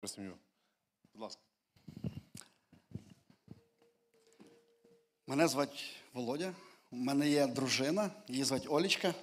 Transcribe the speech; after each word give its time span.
про 0.00 0.08
сім'ю. 0.08 0.34
Будь 1.14 1.22
ласка. 1.22 1.40
Мене 5.26 5.48
звати 5.48 5.72
Володя. 6.12 6.52
У 6.90 6.96
мене 6.96 7.28
є 7.28 7.46
дружина, 7.46 8.10
її 8.28 8.44
звати 8.44 8.68
Олічка. 8.68 9.14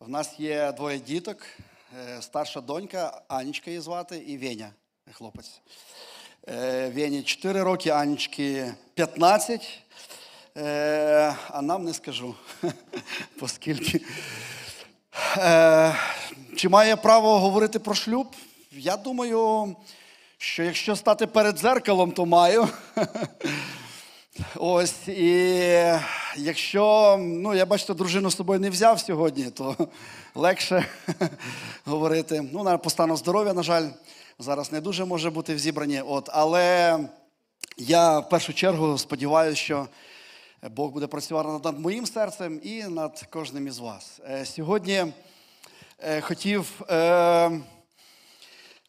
В 0.00 0.08
нас 0.08 0.40
є 0.40 0.72
двоє 0.72 0.98
діток. 0.98 1.46
Е, 1.98 2.22
Старша 2.22 2.60
донька, 2.60 3.22
Анічка 3.28 3.70
її 3.70 3.80
звати, 3.80 4.18
і 4.18 4.38
Веня, 4.38 4.72
хлопець. 5.12 5.60
Е, 6.48 6.90
Вені 6.90 7.22
4 7.22 7.62
роки, 7.62 7.90
Анічки 7.90 8.74
15. 8.94 9.80
Е, 10.56 11.36
А 11.48 11.62
нам 11.62 11.84
не 11.84 11.94
скажу, 11.94 12.34
оскільки. 13.40 14.00
Чи 16.56 16.68
має 16.68 16.96
право 16.96 17.38
говорити 17.38 17.78
про 17.78 17.94
шлюб? 17.94 18.36
Я 18.72 18.96
думаю, 18.96 19.76
що 20.38 20.62
якщо 20.62 20.96
стати 20.96 21.26
перед 21.26 21.58
дзеркалом, 21.58 22.12
то 22.12 22.26
маю. 22.26 22.68
Ось, 24.56 25.08
і 25.08 25.32
якщо, 26.36 27.16
ну, 27.20 27.54
я 27.54 27.66
бачите, 27.66 27.94
дружину 27.94 28.30
з 28.30 28.36
собою 28.36 28.60
не 28.60 28.70
взяв 28.70 29.00
сьогодні, 29.00 29.44
то 29.50 29.76
легше 30.34 30.86
говорити. 31.84 32.48
Ну, 32.52 32.62
на- 32.62 32.78
по 32.78 32.90
стану 32.90 33.16
здоров'я, 33.16 33.52
на 33.52 33.62
жаль, 33.62 33.88
зараз 34.38 34.72
не 34.72 34.80
дуже 34.80 35.04
може 35.04 35.30
бути 35.30 35.54
в 35.54 35.58
зібранні. 35.58 36.00
От, 36.00 36.28
але 36.32 36.98
я 37.76 38.18
в 38.18 38.28
першу 38.28 38.52
чергу 38.54 38.98
сподіваюся, 38.98 39.56
що 39.62 39.86
Бог 40.70 40.90
буде 40.90 41.06
працювати 41.06 41.48
над 41.64 41.78
моїм 41.78 42.06
серцем 42.06 42.60
і 42.62 42.82
над 42.84 43.26
кожним 43.30 43.66
із 43.66 43.78
вас. 43.78 44.20
Е, 44.30 44.44
Сьогодні 44.46 45.04
е, 45.98 46.20
хотів. 46.20 46.66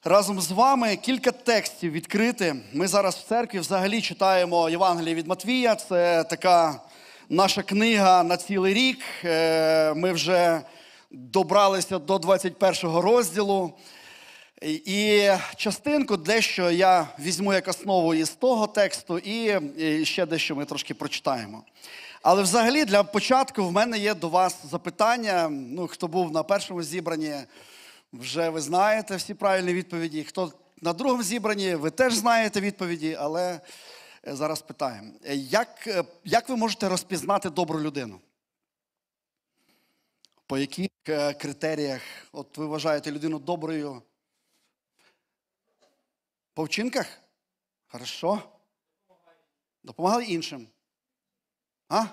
Разом 0.04 0.42
з 0.42 0.52
вами 0.52 0.96
кілька 0.96 1.32
текстів 1.32 1.92
відкрити. 1.92 2.56
Ми 2.74 2.88
зараз 2.88 3.16
в 3.16 3.28
церкві 3.28 3.60
взагалі 3.60 4.02
читаємо 4.02 4.70
Євангеліє 4.70 5.16
від 5.16 5.28
Матвія. 5.28 5.76
Це 5.76 6.24
така 6.24 6.82
наша 7.30 7.64
книга 7.64 8.24
на 8.24 8.38
цілий 8.38 8.74
рік. 8.74 9.00
Е, 9.26 9.94
Ми 9.94 10.12
вже 10.12 10.62
добралися 11.12 12.00
до 12.00 12.18
21 12.18 13.00
розділу. 13.00 13.74
І- 14.62 15.30
частинку 15.56 16.18
дещо 16.18 16.72
я 16.72 17.08
візьму 17.20 17.54
як 17.54 17.68
основу 17.68 18.14
із 18.14 18.30
того 18.30 18.68
тексту, 18.68 19.18
і 19.18 19.60
ще 20.06 20.26
дещо 20.26 20.56
ми 20.56 20.66
трошки 20.66 20.94
прочитаємо. 20.94 21.64
Але 22.22 22.42
взагалі 22.44 22.86
для 22.86 23.04
початку 23.04 23.64
в 23.66 23.72
мене 23.72 23.98
є 23.98 24.14
до 24.14 24.30
вас 24.30 24.58
запитання. 24.72 25.50
Ну, 25.52 25.88
хто 25.88 26.08
був 26.08 26.32
на 26.32 26.44
першому 26.44 26.84
зібранні, 26.84 27.34
вже 28.14 28.50
ви 28.50 28.62
знаєте 28.62 29.16
всі 29.16 29.34
правильні 29.34 29.74
відповіді. 29.74 30.24
Хто 30.24 30.54
на 30.82 30.94
другому 30.94 31.24
зібранні, 31.24 31.76
ви 31.76 31.92
теж 31.92 32.14
знаєте 32.14 32.62
відповіді, 32.62 33.18
але 33.20 33.62
е, 34.28 34.36
зараз 34.36 34.62
питаємо. 34.62 35.14
Е, 35.26 35.36
Як, 35.36 35.88
е, 35.88 36.04
як 36.24 36.50
ви 36.50 36.56
можете 36.56 36.90
розпізнати 36.90 37.50
добру 37.50 37.80
людину? 37.80 38.22
По 40.48 40.58
яких 40.58 40.90
критеріях 41.40 42.02
от 42.32 42.58
ви 42.58 42.66
вважаєте 42.66 43.12
людину 43.12 43.40
доброю? 43.40 44.02
По 46.54 46.64
вчинках? 46.64 47.20
Хорошо. 47.88 48.44
Допомагали 49.84 50.26
іншим. 50.26 50.68
А? 51.90 52.06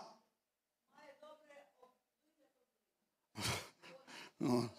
Ну. 4.40 4.70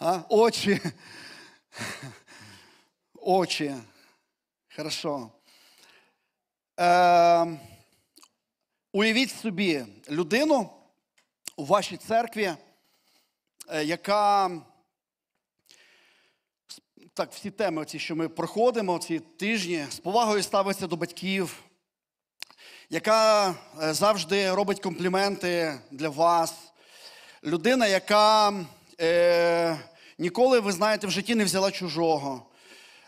А? 0.00 0.20
Очі. 0.28 0.80
Очі. 3.14 3.74
Хорошо. 4.76 5.30
Е, 6.80 7.58
уявіть 8.92 9.30
собі 9.30 9.84
людину 10.10 10.70
у 11.56 11.64
вашій 11.64 11.96
церкві, 11.96 12.54
е, 13.68 13.84
яка 13.84 14.50
так, 17.14 17.32
всі 17.32 17.50
теми, 17.50 17.84
ці, 17.84 17.98
що 17.98 18.16
ми 18.16 18.28
проходимо, 18.28 18.98
ці 18.98 19.18
тижні, 19.18 19.86
з 19.90 19.98
повагою 19.98 20.42
ставиться 20.42 20.86
до 20.86 20.96
батьків, 20.96 21.62
яка 22.90 23.54
е, 23.82 23.94
завжди 23.94 24.54
робить 24.54 24.80
компліменти 24.80 25.80
для 25.90 26.08
вас. 26.08 26.54
Людина, 27.44 27.86
яка 27.86 28.52
е, 29.00 29.78
ніколи, 30.18 30.60
ви 30.60 30.72
знаєте, 30.72 31.06
в 31.06 31.10
житті 31.10 31.34
не 31.34 31.44
взяла 31.44 31.70
чужого. 31.70 32.42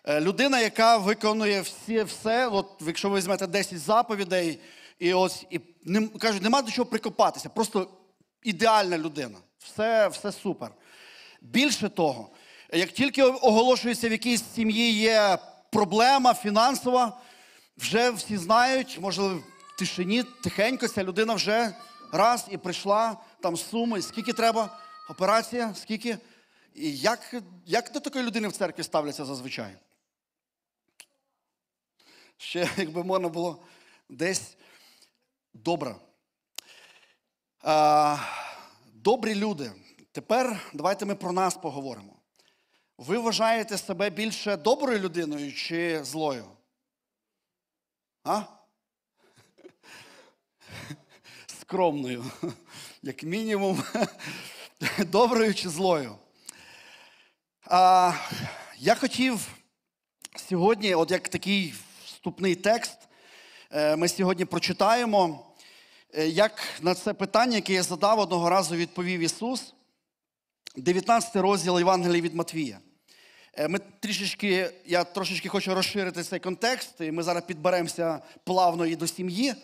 Е, 0.05 0.21
людина, 0.21 0.61
яка 0.61 0.97
виконує 0.97 1.61
всі, 1.61 2.03
все, 2.03 2.49
от, 2.49 2.67
якщо 2.81 3.09
ви 3.09 3.19
візьмете 3.19 3.47
10 3.47 3.79
заповідей, 3.79 4.59
і 4.99 5.15
ось 5.15 5.47
і 5.51 5.61
не, 5.85 6.09
кажуть, 6.09 6.43
нема 6.43 6.63
до 6.63 6.71
чого 6.71 6.87
прикопатися, 6.87 7.49
просто 7.49 7.89
ідеальна 8.43 8.99
людина. 8.99 9.39
Все, 9.59 10.09
все 10.09 10.33
супер. 10.33 10.71
Більше 11.41 11.89
того, 11.89 12.29
як 12.73 12.91
тільки 12.91 13.23
оголошується 13.23 14.09
в 14.09 14.13
якійсь 14.13 14.45
сім'ї 14.55 14.93
є 14.93 15.39
проблема 15.71 16.35
фінансова, 16.35 17.19
вже 17.77 18.11
всі 18.11 18.37
знають, 18.37 18.99
може 19.01 19.23
в 19.23 19.43
тишині, 19.79 20.25
тихенько 20.43 20.89
ця 20.89 21.05
людина 21.05 21.35
вже 21.35 21.75
раз 22.13 22.47
і 22.51 22.57
прийшла 22.57 23.17
там 23.41 23.57
суми, 23.57 24.03
скільки 24.03 24.33
треба, 24.33 24.79
операція, 25.09 25.75
скільки. 25.75 26.19
І 26.75 26.97
як, 26.97 27.35
як 27.67 27.93
до 27.93 28.01
такої 28.01 28.25
людини 28.25 28.49
в 28.49 28.53
церкві 28.53 28.83
ставляться 28.83 29.25
зазвичай? 29.25 29.77
Ще, 32.37 32.71
якби 32.77 33.05
можна 33.05 33.29
було 33.29 33.63
десь 34.09 34.57
добре. 35.55 35.95
А, 37.63 38.19
добрі 38.93 39.35
люди. 39.35 39.73
Тепер 40.13 40.71
давайте 40.75 41.05
ми 41.05 41.15
про 41.15 41.33
нас 41.33 41.55
поговоримо. 41.55 42.17
Ви 42.99 43.19
вважаєте 43.19 43.79
себе 43.79 44.11
більше 44.11 44.57
доброю 44.57 44.99
людиною 44.99 45.53
чи 45.53 46.05
злою? 46.05 46.45
А? 48.25 48.43
Скромною. 51.61 52.25
Як 53.03 53.23
мінімум, 53.23 53.83
доброю 54.99 55.55
чи 55.55 55.69
злою. 55.69 56.17
А, 57.73 58.13
я 58.79 58.95
хотів 58.95 59.49
сьогодні, 60.49 60.95
от 60.95 61.11
як 61.11 61.29
такий 61.29 61.75
вступний 62.05 62.55
текст, 62.55 62.99
е, 63.73 63.97
ми 63.97 64.09
сьогодні 64.09 64.45
прочитаємо, 64.45 65.47
е, 66.15 66.29
як 66.29 66.63
на 66.83 66.95
це 66.95 67.15
питання, 67.15 67.55
яке 67.55 67.73
я 67.73 67.83
задав 67.83 68.19
одного 68.19 68.51
разу, 68.51 68.77
відповів 68.77 69.21
Ісус. 69.21 69.75
19 70.77 71.37
розділ 71.37 71.79
Євангелія 71.79 72.23
від 72.23 72.35
Матвія. 72.35 72.79
Е, 73.55 73.69
Ми 73.69 73.79
трішечки, 73.79 74.71
я 74.87 75.05
трошечки 75.05 75.49
хочу 75.49 75.75
розширити 75.75 76.23
цей 76.23 76.39
контекст, 76.39 77.01
і 77.01 77.11
ми 77.13 77.23
зараз 77.23 77.43
підберемося 77.43 78.23
плавно 78.45 78.87
і 78.87 78.97
до 78.97 79.07
сім'ї. 79.07 79.55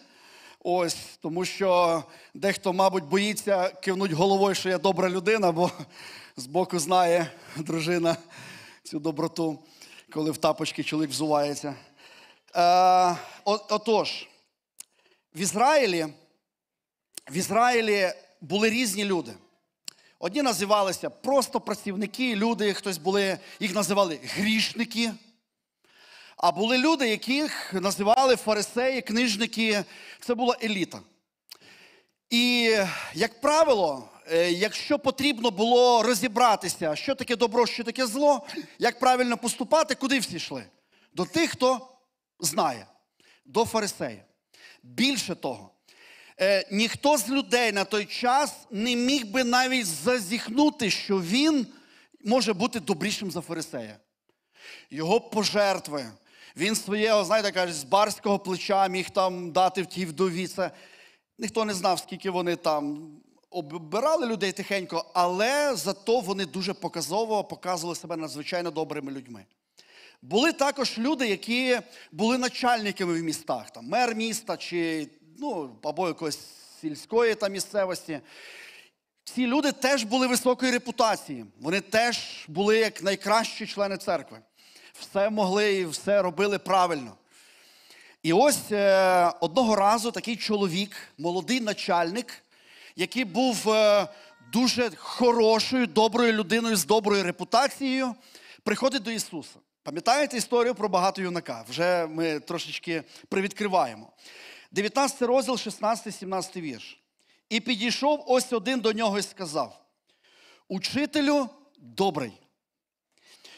Ось, 0.69 0.97
тому 1.23 1.45
що 1.45 2.05
дехто, 2.35 2.73
мабуть, 2.73 3.05
боїться 3.05 3.69
кивнути 3.69 4.15
головою, 4.15 4.55
що 4.55 4.69
я 4.69 4.79
добра 4.79 5.11
людина, 5.11 5.53
бо 5.53 5.71
збоку 6.37 6.79
знає 6.79 7.31
дружина 7.57 8.17
цю 8.83 8.99
доброту, 8.99 9.59
коли 10.13 10.31
в 10.31 10.37
тапочки 10.37 10.85
чоловік 10.85 11.11
взувається. 11.11 11.75
Е, 12.57 13.17
отож, 13.45 14.29
в 15.35 15.41
Ізраїлі, 15.41 16.07
в 17.31 17.37
Ізраїлі 17.37 18.13
були 18.41 18.71
різні 18.71 19.05
люди. 19.05 19.33
Одні 20.19 20.43
називалися 20.43 21.11
просто 21.11 21.61
працівники, 21.61 22.37
люди, 22.37 22.75
хтось 22.75 22.99
були, 22.99 23.39
їх 23.61 23.75
називали 23.75 24.21
грішники. 24.23 25.13
А 26.37 26.53
були 26.53 26.79
люди, 26.79 27.09
яких 27.09 27.73
називали 27.73 28.37
фарисеї, 28.37 29.03
книжники. 29.03 29.85
Це 30.21 30.35
була 30.35 30.57
еліта. 30.63 31.01
І, 32.31 32.75
як 33.15 33.41
правило, 33.41 34.09
е, 34.33 34.51
якщо 34.53 34.99
потрібно 34.99 35.51
було 35.51 36.03
розібратися, 36.03 36.97
що 36.97 37.15
таке 37.15 37.37
добро, 37.37 37.67
що 37.67 37.85
таке 37.85 38.07
зло, 38.07 38.47
як 38.79 38.99
правильно 38.99 39.37
поступати, 39.37 39.95
куди 39.95 40.19
всі 40.19 40.37
йшли? 40.37 40.65
До 41.13 41.25
тих, 41.25 41.51
хто 41.51 41.89
знає, 42.41 42.87
до 43.45 43.65
фарисеїв. 43.65 44.23
Більше 44.83 45.35
того, 45.35 45.71
е, 46.41 46.69
ніхто 46.73 47.19
з 47.19 47.29
людей 47.29 47.73
на 47.73 47.85
той 47.85 48.05
час 48.05 48.55
не 48.71 48.97
міг 48.97 49.27
би 49.27 49.45
навіть 49.45 49.87
зазіхнути, 49.87 50.91
що 50.91 51.21
він 51.21 51.67
може 52.25 52.53
бути 52.53 52.81
добрішим 52.81 53.31
за 53.31 53.41
фарисея. 53.41 53.97
Його 54.91 55.21
пожертви. 55.21 56.07
Він 56.57 56.77
своє, 56.77 57.25
знаєте, 57.25 57.53
каже, 57.53 57.73
з 57.73 57.85
барського 57.85 58.39
плеча 58.39 58.89
міг 58.89 59.11
там 59.11 59.53
дати 59.53 59.83
в 59.83 59.87
тій 59.87 60.07
вдові. 60.07 60.47
Це 60.47 60.71
ніхто 61.39 61.65
не 61.65 61.75
знав, 61.75 61.99
скільки 61.99 62.31
вони 62.31 62.57
там 62.57 63.11
обирали 63.51 64.27
людей 64.27 64.53
тихенько, 64.53 65.11
але 65.15 65.77
зато 65.77 66.21
вони 66.21 66.47
дуже 66.47 66.75
показово 66.75 67.45
показували 67.45 67.97
себе 67.97 68.17
надзвичайно 68.17 68.71
добрими 68.71 69.13
людьми. 69.13 69.45
були 70.23 70.53
також 70.53 70.99
люди, 70.99 71.29
які 71.29 71.81
були 72.13 72.39
начальниками 72.39 73.21
в 73.21 73.23
містах, 73.23 73.71
там, 73.71 73.87
мер 73.87 74.15
міста 74.15 74.57
чи 74.57 75.09
ну, 75.39 75.77
або 75.83 76.09
якоїсь 76.09 76.39
сільської 76.81 77.35
там, 77.35 77.53
місцевості. 77.53 78.21
Ці 79.25 79.47
люди 79.47 79.73
теж 79.73 80.05
були 80.05 80.27
високої 80.27 80.73
репутації. 80.73 81.45
Вони 81.61 81.81
теж 81.81 82.45
були 82.49 82.79
як 82.79 83.03
найкращі 83.03 83.67
члени 83.67 83.97
церкви. 83.97 84.39
Все 85.01 85.31
могли 85.31 85.75
і 85.75 85.87
все 85.87 86.23
робили 86.23 86.59
правильно. 86.59 87.17
І 88.23 88.33
ось 88.33 88.73
е, 88.73 89.33
одного 89.41 89.77
разу 89.77 90.11
такий 90.11 90.37
чоловік, 90.37 90.97
молодий 91.19 91.61
начальник, 91.61 92.43
який 92.97 93.25
був 93.25 93.71
е, 93.71 94.09
дуже 94.53 94.91
хорошою, 94.97 95.87
доброю 95.87 96.33
людиною 96.33 96.77
з 96.77 96.85
доброю 96.85 97.25
репутацією, 97.25 98.15
приходить 98.63 99.03
до 99.03 99.11
Ісуса. 99.11 99.59
Пам'ятаєте 99.83 100.37
історію 100.37 100.75
про 100.75 100.89
багато 100.89 101.23
юнака? 101.23 101.65
Вже 101.69 102.07
ми 102.07 102.41
трошечки 102.41 103.03
привідкриваємо. 103.29 104.13
19 104.73 105.23
розділ, 105.23 105.55
16-17 105.55 106.61
вірш. 106.61 107.01
І 107.49 107.61
підійшов 107.61 108.25
ось 108.27 108.53
один 108.53 108.81
до 108.81 108.93
нього 108.93 109.19
і 109.19 109.23
сказав: 109.23 109.81
Учителю 110.69 111.49
добрий. 111.79 112.33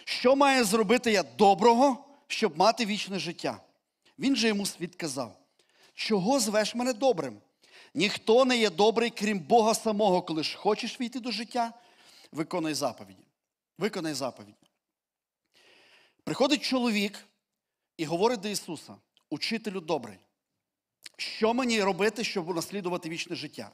Що 0.09 0.37
має 0.37 0.65
зробити 0.65 1.13
я 1.13 1.23
доброго, 1.23 2.05
щоб 2.27 2.59
мати 2.59 2.87
вічне 2.87 3.19
життя? 3.19 3.61
Він 4.19 4.37
же 4.37 4.49
йому 4.49 4.65
відказав: 4.65 5.39
Чого 5.95 6.41
звеш 6.41 6.75
мене 6.75 6.93
добрим? 6.93 7.41
Ніхто 7.95 8.45
не 8.45 8.59
є 8.59 8.71
добрий, 8.71 9.11
крім 9.11 9.39
Бога 9.39 9.75
самого, 9.75 10.23
коли 10.23 10.43
ж 10.43 10.57
хочеш 10.57 11.01
війти 11.01 11.21
до 11.21 11.31
життя, 11.31 11.73
виконай 12.33 12.75
заповіді. 12.75 13.23
Виконай 13.79 14.15
заповіді. 14.15 14.55
Приходить 16.25 16.63
чоловік 16.63 17.25
і 17.97 18.05
говорить 18.05 18.41
до 18.41 18.49
Ісуса: 18.49 18.97
Учителю 19.31 19.81
добрий, 19.81 20.19
що 21.17 21.55
мені 21.55 21.83
робити, 21.83 22.25
щоб 22.25 22.57
наслідувати 22.57 23.09
вічне 23.09 23.37
життя? 23.37 23.71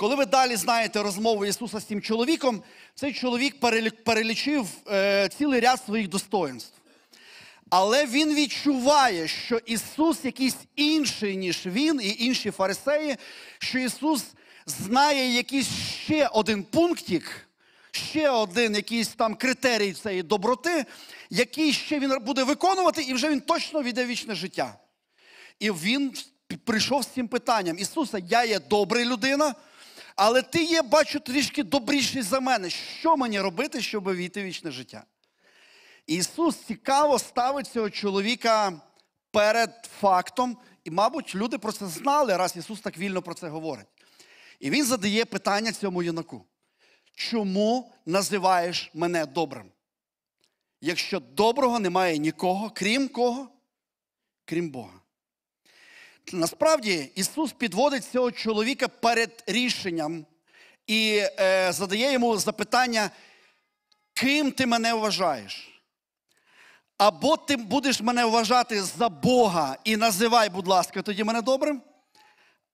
Коли 0.00 0.14
ви 0.14 0.26
далі 0.26 0.56
знаєте 0.56 1.02
розмову 1.02 1.46
Ісуса 1.46 1.80
з 1.80 1.84
цим 1.84 2.02
чоловіком, 2.02 2.62
цей 2.94 3.12
чоловік 3.12 3.60
перелі- 3.60 4.02
перелічив 4.04 4.66
е, 4.90 5.28
цілий 5.38 5.60
ряд 5.60 5.84
своїх 5.86 6.08
достоїнств. 6.08 6.72
Але 7.70 8.06
він 8.06 8.34
відчуває, 8.34 9.28
що 9.28 9.56
Ісус 9.66 10.24
якийсь 10.24 10.56
інший, 10.76 11.36
ніж 11.36 11.66
він 11.66 12.00
і 12.02 12.16
інші 12.18 12.50
фарисеї, 12.50 13.16
що 13.58 13.78
Ісус 13.78 14.24
знає 14.66 15.34
якийсь 15.34 15.68
ще 16.04 16.26
один 16.26 16.62
пунктик, 16.62 17.48
ще 17.90 18.30
один 18.30 18.74
якийсь 18.74 19.08
там 19.08 19.34
критерій 19.34 19.92
цієї 19.92 20.22
доброти, 20.22 20.84
який 21.30 21.72
ще 21.72 21.98
він 21.98 22.18
буде 22.20 22.44
виконувати, 22.44 23.02
і 23.02 23.14
вже 23.14 23.28
він 23.28 23.40
точно 23.40 23.82
війде 23.82 24.06
вічне 24.06 24.34
життя. 24.34 24.74
І 25.58 25.70
він 25.70 26.12
прийшов 26.64 27.02
з 27.02 27.06
цим 27.06 27.28
питанням: 27.28 27.78
Ісусе, 27.78 28.22
я 28.28 28.44
є 28.44 28.58
добра 28.58 29.04
людина, 29.04 29.54
але 30.22 30.42
ти 30.42 30.64
є, 30.64 30.82
бачу, 30.82 31.20
трішки 31.20 31.62
добріший 31.62 32.22
за 32.22 32.40
мене. 32.40 32.70
Що 32.70 33.16
мені 33.16 33.40
робити, 33.40 33.82
щоб 33.82 34.14
війти 34.14 34.42
в 34.42 34.44
вічне 34.44 34.70
життя? 34.70 35.04
Ісус 36.06 36.56
цікаво 36.56 37.18
ставить 37.18 37.66
цього 37.66 37.90
чоловіка 37.90 38.80
перед 39.30 39.90
фактом, 40.00 40.56
і, 40.84 40.90
мабуть, 40.90 41.34
люди 41.34 41.58
про 41.58 41.72
це 41.72 41.86
знали, 41.86 42.36
раз 42.36 42.56
Ісус 42.56 42.80
так 42.80 42.98
вільно 42.98 43.22
про 43.22 43.34
це 43.34 43.48
говорить. 43.48 43.86
І 44.58 44.70
Він 44.70 44.84
задає 44.84 45.24
питання 45.24 45.72
цьому 45.72 46.02
юнаку: 46.02 46.46
чому 47.14 47.92
називаєш 48.06 48.90
мене 48.94 49.26
добрим? 49.26 49.72
Якщо 50.80 51.20
доброго 51.20 51.78
немає 51.78 52.18
нікого, 52.18 52.70
крім 52.70 53.08
кого? 53.08 53.48
Крім 54.44 54.70
Бога. 54.70 54.99
Насправді 56.32 57.10
Ісус 57.14 57.52
підводить 57.52 58.04
цього 58.04 58.30
чоловіка 58.32 58.88
перед 58.88 59.44
рішенням 59.46 60.26
і 60.86 61.22
е, 61.40 61.72
задає 61.72 62.12
йому 62.12 62.36
запитання, 62.36 63.10
ким 64.14 64.52
ти 64.52 64.66
мене 64.66 64.94
вважаєш? 64.94 65.82
Або 66.98 67.36
ти 67.36 67.56
будеш 67.56 68.00
мене 68.00 68.24
вважати 68.24 68.82
за 68.82 69.08
Бога 69.08 69.76
і 69.84 69.96
називай, 69.96 70.48
будь 70.48 70.68
ласка, 70.68 71.02
тоді 71.02 71.24
мене 71.24 71.42
добрим. 71.42 71.82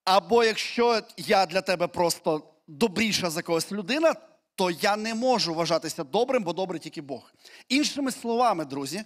Або 0.04 0.44
якщо 0.44 1.02
я 1.16 1.46
для 1.46 1.60
тебе 1.60 1.86
просто 1.86 2.42
добріша 2.66 3.30
за 3.30 3.42
когось 3.42 3.72
людина, 3.72 4.14
то 4.54 4.70
я 4.70 4.96
не 4.96 5.14
можу 5.14 5.54
вважатися 5.54 6.04
добрим, 6.04 6.42
бо 6.42 6.52
добрий 6.52 6.80
тільки 6.80 7.02
Бог. 7.02 7.32
Іншими 7.68 8.12
словами, 8.12 8.64
друзі, 8.64 9.04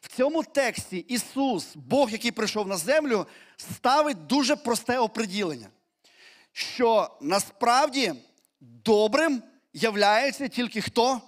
в 0.00 0.16
цьому 0.16 0.42
тексті 0.42 0.96
Ісус, 0.96 1.76
Бог, 1.76 2.10
який 2.10 2.30
прийшов 2.30 2.68
на 2.68 2.76
землю, 2.76 3.26
ставить 3.56 4.26
дуже 4.26 4.56
просте 4.56 4.98
оприділення, 4.98 5.68
що 6.52 7.16
насправді 7.20 8.14
добрим 8.60 9.42
являється 9.72 10.48
тільки 10.48 10.80
хто? 10.80 11.20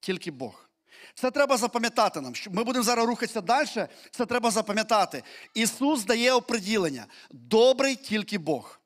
Тільки 0.00 0.30
Бог. 0.30 0.66
Це 1.14 1.30
треба 1.30 1.56
запам'ятати 1.56 2.20
нам. 2.20 2.32
Ми 2.50 2.64
будемо 2.64 2.84
зараз 2.84 3.06
рухатися 3.06 3.40
далі. 3.40 3.86
Це 4.10 4.26
треба 4.26 4.50
запам'ятати. 4.50 5.22
Ісус 5.54 6.04
дає 6.04 6.32
оприділення. 6.32 7.06
Добрий 7.30 7.96
тільки 7.96 8.38
Бог. 8.38 8.80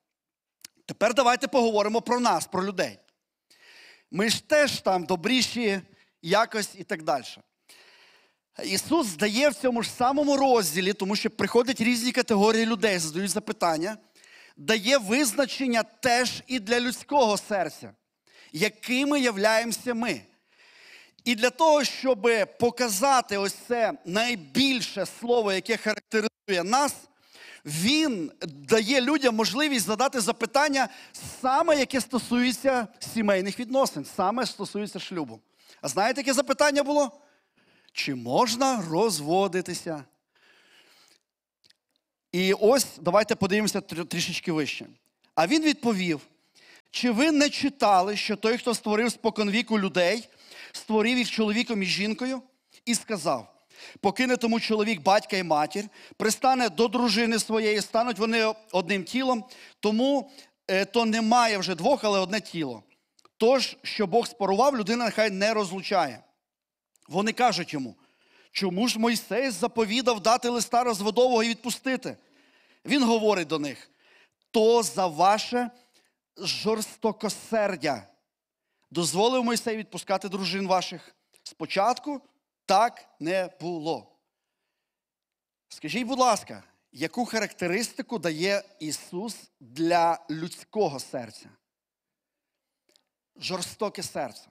Тепер 0.87 1.15
давайте 1.15 1.49
поговоримо 1.49 2.03
про 2.03 2.21
нас, 2.21 2.47
про 2.47 2.65
людей. 2.65 2.99
Ми 4.11 4.29
ж 4.29 4.49
теж 4.49 4.81
там 4.81 5.05
добріші, 5.05 5.81
якось 6.23 6.75
і 6.79 6.85
так 6.85 7.03
далі. 7.03 7.25
Ісус 8.65 9.17
дає 9.17 9.49
в 9.49 9.55
цьому 9.55 9.83
ж 9.83 9.91
самому 9.91 10.37
розділі, 10.37 10.93
тому 10.93 11.17
що 11.17 11.31
приходять 11.31 11.81
різні 11.81 12.13
категорії 12.13 12.67
людей, 12.67 12.99
задають 12.99 13.31
запитання, 13.31 13.97
дає 14.57 14.99
визначення 14.99 15.83
теж 15.83 16.43
і 16.47 16.59
для 16.59 16.81
людського 16.81 17.37
серця, 17.37 17.93
якими 18.53 19.21
являємося 19.21 19.95
ми. 19.95 20.21
І 21.25 21.35
для 21.35 21.51
того, 21.51 21.85
щоб 21.85 22.29
показати 22.59 23.39
ось 23.39 23.55
це 23.69 23.93
найбільше 24.05 25.07
слово, 25.21 25.53
яке 25.53 25.77
характеризує 25.77 26.65
нас, 26.65 26.95
він 27.65 28.33
дає 28.43 29.01
людям 29.01 29.35
можливість 29.35 29.87
задати 29.87 30.21
запитання, 30.21 30.89
саме 31.41 31.79
яке 31.79 32.01
стосується 32.01 32.89
сімейних 33.15 33.61
відносин, 33.61 34.07
саме 34.17 34.47
стосується 34.47 34.99
шлюбу. 34.99 35.41
А 35.81 35.89
знаєте, 35.89 36.21
яке 36.21 36.33
запитання 36.33 36.83
було? 36.83 37.21
Чи 37.93 38.15
можна 38.15 38.85
розводитися? 38.91 40.05
І 42.33 42.53
ось 42.53 42.87
давайте 43.01 43.35
подивимося 43.35 43.81
трішечки 43.81 44.53
вище. 44.53 44.87
А 45.35 45.47
він 45.47 45.63
відповів: 45.63 46.21
чи 46.91 47.11
ви 47.11 47.33
не 47.33 47.51
читали, 47.51 48.17
що 48.17 48.37
той, 48.37 48.59
хто 48.59 48.75
створив 48.75 49.13
споконвіку 49.13 49.79
людей, 49.79 50.29
створив 50.73 51.19
їх 51.19 51.31
чоловіком 51.31 51.83
і 51.83 51.87
жінкою, 51.87 52.43
і 52.85 52.95
сказав: 52.95 53.55
покине 54.01 54.37
тому 54.37 54.61
чоловік 54.61 55.03
батька 55.03 55.37
і 55.37 55.43
матір, 55.43 55.85
пристане 56.17 56.69
до 56.69 56.89
дружини 56.89 57.39
своєї, 57.39 57.81
стануть 57.81 58.19
вони 58.19 58.55
одним 58.73 59.05
тілом, 59.05 59.45
тому 59.81 60.31
е, 60.69 60.85
то 60.85 61.05
немає 61.05 61.59
вже 61.59 61.75
двох, 61.75 62.05
але 62.05 62.19
одне 62.19 62.41
тіло. 62.41 62.83
Тож, 63.37 63.77
що 63.83 64.07
Бог 64.07 64.27
спорував, 64.27 64.77
людина 64.77 65.05
нехай 65.05 65.31
не 65.31 65.55
розлучає. 65.55 66.21
Вони 67.11 67.33
кажуть 67.33 67.73
йому, 67.73 67.97
чому 68.53 68.89
ж 68.89 68.99
Мойсей 68.99 69.51
заповідав 69.51 70.21
дати 70.21 70.49
листа 70.49 70.85
розводового 70.85 71.43
і 71.43 71.49
відпустити? 71.49 72.17
Він 72.85 73.05
говорить 73.05 73.49
до 73.49 73.59
них: 73.59 73.91
то 74.51 74.83
за 74.83 75.07
ваше 75.07 75.71
жорстокосердя 76.37 78.09
дозволив 78.91 79.45
Мойсей 79.45 79.77
відпускати 79.77 80.29
дружин 80.29 80.67
ваших. 80.67 81.17
Спочатку 81.43 82.21
так 82.67 83.09
не 83.21 83.51
було. 83.61 84.17
Скажіть, 85.69 86.07
будь 86.07 86.19
ласка, 86.19 86.63
яку 86.93 87.25
характеристику 87.25 88.19
дає 88.19 88.63
Ісус 88.81 89.37
для 89.61 90.19
людського 90.31 91.01
серця? 91.01 91.51
Жорстоке 93.37 94.03
серце. 94.03 94.49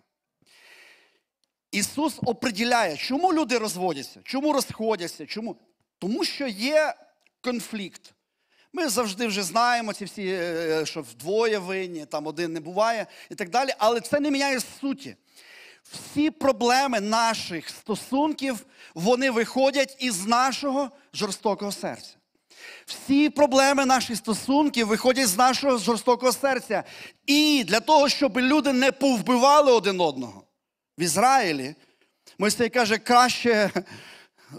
Ісус 1.72 2.20
оприділяє, 2.26 2.98
чому 2.98 3.34
люди 3.34 3.58
розводяться, 3.58 4.20
чому 4.24 4.54
розходяться, 4.54 5.26
чому? 5.26 5.56
Тому 6.00 6.26
що 6.26 6.48
є 6.48 6.94
конфлікт. 7.42 8.14
Ми 8.74 8.90
завжди 8.90 9.28
вже 9.28 9.44
знаємо 9.44 9.94
ці 9.94 10.06
всі, 10.06 10.28
е, 10.28 10.86
що 10.86 11.02
вдвоє 11.02 11.60
винні, 11.60 12.06
там 12.06 12.28
один 12.28 12.54
не 12.54 12.60
буває 12.60 13.08
і 13.30 13.36
так 13.36 13.50
далі, 13.50 13.70
але 13.78 14.02
це 14.02 14.20
не 14.20 14.32
міняє 14.32 14.60
суті. 14.82 15.16
Всі 15.92 16.32
проблеми 16.32 17.00
наших 17.00 17.70
стосунків, 17.70 18.66
вони 18.94 19.32
виходять 19.32 19.98
із 20.00 20.26
нашого 20.26 20.92
жорстокого 21.14 21.72
серця. 21.72 22.16
Всі 22.86 23.30
проблеми 23.30 23.86
наших 23.86 24.18
стосунків 24.18 24.88
виходять 24.88 25.28
з 25.28 25.38
нашого 25.38 25.78
жорстокого 25.78 26.32
серця. 26.32 26.84
І 27.26 27.64
для 27.68 27.80
того, 27.80 28.10
щоб 28.10 28.38
люди 28.38 28.74
не 28.74 28.92
повбивали 28.92 29.72
один 29.72 30.02
одного 30.02 30.44
в 31.00 31.02
Ізраїлі, 31.02 31.76
Мойсей 32.38 32.70
каже, 32.70 32.98
краще 32.98 33.72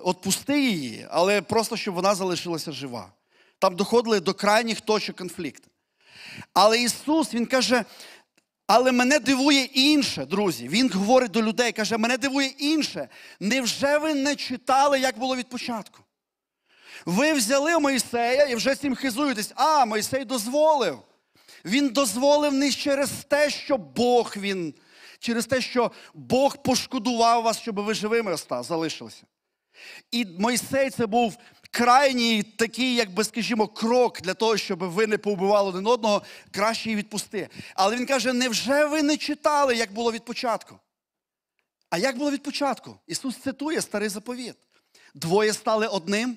відпусти 0.06 0.62
її, 0.62 1.06
але 1.10 1.42
просто 1.42 1.76
щоб 1.76 1.94
вона 1.94 2.14
залишилася 2.14 2.72
жива. 2.72 3.12
Там 3.58 3.76
доходили 3.76 4.20
до 4.20 4.34
крайніх 4.34 4.80
точок 4.80 5.16
конфлікту. 5.16 5.68
Але 6.54 6.82
Ісус, 6.82 7.34
Він 7.34 7.46
каже, 7.46 7.84
але 8.66 8.92
мене 8.92 9.18
дивує 9.18 9.64
інше, 9.64 10.24
друзі. 10.24 10.68
Він 10.68 10.90
говорить 10.92 11.30
до 11.30 11.42
людей, 11.42 11.72
каже, 11.72 11.96
мене 11.96 12.18
дивує 12.18 12.48
інше. 12.48 13.08
Невже 13.40 13.98
ви 13.98 14.14
не 14.14 14.36
читали, 14.36 15.00
як 15.00 15.18
було 15.18 15.36
від 15.36 15.48
початку? 15.48 15.98
Ви 17.06 17.32
взяли 17.32 17.78
Мойсея 17.78 18.44
і 18.44 18.54
вже 18.54 18.74
цим 18.74 18.94
хизуєтесь. 18.94 19.52
А, 19.54 19.84
Мойсей 19.84 20.24
дозволив. 20.24 20.98
Він 21.64 21.88
дозволив 21.88 22.52
не 22.52 22.72
через 22.72 23.10
те, 23.28 23.50
що 23.50 23.76
Бог 23.76 24.34
він, 24.36 24.74
через 25.20 25.46
те, 25.46 25.60
що 25.60 25.90
Бог 26.14 26.62
пошкодував 26.62 27.42
вас, 27.42 27.60
щоб 27.60 27.80
ви 27.80 27.94
живими 27.94 28.36
залишилися. 28.50 29.22
І 30.10 30.26
Мойсей 30.38 30.90
це 30.90 31.06
був 31.06 31.36
крайній 31.70 32.42
такий, 32.42 32.94
якби, 32.94 33.24
скажімо, 33.24 33.68
крок 33.68 34.20
для 34.20 34.34
того, 34.34 34.56
щоб 34.56 34.78
ви 34.78 35.06
не 35.06 35.18
повбивали 35.18 35.68
один 35.68 35.86
одного, 35.86 36.22
краще 36.50 36.88
її 36.88 36.96
відпусти. 36.96 37.48
Але 37.74 37.96
він 37.96 38.06
каже: 38.06 38.32
невже 38.32 38.84
ви 38.84 39.02
не 39.02 39.16
читали, 39.16 39.76
як 39.76 39.92
було 39.92 40.12
від 40.12 40.24
початку? 40.24 40.78
А 41.90 41.98
як 41.98 42.18
було 42.18 42.30
від 42.30 42.42
початку? 42.42 42.96
Ісус 43.06 43.36
цитує 43.36 43.80
старий 43.80 44.08
заповіт. 44.08 44.54
Двоє 45.14 45.52
стали 45.52 45.86
одним, 45.86 46.36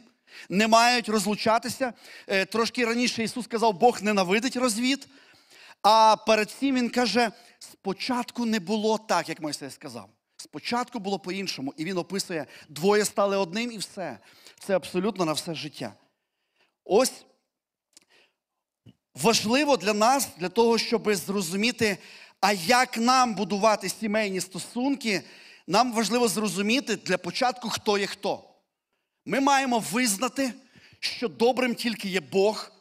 не 0.50 0.68
мають 0.68 1.10
розлучатися. 1.10 1.94
Е, 2.28 2.46
Трошки 2.46 2.86
раніше 2.86 3.24
Ісус 3.24 3.46
сказав, 3.46 3.74
Бог 3.74 4.04
ненавидить 4.04 4.56
розвід. 4.56 5.08
А 5.82 6.16
перед 6.28 6.52
цим 6.52 6.76
Він 6.76 6.90
каже: 6.90 7.32
спочатку 7.72 8.46
не 8.46 8.60
було 8.60 8.98
так, 8.98 9.30
як 9.30 9.42
Мойсей 9.42 9.70
сказав. 9.70 10.10
Спочатку 10.38 11.00
було 11.00 11.20
по-іншому. 11.20 11.74
І 11.78 11.86
він 11.86 11.98
описує, 11.98 12.46
двоє 12.70 13.06
стали 13.06 13.38
одним 13.38 13.72
і 13.72 13.78
все. 13.78 14.20
Це 14.60 14.76
абсолютно 14.76 15.26
на 15.26 15.34
все 15.34 15.56
життя. 15.56 15.94
Ось 16.86 17.26
важливо 19.16 19.78
для 19.78 19.94
нас, 19.94 20.28
для 20.38 20.50
того, 20.50 20.78
щоб 20.78 21.16
зрозуміти, 21.16 21.98
а 22.42 22.54
як 22.54 22.98
нам 22.98 23.36
будувати 23.36 23.90
сімейні 23.90 24.42
стосунки, 24.42 25.22
нам 25.68 25.94
важливо 25.94 26.28
зрозуміти 26.28 26.96
для 26.96 27.18
початку, 27.18 27.70
хто 27.70 27.98
є 27.98 28.08
хто. 28.08 28.50
Ми 29.26 29.40
маємо 29.40 29.80
визнати, 29.80 30.54
що 31.00 31.28
добрим 31.28 31.76
тільки 31.76 32.10
є 32.10 32.22
Бог. 32.22 32.72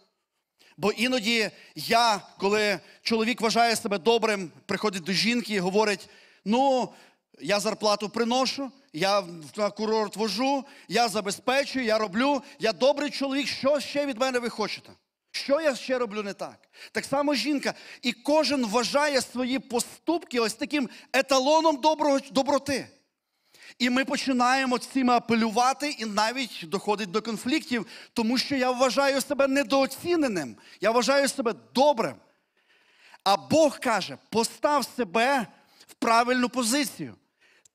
Бо 0.83 0.93
іноді 0.93 1.51
я, 1.75 2.21
коли 2.39 2.81
чоловік 3.03 3.41
вважає 3.41 3.77
себе 3.77 3.99
добрим, 3.99 4.51
приходить 4.67 5.03
до 5.03 5.13
жінки 5.13 5.55
і 5.55 5.59
говорить: 5.59 6.09
ну, 6.45 6.89
я 7.41 7.61
зарплату 7.61 8.09
приношу, 8.09 8.73
я 8.93 9.23
на 9.57 9.71
курорт 9.71 10.17
вожу, 10.17 10.65
я 10.89 11.09
забезпечую, 11.09 11.85
я 11.85 11.99
роблю, 11.99 12.43
я 12.59 12.73
добрий 12.73 13.11
чоловік, 13.11 13.47
що 13.47 13.81
ще 13.81 14.07
від 14.07 14.19
мене 14.19 14.39
ви 14.39 14.49
хочете? 14.49 14.91
Що 15.31 15.61
я 15.61 15.75
ще 15.75 15.99
роблю 15.99 16.23
не 16.23 16.33
так? 16.33 16.69
Так 16.93 17.05
само 17.05 17.35
жінка. 17.35 17.75
І 18.03 18.13
кожен 18.13 18.67
вважає 18.67 19.21
свої 19.21 19.59
поступки 19.59 20.41
ось 20.41 20.55
таким 20.55 20.89
еталоном 21.13 21.77
доброго, 21.77 22.19
доброти. 22.31 22.89
І 23.79 23.91
ми 23.91 24.05
починаємо 24.05 24.79
цим 24.79 25.11
апелювати, 25.11 25.91
і 25.91 26.05
навіть 26.05 26.61
доходить 26.63 27.11
до 27.11 27.23
конфліктів, 27.23 27.87
тому 28.13 28.39
що 28.39 28.57
я 28.57 28.71
вважаю 28.71 29.21
себе 29.21 29.49
недооціненим, 29.49 30.57
я 30.81 30.91
вважаю 30.91 31.29
себе 31.29 31.55
добрим. 31.75 32.15
А 33.25 33.37
Бог 33.37 33.81
каже: 33.81 34.19
постав 34.31 34.85
себе 34.97 35.47
в 35.89 35.95
правильну 35.95 36.49
позицію. 36.49 37.15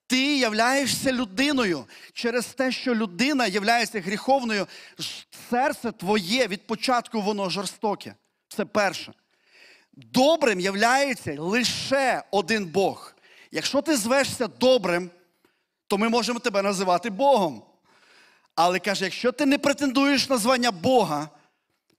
Ти 0.08 0.38
являєшся 0.38 1.12
людиною 1.12 1.86
через 2.14 2.46
те, 2.46 2.72
що 2.72 2.96
людина 2.96 3.48
являється 3.48 4.00
гріховною, 4.00 4.68
серце 5.50 5.92
твоє 5.92 6.48
від 6.48 6.68
початку 6.68 7.22
воно 7.22 7.50
жорстоке. 7.50 8.16
Це 8.48 8.66
перше. 8.66 9.14
Добрим 9.94 10.60
являється 10.60 11.42
лише 11.42 12.24
один 12.32 12.66
Бог. 12.66 13.16
Якщо 13.52 13.82
ти 13.82 13.98
звешся 13.98 14.48
добрим, 14.48 15.10
то 15.88 15.98
ми 15.98 16.10
можемо 16.10 16.40
тебе 16.40 16.62
називати 16.62 17.10
Богом. 17.10 17.64
Але 18.56 18.80
каже, 18.80 19.04
якщо 19.04 19.32
ти 19.32 19.46
не 19.46 19.58
претендуєш 19.58 20.30
на 20.30 20.38
звання 20.38 20.72
Бога, 20.72 21.30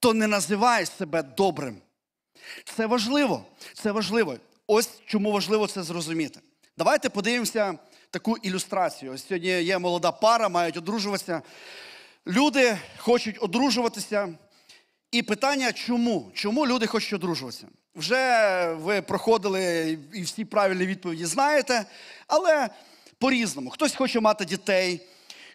то 0.00 0.14
не 0.14 0.26
називай 0.26 0.86
себе 0.86 1.22
добрим. 1.22 1.76
Це 2.76 2.86
важливо. 2.86 3.44
Це 3.74 3.92
важливо. 3.92 4.36
Ось 4.66 4.90
чому 5.06 5.32
важливо 5.32 5.66
це 5.66 5.82
зрозуміти. 5.82 6.40
Давайте 6.78 7.08
подивимося 7.08 7.78
таку 8.10 8.36
ілюстрацію. 8.36 9.12
Ось 9.12 9.26
сьогодні 9.28 9.48
є 9.48 9.78
молода 9.78 10.12
пара, 10.12 10.48
мають 10.48 10.76
одружуватися. 10.76 11.42
Люди 12.26 12.78
хочуть 12.98 13.38
одружуватися. 13.40 14.28
І 15.12 15.22
питання, 15.22 15.72
чому? 15.72 16.30
Чому 16.34 16.66
люди 16.66 16.86
хочуть 16.86 17.12
одружуватися? 17.12 17.66
Вже 17.94 18.74
ви 18.78 19.02
проходили 19.02 19.98
і 20.12 20.22
всі 20.22 20.44
правильні 20.44 20.86
відповіді 20.86 21.24
знаєте, 21.24 21.84
але 22.26 22.68
по-різному. 23.18 23.70
Хтось 23.70 23.94
хоче 23.94 24.20
мати 24.20 24.44
дітей, 24.44 25.00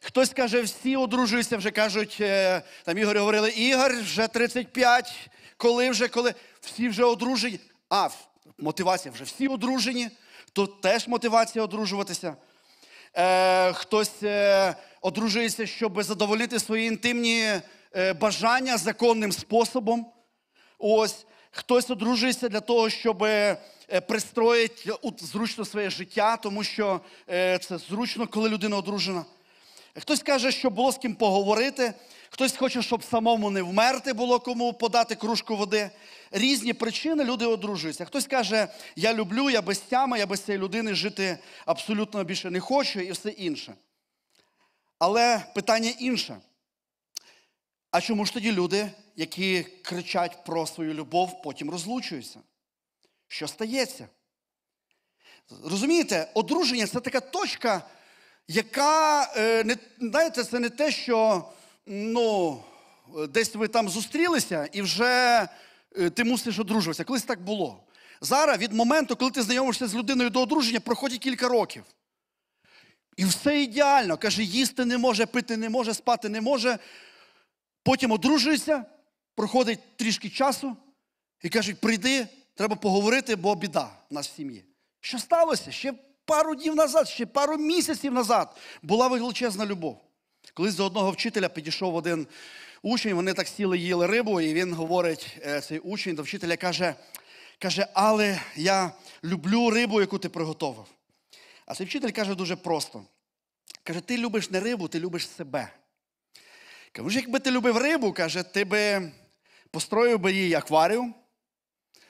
хтось 0.01 0.29
каже, 0.29 0.61
всі 0.61 0.95
одружуються, 0.95 1.57
вже 1.57 1.71
кажуть, 1.71 2.17
е, 2.21 2.61
там 2.83 2.97
Ігор 2.97 3.17
говорили, 3.17 3.49
Ігор, 3.49 3.95
вже 3.99 4.27
35, 4.27 5.29
коли 5.57 5.89
вже, 5.89 6.07
коли 6.07 6.33
всі 6.61 6.89
вже 6.89 7.03
одружені. 7.03 7.59
А, 7.89 8.09
мотивація 8.57 9.13
вже 9.13 9.23
всі 9.23 9.47
одружені, 9.47 10.09
тут 10.53 10.81
теж 10.81 11.07
мотивація 11.07 11.63
одружуватися. 11.63 12.35
Е, 13.17 13.73
хтось 13.73 14.23
е, 14.23 14.75
одружується, 15.01 15.65
щоб 15.67 16.03
задовольнити 16.03 16.59
свої 16.59 16.87
інтимні 16.87 17.61
е, 17.95 18.13
бажання 18.13 18.77
законним 18.77 19.31
способом. 19.31 20.05
Ось 20.79 21.25
хтось 21.53 21.89
одружується 21.89 22.49
для 22.49 22.59
того, 22.59 22.89
щоб 22.89 23.23
е, 23.23 23.57
пристроїти 24.07 24.93
зручно 25.19 25.65
своє 25.65 25.89
життя, 25.89 26.37
тому 26.37 26.63
що 26.63 27.01
е, 27.29 27.59
це 27.59 27.77
зручно, 27.77 28.27
коли 28.27 28.49
людина 28.49 28.77
одружена. 28.77 29.25
Хтось 29.99 30.23
каже, 30.23 30.51
що 30.51 30.69
було 30.69 30.91
з 30.91 30.97
ким 30.97 31.15
поговорити, 31.15 31.93
хтось 32.29 32.57
хоче, 32.57 32.81
щоб 32.81 33.03
самому 33.03 33.49
не 33.49 33.61
вмерти 33.61 34.13
було 34.13 34.39
кому 34.39 34.73
подати 34.73 35.15
кружку 35.15 35.55
води. 35.55 35.89
Різні 36.31 36.73
причини 36.73 37.23
люди 37.23 37.45
одружуються. 37.45 38.05
Хтось 38.05 38.27
каже, 38.27 38.67
я 38.95 39.13
люблю, 39.13 39.49
я 39.49 39.61
без 39.61 39.79
тями, 39.79 40.19
я 40.19 40.25
без 40.25 40.41
цієї 40.41 40.63
людини 40.63 40.93
жити 40.93 41.37
абсолютно 41.65 42.23
більше 42.23 42.49
не 42.49 42.59
хочу 42.59 42.99
і 42.99 43.11
все 43.11 43.29
інше. 43.29 43.73
Але 44.99 45.45
питання 45.55 45.93
інше. 45.99 46.37
А 47.91 48.01
чому 48.01 48.25
ж 48.25 48.33
тоді 48.33 48.51
люди, 48.51 48.91
які 49.15 49.63
кричать 49.63 50.43
про 50.45 50.67
свою 50.67 50.93
любов, 50.93 51.41
потім 51.41 51.69
розлучуються? 51.69 52.39
Що 53.27 53.47
стається? 53.47 54.07
Розумієте, 55.63 56.31
одруження 56.33 56.87
це 56.87 56.99
така 56.99 57.19
точка, 57.19 57.81
яка, 58.47 59.23
е, 59.37 59.63
не, 59.63 59.77
знаєте, 59.99 60.43
це 60.43 60.59
не 60.59 60.69
те, 60.69 60.91
що 60.91 61.49
ну, 61.85 62.63
десь 63.29 63.55
ви 63.55 63.67
там 63.67 63.89
зустрілися 63.89 64.69
і 64.71 64.81
вже 64.81 65.47
е, 65.97 66.09
ти 66.09 66.23
мусиш 66.23 66.59
одружуватися. 66.59 67.03
Колись 67.03 67.23
так 67.23 67.41
було. 67.41 67.83
Зараз 68.21 68.57
від 68.57 68.73
моменту, 68.73 69.15
коли 69.15 69.31
ти 69.31 69.41
знайомишся 69.41 69.87
з 69.87 69.95
людиною 69.95 70.29
до 70.29 70.41
одруження, 70.41 70.79
проходить 70.79 71.21
кілька 71.21 71.47
років. 71.47 71.83
І 73.17 73.25
все 73.25 73.61
ідеально. 73.61 74.17
Каже, 74.17 74.43
їсти 74.43 74.85
не 74.85 74.97
може, 74.97 75.25
пити 75.25 75.57
не 75.57 75.69
може, 75.69 75.93
спати 75.93 76.29
не 76.29 76.41
може. 76.41 76.79
Потім 77.83 78.11
одружується, 78.11 78.85
проходить 79.35 79.97
трішки 79.97 80.29
часу 80.29 80.77
і 81.41 81.49
кажуть, 81.49 81.81
прийди, 81.81 82.27
треба 82.55 82.75
поговорити, 82.75 83.35
бо 83.35 83.55
біда 83.55 83.89
в 84.09 84.13
нас 84.13 84.27
в 84.27 84.35
сім'ї. 84.35 84.65
Що 85.01 85.19
сталося? 85.19 85.71
Ще 85.71 85.93
пару 86.25 86.55
днів 86.55 86.75
назад, 86.75 87.07
ще 87.07 87.25
пару 87.25 87.57
місяців 87.57 88.13
назад 88.13 88.57
була 88.81 89.07
величезна 89.07 89.65
любов. 89.65 90.01
Колись 90.53 90.75
до 90.75 90.85
одного 90.85 91.11
вчителя 91.11 91.49
підійшов 91.49 91.95
один 91.95 92.27
учень, 92.81 93.13
вони 93.13 93.33
так 93.33 93.47
сіли, 93.47 93.77
їли 93.77 94.07
рибу, 94.07 94.41
і 94.41 94.53
він 94.53 94.73
говорить, 94.73 95.37
е, 95.45 95.61
цей 95.61 95.79
учень 95.79 96.15
до 96.15 96.23
вчителя 96.23 96.57
каже, 96.57 96.95
каже, 97.59 97.87
але 97.93 98.41
я 98.55 98.91
люблю 99.23 99.69
рибу, 99.69 100.01
яку 100.01 100.19
ти 100.19 100.29
приготовив. 100.29 100.85
А 101.65 101.75
цей 101.75 101.87
вчитель 101.87 102.11
каже 102.11 102.35
дуже 102.35 102.55
просто. 102.55 103.05
Каже, 103.83 104.01
ти 104.01 104.17
любиш 104.17 104.49
не 104.49 104.59
рибу, 104.59 104.87
ти 104.87 104.99
любиш 104.99 105.29
себе. 105.29 105.69
Каже, 106.91 107.07
«Ну, 107.07 107.13
якби 107.13 107.39
ти 107.39 107.51
любив 107.51 107.77
рибу, 107.77 108.13
каже, 108.13 108.43
ти 108.43 108.65
би 108.65 109.11
построїв 109.73 110.19
би 110.19 110.33
їй 110.33 110.53
акваріум, 110.53 111.15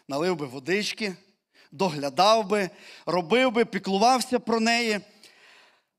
налив 0.07 0.35
би 0.35 0.45
водички, 0.45 1.15
доглядав 1.71 2.47
би, 2.47 2.69
робив 3.05 3.51
би, 3.51 3.65
піклувався 3.65 4.39
про 4.39 4.59
неї. 4.59 4.99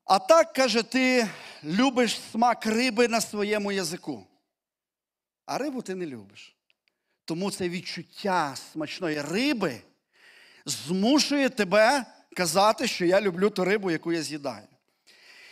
А 0.05 0.19
так, 0.19 0.53
каже, 0.53 0.83
ти 0.83 1.27
любиш 1.63 2.19
смак 2.31 2.65
риби 2.65 3.07
на 3.07 3.21
своєму 3.21 3.71
язику. 3.71 4.27
А 5.45 5.57
рибу 5.57 5.81
ти 5.81 5.95
не 5.95 6.05
любиш. 6.05 6.55
Тому 7.25 7.51
це 7.51 7.69
відчуття 7.69 8.55
смачної 8.71 9.21
риби 9.21 9.81
змушує 10.65 11.49
тебе 11.49 12.05
казати, 12.35 12.87
що 12.87 13.05
я 13.05 13.21
люблю 13.21 13.49
ту 13.49 13.65
рибу, 13.65 13.91
яку 13.91 14.13
я 14.13 14.21
з'їдаю. 14.21 14.67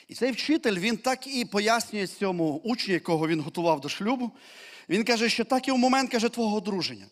І 0.07 0.15
цей 0.15 0.31
вчитель 0.31 0.79
він 0.79 0.97
так 0.97 1.27
і 1.27 1.45
пояснює 1.45 2.07
цьому 2.07 2.61
учню, 2.63 2.93
якого 2.93 3.27
він 3.27 3.39
готував 3.39 3.81
до 3.81 3.89
шлюбу. 3.89 4.31
Він 4.89 5.03
каже, 5.03 5.29
що 5.29 5.45
так 5.45 5.67
і 5.67 5.71
в 5.71 5.77
момент 5.77 6.11
каже, 6.11 6.29
твого 6.29 6.57
одруження. 6.57 7.05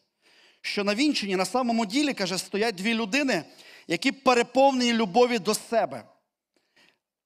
Що 0.62 0.84
на 0.84 0.96
вінчині 0.96 1.36
на 1.36 1.46
самому 1.46 1.86
ділі 1.86 2.13
каже, 2.13 2.38
стоять 2.38 2.75
дві 2.75 2.94
людини, 2.94 3.44
які 3.88 4.12
переповнені 4.12 4.94
любові 4.94 5.40
до 5.40 5.54
себе. 5.54 6.04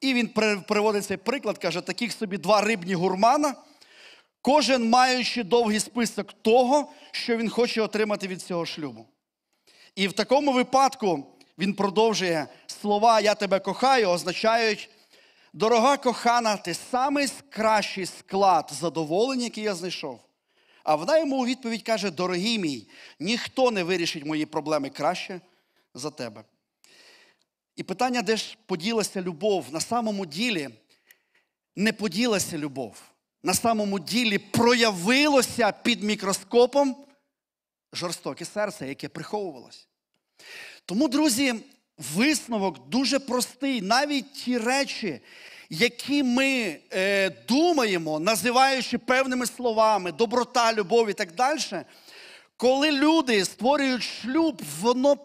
І 0.01 0.13
він 0.13 0.27
приводить 0.67 1.05
цей 1.05 1.17
приклад, 1.17 1.57
каже, 1.57 1.81
таких 1.81 2.11
собі 2.11 2.37
два 2.37 2.61
рибні 2.61 2.95
гурмана, 2.95 3.55
кожен 4.41 4.89
маючи 4.89 5.43
довгий 5.43 5.79
список 5.79 6.33
того, 6.33 6.91
що 7.11 7.37
він 7.37 7.49
хоче 7.49 7.81
отримати 7.81 8.27
від 8.27 8.41
цього 8.41 8.65
шлюбу. 8.65 9.05
І 9.95 10.07
в 10.07 10.13
такому 10.13 10.51
випадку 10.51 11.25
він 11.57 11.73
продовжує 11.73 12.47
слова 12.67 13.19
Я 13.19 13.35
тебе 13.35 13.59
кохаю, 13.59 14.09
означають, 14.09 14.89
дорога 15.53 15.97
кохана, 15.97 16.57
ти 16.57 16.73
самий 16.73 17.27
кращий 17.49 18.05
склад 18.05 18.69
задоволення, 18.73 19.43
який 19.43 19.63
я 19.63 19.75
знайшов. 19.75 20.19
А 20.85 20.95
вона 20.95 21.17
йому 21.17 21.41
у 21.41 21.45
відповідь 21.45 21.83
каже: 21.83 22.11
Дорогий 22.11 22.59
мій, 22.59 22.87
ніхто 23.19 23.71
не 23.71 23.83
вирішить 23.83 24.25
мої 24.25 24.45
проблеми 24.45 24.89
краще 24.89 25.41
за 25.93 26.11
тебе. 26.11 26.43
І 27.75 27.83
питання, 27.83 28.21
де 28.21 28.37
ж 28.37 28.57
поділася 28.65 29.21
любов? 29.21 29.65
На 29.71 29.79
самому 29.79 30.25
ділі 30.25 30.69
не 31.75 31.93
поділася 31.93 32.57
любов. 32.57 33.01
На 33.43 33.53
самому 33.53 33.99
ділі 33.99 34.37
проявилося 34.37 35.71
під 35.71 36.03
мікроскопом 36.03 37.05
жорстоке 37.93 38.45
серце, 38.45 38.87
яке 38.87 39.09
приховувалось. 39.09 39.87
Тому, 40.85 41.07
друзі, 41.07 41.53
висновок 41.97 42.89
дуже 42.89 43.19
простий. 43.19 43.81
Навіть 43.81 44.33
ті 44.33 44.57
речі, 44.57 45.21
які 45.69 46.23
ми 46.23 46.79
е, 46.93 47.29
думаємо, 47.29 48.19
називаючи 48.19 48.97
певними 48.97 49.45
словами, 49.45 50.11
доброта, 50.11 50.73
любов 50.73 51.09
і 51.09 51.13
так 51.13 51.31
далі, 51.31 51.59
коли 52.57 52.91
люди 52.91 53.45
створюють 53.45 54.03
шлюб, 54.03 54.61
воно 54.81 55.17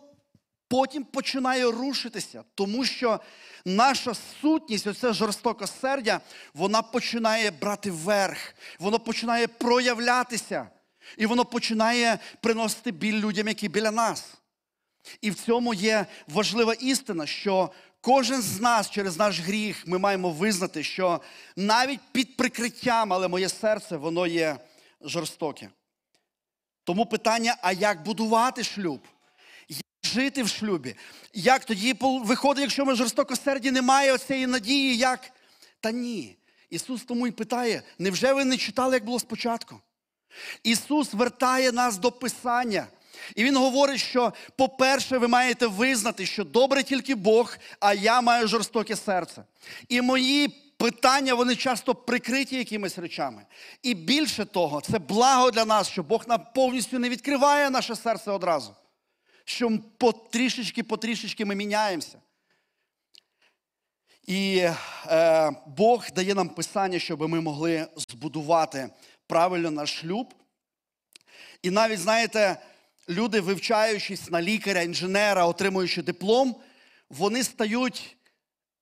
потім 0.68 1.04
починає 1.04 1.64
рушитися, 1.64 2.44
тому 2.54 2.84
що 2.84 3.20
наша 3.64 4.12
сутність, 4.40 4.86
оце 4.86 5.12
жорстокосердя, 5.12 6.20
вона 6.54 6.82
починає 6.82 7.50
брати 7.50 7.90
верх, 7.90 8.54
воно 8.78 8.98
починає 8.98 9.48
проявлятися, 9.48 10.68
і 11.16 11.26
воно 11.26 11.44
починає 11.44 12.18
приносити 12.40 12.90
біль 12.90 13.20
людям, 13.20 13.48
які 13.48 13.68
біля 13.68 13.90
нас. 13.90 14.34
І 15.20 15.30
в 15.30 15.34
цьому 15.34 15.74
є 15.74 16.06
важлива 16.28 16.74
істина, 16.74 17.26
що 17.26 17.70
кожен 18.00 18.42
з 18.42 18.60
нас 18.60 18.90
через 18.90 19.18
наш 19.18 19.40
гріх 19.40 19.86
ми 19.86 19.98
маємо 19.98 20.30
визнати, 20.30 20.82
що 20.82 21.20
навіть 21.56 22.00
під 22.12 22.36
прикриттям, 22.36 23.12
але 23.12 23.28
моє 23.28 23.48
серце, 23.48 23.96
воно 23.96 24.26
є 24.26 24.56
жорстоке. 25.00 25.70
Тому 26.84 27.06
питання: 27.06 27.56
а 27.62 27.72
як 27.72 28.02
будувати 28.02 28.64
шлюб? 28.64 29.00
Як 29.68 30.12
жити 30.12 30.42
в 30.42 30.48
шлюбі? 30.48 30.94
Як 31.32 31.64
тоді 31.64 31.96
виходить, 32.00 32.62
якщо 32.62 32.84
ми 32.84 32.94
жорстокосерді, 32.94 33.70
немає 33.70 34.12
оцієї 34.12 34.46
надії, 34.46 34.96
як? 34.96 35.30
Та 35.80 35.90
ні. 35.90 36.36
Ісус 36.70 37.04
тому 37.04 37.26
і 37.26 37.30
питає: 37.30 37.82
невже 37.98 38.32
ви 38.32 38.44
не 38.44 38.56
читали, 38.56 38.96
як 38.96 39.04
було 39.04 39.20
спочатку? 39.20 39.80
Ісус 40.62 41.14
вертає 41.14 41.72
нас 41.72 41.98
до 41.98 42.12
Писання. 42.12 42.86
І 43.36 43.44
Він 43.44 43.56
говорить, 43.56 44.00
що, 44.00 44.32
по-перше, 44.56 45.18
ви 45.18 45.28
маєте 45.28 45.66
визнати, 45.66 46.26
що 46.26 46.44
добре 46.44 46.82
тільки 46.82 47.14
Бог, 47.14 47.56
а 47.80 47.94
я 47.94 48.20
маю 48.20 48.48
жорстоке 48.48 48.96
серце. 48.96 49.44
І 49.88 50.00
мої 50.00 50.48
питання, 50.76 51.34
вони 51.34 51.56
часто 51.56 51.94
прикриті 51.94 52.56
якимись 52.56 52.98
речами. 52.98 53.46
І 53.82 53.94
більше 53.94 54.44
того, 54.44 54.80
це 54.80 54.98
благо 54.98 55.50
для 55.50 55.64
нас, 55.64 55.88
що 55.88 56.02
Бог 56.02 56.24
нам 56.28 56.46
повністю 56.54 56.98
не 56.98 57.08
відкриває 57.08 57.70
наше 57.70 57.96
серце 57.96 58.30
одразу. 58.30 58.74
Що 59.44 59.78
потрішечки, 59.98 60.82
потрішечки 60.82 61.44
ми 61.44 61.54
міняємося. 61.54 62.18
І 64.26 64.68
е, 65.06 65.50
Бог 65.66 66.06
дає 66.14 66.34
нам 66.34 66.48
писання, 66.48 66.98
щоб 66.98 67.28
ми 67.28 67.40
могли 67.40 67.86
збудувати 67.96 68.90
правильно 69.26 69.70
наш 69.70 69.98
шлюб. 69.98 70.34
І 71.62 71.70
навіть, 71.70 72.00
знаєте, 72.00 72.56
люди, 73.10 73.40
вивчаючись 73.40 74.30
на 74.30 74.42
лікаря, 74.42 74.82
інженера, 74.82 75.46
отримуючи 75.46 76.02
диплом, 76.02 76.56
вони 77.10 77.44
стають 77.44 78.16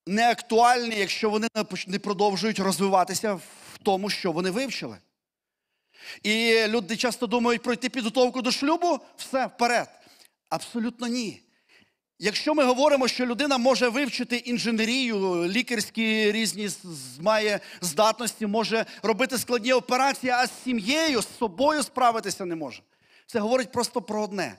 неактуальні, 0.06 0.96
якщо 0.96 1.30
вони 1.30 1.48
не 1.86 1.98
продовжують 1.98 2.58
розвиватися 2.58 3.34
в 3.34 3.78
тому, 3.82 4.10
що 4.10 4.32
вони 4.32 4.50
вивчили. 4.50 4.96
І 6.22 6.64
люди 6.66 6.96
часто 6.96 7.26
думають 7.26 7.62
пройти 7.62 7.88
підготовку 7.88 8.42
до 8.42 8.50
шлюбу, 8.50 8.98
все 9.16 9.46
вперед. 9.46 9.88
Абсолютно 10.48 11.06
ні. 11.06 11.42
Якщо 12.18 12.54
ми 12.54 12.64
говоримо, 12.64 13.08
що 13.08 13.26
людина 13.26 13.58
може 13.58 13.88
вивчити 13.88 14.36
інженерію, 14.36 15.44
лікарські 15.44 16.32
різні 16.32 16.68
має 17.20 17.60
здатності, 17.80 18.46
може 18.46 18.86
робити 19.02 19.38
складні 19.38 19.72
операції, 19.72 20.32
а 20.32 20.46
з 20.46 20.50
сім'єю, 20.64 21.22
з 21.22 21.38
собою 21.38 21.82
справитися 21.82 22.44
не 22.44 22.56
може. 22.56 22.82
Це 23.28 23.40
говорить 23.40 23.72
просто 23.72 24.02
про 24.02 24.22
одне: 24.22 24.56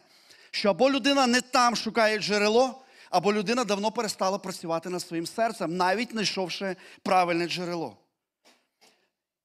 що 0.52 0.70
або 0.70 0.92
людина 0.92 1.28
не 1.28 1.42
там 1.42 1.76
шукає 1.76 2.20
джерело, 2.20 2.82
або 3.10 3.34
людина 3.34 3.64
давно 3.64 3.92
перестала 3.92 4.38
працювати 4.38 4.90
над 4.90 5.02
своїм 5.02 5.28
серцем, 5.28 5.78
навіть 5.78 6.12
знайшовши 6.12 6.76
правильне 7.04 7.48
джерело. 7.48 7.98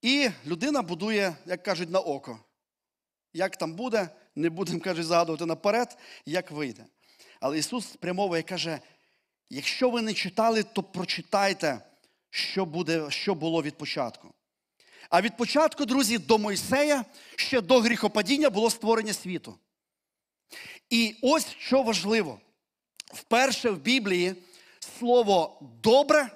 І 0.03 0.31
людина 0.47 0.83
будує, 0.83 1.37
як 1.47 1.63
кажуть, 1.63 1.91
на 1.91 1.99
око. 1.99 2.39
Як 3.33 3.57
там 3.57 3.73
буде, 3.73 4.09
не 4.35 4.51
будемо, 4.51 4.81
кажуть, 4.81 5.07
загадувати 5.07 5.47
наперед, 5.47 5.99
як 6.27 6.51
вийде. 6.51 6.85
Але 7.41 7.59
Ісус 7.59 7.93
спрямовує 7.93 8.41
і 8.41 8.45
каже: 8.45 8.81
якщо 9.51 9.91
ви 9.91 10.03
не 10.03 10.15
читали, 10.15 10.63
то 10.63 10.83
прочитайте, 10.83 11.81
що, 12.31 12.65
буде, 12.65 13.11
що 13.11 13.35
було 13.35 13.63
від 13.63 13.79
початку. 13.79 14.35
А 15.11 15.21
від 15.21 15.37
початку, 15.37 15.85
друзі, 15.85 16.19
до 16.19 16.39
Мойсея 16.39 17.05
ще 17.37 17.61
до 17.61 17.81
гріхопадіння 17.81 18.51
було 18.51 18.71
створення 18.71 19.13
світу. 19.13 19.59
І 20.91 21.17
ось 21.23 21.47
що 21.59 21.83
важливо: 21.83 22.41
вперше 23.15 23.71
в 23.71 23.79
Біблії 23.79 24.35
слово 24.99 25.59
добре, 25.83 26.31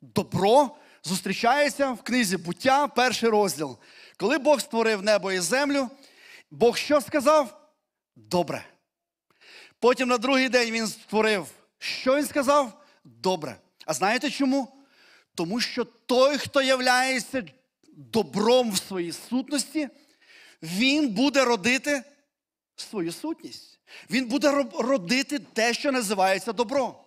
добро 0.00 0.76
зустрічається 1.04 1.90
в 1.92 2.02
книзі 2.02 2.36
буття, 2.36 2.88
перший 2.88 3.28
розділ. 3.28 3.78
Коли 4.16 4.38
Бог 4.38 4.60
створив 4.60 5.02
небо 5.02 5.32
і 5.32 5.40
землю, 5.40 5.90
Бог 6.50 6.76
що 6.76 7.00
сказав? 7.00 7.70
Добре. 8.16 8.64
Потім 9.78 10.08
на 10.08 10.18
другий 10.18 10.48
день 10.48 10.70
він 10.70 10.86
створив. 10.86 11.46
Що 11.78 12.16
він 12.16 12.26
сказав? 12.26 12.84
Добре. 13.04 13.56
А 13.86 13.94
знаєте 13.94 14.30
чому? 14.30 14.86
Тому 15.34 15.60
що 15.60 15.84
той, 15.84 16.38
хто 16.38 16.62
являється 16.62 17.42
добром 17.96 18.70
в 18.70 18.78
своїй 18.78 19.12
сутності, 19.12 19.88
він 20.62 21.08
буде 21.08 21.44
родити 21.44 22.02
свою 22.76 23.12
сутність. 23.12 23.80
Він 24.10 24.26
буде 24.26 24.66
родити 24.78 25.38
те, 25.38 25.74
що 25.74 25.92
називається 25.92 26.52
добро. 26.52 27.00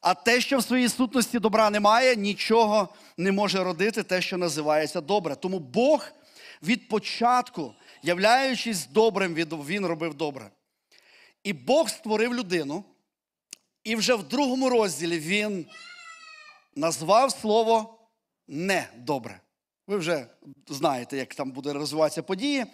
А 0.00 0.14
те, 0.14 0.40
що 0.40 0.58
в 0.58 0.64
своїй 0.64 0.88
сутності 0.88 1.38
добра 1.38 1.70
немає, 1.70 2.16
нічого 2.16 2.88
не 3.16 3.32
може 3.32 3.64
родити 3.64 4.02
те, 4.02 4.22
що 4.22 4.36
називається 4.36 5.00
добре. 5.00 5.36
Тому 5.36 5.58
Бог 5.58 6.08
від 6.62 6.88
початку, 6.88 7.74
являючись 8.02 8.86
добрим, 8.86 9.34
він 9.34 9.86
робив 9.86 10.14
добре. 10.14 10.50
І 11.44 11.52
Бог 11.52 11.88
створив 11.88 12.34
людину, 12.34 12.84
і 13.84 13.96
вже 13.96 14.14
в 14.14 14.28
другому 14.28 14.68
розділі 14.68 15.18
він 15.18 15.66
назвав 16.76 17.32
слово 17.32 17.98
недобре. 18.48 19.40
Ви 19.92 19.98
вже 19.98 20.26
знаєте, 20.68 21.16
як 21.16 21.34
там 21.34 21.50
буде 21.50 21.72
розвиватися 21.72 22.22
події. 22.22 22.64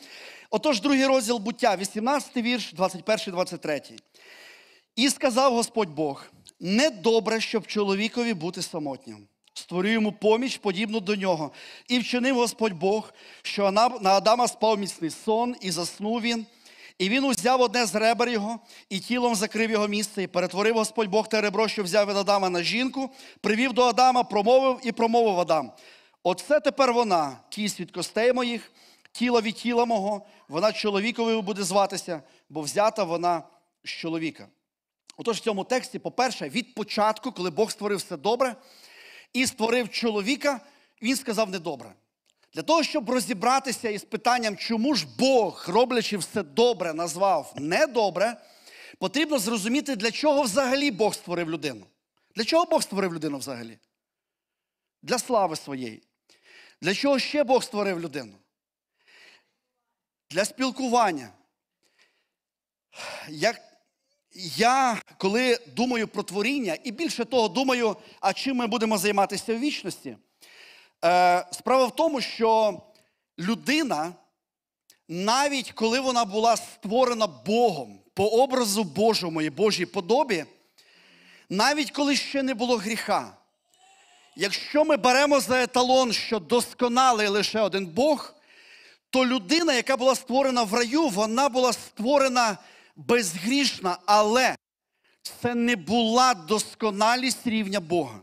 Отож, 0.51 0.81
другий 0.81 1.07
розділ 1.07 1.39
буття, 1.39 1.77
18 1.77 2.37
вірш, 2.37 2.73
21, 2.73 3.35
23. 3.35 3.83
І 4.97 5.09
сказав 5.09 5.55
Господь 5.55 5.89
Бог: 5.89 6.27
недобре, 6.61 7.41
щоб 7.41 7.67
чоловікові 7.67 8.35
бути 8.35 8.63
самотнім. 8.63 9.27
Створю 9.55 9.89
йому 9.89 10.13
поміч, 10.13 10.57
подібну 10.57 11.01
до 11.01 11.17
нього. 11.17 11.53
І 11.89 11.99
вчинив 11.99 12.37
Господь 12.37 12.73
Бог, 12.73 13.13
що 13.43 13.71
на 13.71 14.11
Адама 14.11 14.49
спав 14.49 14.79
міцний 14.79 15.11
сон, 15.11 15.57
і 15.61 15.71
заснув 15.71 16.21
він. 16.21 16.47
І 16.99 17.09
він 17.09 17.25
узяв 17.25 17.61
одне 17.61 17.87
з 17.87 17.95
ребер 17.95 18.29
його, 18.29 18.59
і 18.91 18.99
тілом 18.99 19.35
закрив 19.35 19.71
його 19.71 19.89
місце, 19.89 20.23
і 20.23 20.27
перетворив 20.27 20.75
Господь 20.75 21.09
Бог 21.09 21.29
те 21.29 21.41
ребро, 21.41 21.69
що 21.69 21.83
взяв 21.83 22.09
від 22.09 22.17
Адама 22.17 22.51
на 22.51 22.63
жінку, 22.63 23.11
привів 23.41 23.73
до 23.73 23.83
Адама, 23.83 24.25
промовив 24.25 24.81
і 24.83 24.93
промовив 24.93 25.41
Адам. 25.41 25.73
Оце 26.23 26.61
тепер 26.61 26.93
вона, 26.93 27.41
кість 27.49 27.81
від 27.81 27.91
костей 27.91 28.33
моїх, 28.33 28.73
тіло 29.13 29.41
від 29.41 29.55
тіла 29.55 29.85
мого, 29.85 30.27
вона 30.49 30.73
чоловіковою 30.73 31.43
буде 31.43 31.63
зватися, 31.63 32.23
бо 32.49 32.61
взята 32.61 33.05
вона 33.05 33.43
з 33.85 33.89
чоловіка. 33.89 34.49
Отож, 35.17 35.37
в 35.37 35.41
цьому 35.41 35.65
тексті, 35.65 35.99
по-перше, 35.99 36.49
від 36.49 36.75
початку, 36.75 37.33
коли 37.33 37.51
Бог 37.51 37.71
створив 37.71 37.99
все 37.99 38.17
добре, 38.17 38.57
і 39.33 39.47
створив 39.47 39.89
чоловіка, 39.89 40.61
він 41.03 41.17
сказав 41.17 41.51
недобре. 41.51 41.93
Для 42.55 42.63
того, 42.63 42.83
щоб 42.83 43.11
розібратися 43.11 43.89
із 43.89 44.05
питанням, 44.05 44.57
чому 44.57 44.95
ж 44.95 45.07
Бог, 45.19 45.65
роблячи 45.69 46.17
все 46.17 46.43
добре, 46.43 46.95
назвав 46.95 47.53
недобре, 47.57 48.37
потрібно 48.99 49.39
зрозуміти, 49.39 49.97
для 49.97 50.11
чого 50.11 50.43
взагалі 50.43 50.91
Бог 50.91 51.15
створив 51.15 51.51
людину. 51.51 51.87
Для 52.35 52.45
чого 52.45 52.65
Бог 52.65 52.83
створив 52.83 53.15
людину 53.15 53.39
взагалі? 53.39 53.79
Для 55.03 55.19
слави 55.19 55.57
своєї. 55.57 56.08
Для 56.81 56.95
чого 56.95 57.19
ще 57.19 57.45
Бог 57.45 57.65
створив 57.65 58.01
людину? 58.01 58.35
Для 60.31 60.45
спілкування. 60.45 61.31
Як 63.29 63.61
я, 64.57 65.03
коли 65.19 65.59
думаю 65.67 66.09
про 66.09 66.23
творіння, 66.23 66.79
і 66.85 66.93
більше 66.93 67.25
того, 67.25 67.49
думаю, 67.49 67.97
а 68.21 68.33
чим 68.33 68.57
ми 68.57 68.67
будемо 68.67 68.99
займатися 68.99 69.55
в 69.55 69.59
вічності. 69.59 70.17
Е, 71.05 71.47
справа 71.53 71.87
в 71.87 71.97
тому, 71.97 72.21
що 72.21 72.81
людина, 73.39 74.15
навіть 75.09 75.73
коли 75.73 76.01
вона 76.01 76.25
була 76.25 76.57
створена 76.57 77.27
Богом 77.27 78.01
по 78.15 78.27
образу 78.27 78.85
Божому 78.85 79.43
і 79.43 79.51
Божій 79.51 79.87
подобі, 79.87 80.45
навіть 81.49 81.91
коли 81.91 82.17
ще 82.17 82.43
не 82.43 82.55
було 82.55 82.77
гріха, 82.77 83.37
якщо 84.39 84.85
ми 84.85 84.97
беремо 84.97 85.41
за 85.41 85.63
еталон, 85.63 86.13
що 86.13 86.39
досконалий 86.39 87.29
лише 87.29 87.61
один 87.61 87.87
Бог, 87.87 88.35
то 89.11 89.27
людина, 89.27 89.75
яка 89.75 89.97
була 89.97 90.15
створена 90.15 90.63
в 90.63 90.75
раю, 90.75 91.09
вона 91.09 91.49
була 91.49 91.73
створена 91.73 92.59
безгрішна, 92.97 93.99
але 94.07 94.57
це 95.43 95.55
не 95.55 95.77
була 95.77 96.35
досконалість 96.35 97.47
рівня 97.47 97.81
Бога. 97.81 98.21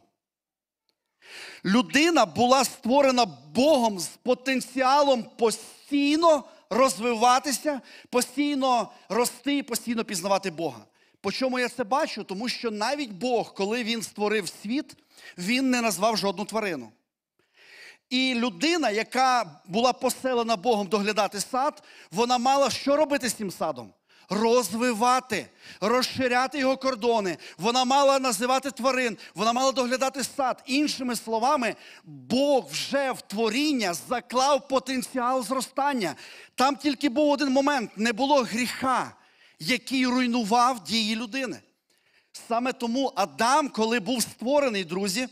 Людина 1.65 2.25
була 2.25 2.65
створена 2.65 3.25
Богом 3.53 3.99
з 3.99 4.07
потенціалом 4.07 5.23
постійно 5.23 6.43
розвиватися, 6.69 7.81
постійно 8.09 8.91
рости 9.09 9.63
постійно 9.63 10.03
пізнавати 10.05 10.51
Бога. 10.51 10.85
По 11.25 11.31
чому 11.31 11.59
я 11.59 11.69
це 11.69 11.83
бачу? 11.83 12.23
Тому 12.23 12.49
що 12.49 12.71
навіть 12.71 13.11
Бог, 13.11 13.53
коли 13.53 13.83
він 13.83 14.03
створив 14.03 14.49
світ, 14.61 14.97
він 15.37 15.69
не 15.69 15.81
назвав 15.81 16.17
жодну 16.17 16.45
тварину. 16.45 16.91
І 18.09 18.33
людина, 18.35 18.89
яка 18.89 19.61
була 19.65 19.93
поселена 19.93 20.55
Богом 20.55 20.87
доглядати 20.87 21.41
сад, 21.41 21.83
вона 22.11 22.37
мала 22.37 22.69
що 22.69 22.95
робити 22.95 23.29
з 23.29 23.33
цим 23.33 23.51
садом? 23.51 23.93
Розвивати, 24.29 25.47
розширяти 25.81 26.59
його 26.59 26.77
кордони. 26.77 27.37
Вона 27.57 27.85
мала 27.85 28.19
називати 28.19 28.71
тварин, 28.71 29.17
вона 29.35 29.53
мала 29.53 29.71
доглядати 29.71 30.23
сад. 30.23 30.63
Іншими 30.65 31.15
словами, 31.15 31.75
Бог 32.03 32.67
вже 32.71 33.11
в 33.11 33.21
творіння 33.21 33.93
заклав 33.93 34.67
потенціал 34.67 35.43
зростання. 35.43 36.15
Там 36.55 36.75
тільки 36.75 37.09
був 37.09 37.31
один 37.31 37.49
момент: 37.49 37.91
не 37.95 38.13
було 38.13 38.43
гріха, 38.43 39.11
який 39.59 40.05
руйнував 40.07 40.83
дії 40.83 41.15
людини. 41.15 41.59
Саме 42.47 42.73
тому 42.73 43.11
Адам, 43.15 43.69
коли 43.69 43.99
був 43.99 44.21
створений, 44.21 44.83
друзі, 44.83 45.27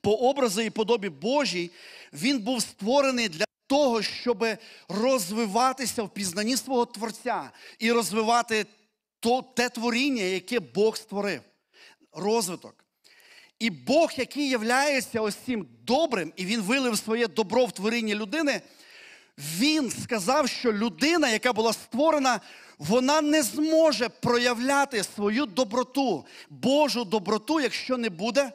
по 0.00 0.14
образу 0.14 0.60
і 0.60 0.70
подобі 0.70 1.08
Божій, 1.08 1.70
він 2.12 2.38
був 2.38 2.62
створений 2.62 3.28
для 3.28 3.44
того, 3.66 4.02
щоб 4.02 4.46
розвиватися 4.88 6.02
в 6.02 6.14
пізнанні 6.14 6.56
свого 6.56 6.86
Творця 6.86 7.50
і 7.78 7.92
розвивати 7.92 8.66
то, 9.20 9.42
те 9.42 9.68
творіння, 9.68 10.22
яке 10.22 10.60
Бог 10.60 10.96
створив. 10.96 11.40
Розвиток. 12.12 12.84
І 13.58 13.70
Бог, 13.70 14.12
який 14.16 14.48
являється 14.48 15.20
ось 15.20 15.34
цим 15.34 15.66
добрим, 15.82 16.32
і 16.36 16.46
Він 16.46 16.60
вилив 16.60 16.98
своє 16.98 17.28
добро 17.28 17.66
в 17.66 17.72
творіння 17.72 18.14
людини, 18.14 18.60
Він 19.38 19.90
сказав, 19.90 20.48
що 20.48 20.72
людина, 20.72 21.28
яка 21.28 21.52
була 21.52 21.72
створена, 21.72 22.40
вона 22.82 23.20
не 23.20 23.42
зможе 23.42 24.08
проявляти 24.08 25.04
свою 25.04 25.46
доброту, 25.46 26.26
Божу 26.50 27.04
доброту, 27.04 27.60
якщо 27.60 27.96
не 27.96 28.10
буде 28.10 28.52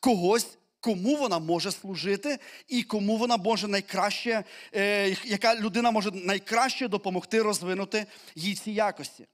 когось, 0.00 0.58
кому 0.80 1.16
вона 1.16 1.38
може 1.38 1.72
служити, 1.72 2.38
і 2.68 2.82
кому 2.82 3.16
вона 3.16 3.36
може 3.36 3.68
найкраще, 3.68 4.44
е, 4.74 5.16
яка 5.24 5.54
людина 5.54 5.90
може 5.90 6.10
найкраще 6.10 6.88
допомогти 6.88 7.42
розвинути 7.42 8.06
їй 8.34 8.54
ці 8.54 8.70
якості. 8.70 9.26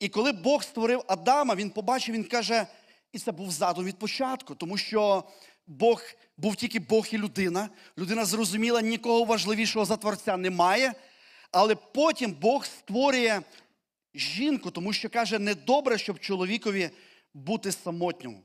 І 0.00 0.08
коли 0.08 0.32
Бог 0.32 0.62
створив 0.62 1.04
Адама, 1.06 1.54
він 1.54 1.70
побачив, 1.70 2.14
він 2.14 2.24
каже, 2.24 2.66
і 3.12 3.18
це 3.18 3.32
був 3.32 3.50
задум 3.50 3.84
від 3.84 3.98
початку, 3.98 4.54
тому 4.54 4.76
що 4.76 5.24
Бог 5.66 6.02
був 6.36 6.56
тільки 6.56 6.80
Бог 6.80 7.06
і 7.12 7.18
людина. 7.18 7.68
Людина 7.98 8.24
зрозуміла, 8.24 8.80
нікого 8.80 9.24
важливішого 9.24 9.84
за 9.84 9.96
Творця 9.96 10.36
немає. 10.36 10.94
Але 11.50 11.74
потім 11.74 12.32
Бог 12.32 12.66
створює 12.66 13.42
жінку, 14.14 14.70
тому 14.70 14.92
що 14.92 15.10
каже, 15.10 15.38
недобре, 15.38 15.98
щоб 15.98 16.20
чоловікові 16.20 16.90
бути 17.34 17.72
самотнім. 17.72 18.42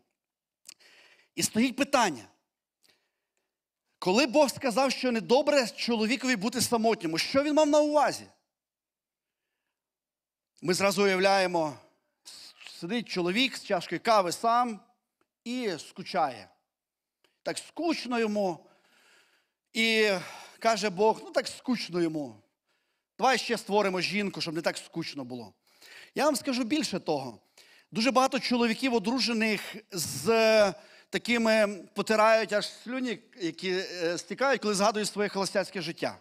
І 1.36 1.44
стоїть 1.44 1.76
питання. 1.76 2.28
Коли 4.00 4.28
Бог 4.28 4.50
сказав, 4.50 4.92
що 4.92 5.12
недобре 5.12 5.68
чоловікові 5.68 6.36
бути 6.36 6.62
самотньому, 6.62 7.18
що 7.18 7.44
він 7.44 7.54
мав 7.54 7.68
на 7.68 7.80
увазі? 7.80 8.26
Ми 10.62 10.74
зразу 10.74 11.04
уявляємо, 11.04 11.78
сидить 12.80 13.10
чоловік 13.10 13.58
з 13.58 13.64
чашкою 13.64 14.02
кави 14.04 14.32
сам 14.32 14.80
і 15.44 15.72
скучає. 15.78 16.50
Так 17.44 17.58
скучно 17.58 18.20
йому. 18.20 18.68
І 19.74 20.12
каже 20.60 20.90
Бог, 20.90 21.22
ну 21.24 21.32
так 21.32 21.48
скучно 21.48 22.02
йому. 22.02 22.45
Давай 23.18 23.38
ще 23.38 23.58
створимо 23.58 24.02
жінку, 24.02 24.42
щоб 24.42 24.56
не 24.56 24.62
так 24.62 24.78
скучно 24.78 25.24
було. 25.24 25.54
Я 26.16 26.26
вам 26.26 26.36
скажу 26.36 26.64
більше 26.64 27.00
того. 27.00 27.40
Дуже 27.92 28.12
багато 28.12 28.40
чоловіків, 28.40 28.94
одружених 28.94 29.76
з 29.92 30.74
такими 31.10 31.84
потирають 31.94 32.54
аж 32.54 32.70
слюні, 32.84 33.20
які 33.42 33.72
е, 33.72 34.18
стікають, 34.18 34.62
коли 34.62 34.74
згадують 34.74 35.10
своє 35.10 35.30
холостяцьке 35.30 35.82
життя. 35.82 36.18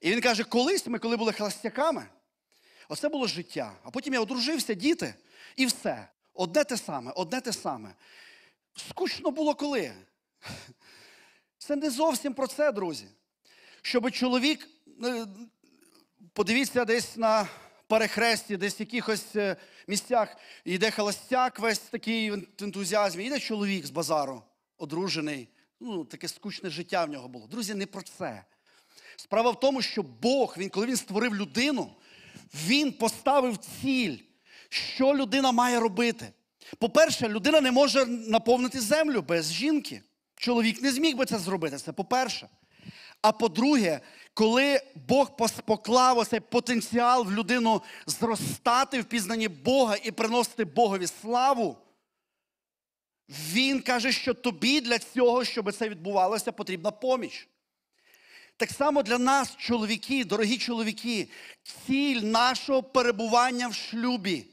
І 0.00 0.10
він 0.10 0.20
каже: 0.20 0.44
колись 0.44 0.86
ми, 0.86 0.98
коли 0.98 1.16
були 1.16 1.32
холостяками, 1.32 2.06
оце 2.88 3.08
було 3.08 3.26
життя. 3.26 3.72
А 3.82 3.90
потім 3.90 4.14
я 4.14 4.20
одружився, 4.20 4.74
діти, 4.74 5.14
і 5.56 5.66
все. 5.66 6.08
Одне 6.34 6.64
те 6.64 6.76
саме, 6.76 7.12
одне 7.16 7.40
те 7.40 7.52
саме. 7.52 7.94
Скучно 8.88 9.30
було 9.30 9.54
коли. 9.54 9.92
Це 11.58 11.76
не 11.76 11.90
зовсім 11.90 12.34
про 12.34 12.46
це, 12.46 12.72
друзі. 12.72 13.06
Щоб 13.82 14.10
чоловік, 14.10 14.64
е, 14.64 14.79
подивіться 16.32 16.84
десь 16.84 17.16
на 17.16 17.48
перехресті, 17.86 18.56
десь 18.56 18.78
в 18.78 18.80
якихось 18.80 19.36
е, 19.36 19.56
місцях 19.86 20.36
йде 20.64 20.90
холостяк, 20.90 21.58
весь 21.58 21.78
такий 21.78 22.30
в 22.30 22.46
ентузіазмі, 22.62 23.24
йде 23.24 23.40
чоловік 23.40 23.86
з 23.86 23.90
базару, 23.90 24.42
одружений. 24.78 25.48
Ну, 25.80 26.04
таке 26.04 26.28
скучне 26.28 26.70
життя 26.70 27.04
в 27.04 27.08
нього 27.08 27.28
було. 27.28 27.46
Друзі, 27.46 27.74
не 27.74 27.86
про 27.86 28.02
це. 28.02 28.44
Справа 29.16 29.50
в 29.50 29.60
тому, 29.60 29.82
що 29.82 30.02
Бог, 30.02 30.54
він, 30.58 30.68
коли 30.68 30.86
він 30.86 30.96
створив 30.96 31.34
людину, 31.34 31.90
він 32.54 32.92
поставив 32.92 33.56
ціль, 33.56 34.16
що 34.68 35.14
людина 35.14 35.52
має 35.52 35.80
робити. 35.80 36.32
По-перше, 36.78 37.28
людина 37.28 37.60
не 37.60 37.70
може 37.72 38.06
наповнити 38.06 38.80
землю 38.80 39.22
без 39.22 39.52
жінки. 39.52 40.02
Чоловік 40.36 40.82
не 40.82 40.92
зміг 40.92 41.16
би 41.16 41.26
це 41.26 41.38
зробити. 41.38 41.78
Це 41.78 41.92
по-перше. 41.92 42.48
А 43.22 43.32
по-друге, 43.32 44.00
коли 44.40 44.80
Бог 45.08 45.36
поклав 45.64 46.18
оцей 46.18 46.40
потенціал 46.40 47.24
в 47.24 47.32
людину 47.32 47.82
зростати 48.06 49.00
в 49.00 49.04
пізнанні 49.04 49.48
Бога 49.48 49.96
і 50.02 50.10
приносити 50.10 50.64
Богові 50.64 51.06
славу, 51.06 51.76
Він 53.28 53.80
каже, 53.82 54.12
що 54.12 54.34
тобі 54.34 54.80
для 54.80 54.98
цього, 54.98 55.44
щоб 55.44 55.72
це 55.72 55.88
відбувалося, 55.88 56.52
потрібна 56.52 56.90
поміч. 56.90 57.48
Так 58.56 58.70
само 58.70 59.02
для 59.02 59.18
нас, 59.18 59.56
чоловіки, 59.56 60.24
дорогі 60.24 60.58
чоловіки, 60.58 61.28
ціль 61.86 62.20
нашого 62.20 62.82
перебування 62.82 63.68
в 63.68 63.74
шлюбі 63.74 64.46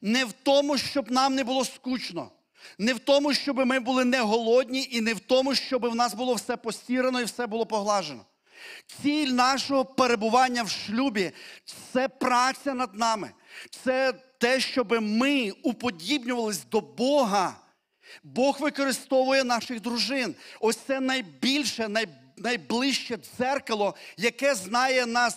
не 0.00 0.24
в 0.24 0.32
тому, 0.32 0.78
щоб 0.78 1.10
нам 1.10 1.34
не 1.34 1.44
було 1.44 1.64
скучно, 1.64 2.30
не 2.78 2.94
в 2.94 2.98
тому, 2.98 3.34
щоб 3.34 3.56
ми 3.56 3.80
були 3.80 4.04
не 4.04 4.20
голодні, 4.20 4.88
і 4.90 5.00
не 5.00 5.14
в 5.14 5.20
тому, 5.20 5.54
щоб 5.54 5.86
в 5.86 5.94
нас 5.94 6.14
було 6.14 6.34
все 6.34 6.56
постірано 6.56 7.20
і 7.20 7.24
все 7.24 7.46
було 7.46 7.66
поглажено. 7.66 8.24
Ціль 9.02 9.28
нашого 9.28 9.84
перебування 9.84 10.62
в 10.62 10.70
шлюбі 10.70 11.32
це 11.92 12.08
праця 12.08 12.74
над 12.74 12.94
нами. 12.94 13.30
Це 13.84 14.12
те, 14.38 14.60
щоб 14.60 15.02
ми 15.02 15.50
уподібнювались 15.62 16.64
до 16.64 16.80
Бога. 16.80 17.56
Бог 18.22 18.60
використовує 18.60 19.44
наших 19.44 19.80
дружин. 19.80 20.34
Ось 20.60 20.76
це 20.76 21.00
найбільше, 21.00 21.88
най, 21.88 22.06
найближче 22.36 23.16
дзеркало, 23.16 23.94
яке 24.16 24.54
знає 24.54 25.06
нас 25.06 25.36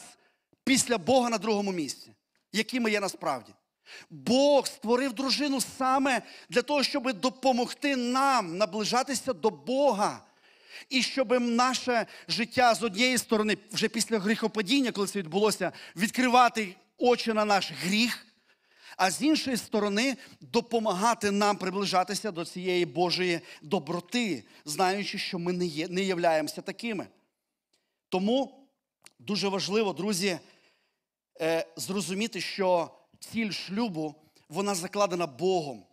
після 0.64 0.98
Бога 0.98 1.30
на 1.30 1.38
другому 1.38 1.72
місці, 1.72 2.14
які 2.54 2.82
є 2.90 3.00
насправді. 3.00 3.54
Бог 4.10 4.68
створив 4.68 5.14
дружину 5.14 5.62
саме 5.78 6.22
для 6.50 6.62
того, 6.62 6.84
щоб 6.84 7.14
допомогти 7.14 7.96
нам 7.96 8.58
наближатися 8.58 9.34
до 9.34 9.50
Бога. 9.50 10.22
І 10.90 11.02
щоб 11.02 11.42
наше 11.42 12.06
життя 12.28 12.76
з 12.76 12.84
однієї 12.84 13.18
сторони, 13.18 13.58
вже 13.72 13.88
після 13.88 14.20
гріхопадіння, 14.20 14.92
коли 14.92 15.08
це 15.08 15.20
відбулося, 15.20 15.72
відкривати 15.96 16.76
очі 16.98 17.34
на 17.34 17.46
наш 17.46 17.72
гріх, 17.72 18.26
а 18.98 19.12
з 19.12 19.22
іншої 19.22 19.58
сторони, 19.58 20.18
допомагати 20.42 21.32
нам 21.32 21.58
приближатися 21.58 22.32
до 22.32 22.46
цієї 22.46 22.86
Божої 22.86 23.42
доброти, 23.62 24.44
знаючи, 24.66 25.18
що 25.18 25.40
ми 25.40 25.54
не, 25.54 25.66
є, 25.66 25.88
не 25.88 26.02
являємося 26.04 26.62
такими. 26.62 27.08
Тому 28.10 28.68
дуже 29.20 29.48
важливо, 29.48 29.94
друзі, 29.94 30.40
е, 31.42 31.66
зрозуміти, 31.76 32.42
що 32.42 32.92
ціль 33.20 33.52
шлюбу 33.52 34.16
вона 34.50 34.76
закладена 34.76 35.28
Богом. 35.28 35.84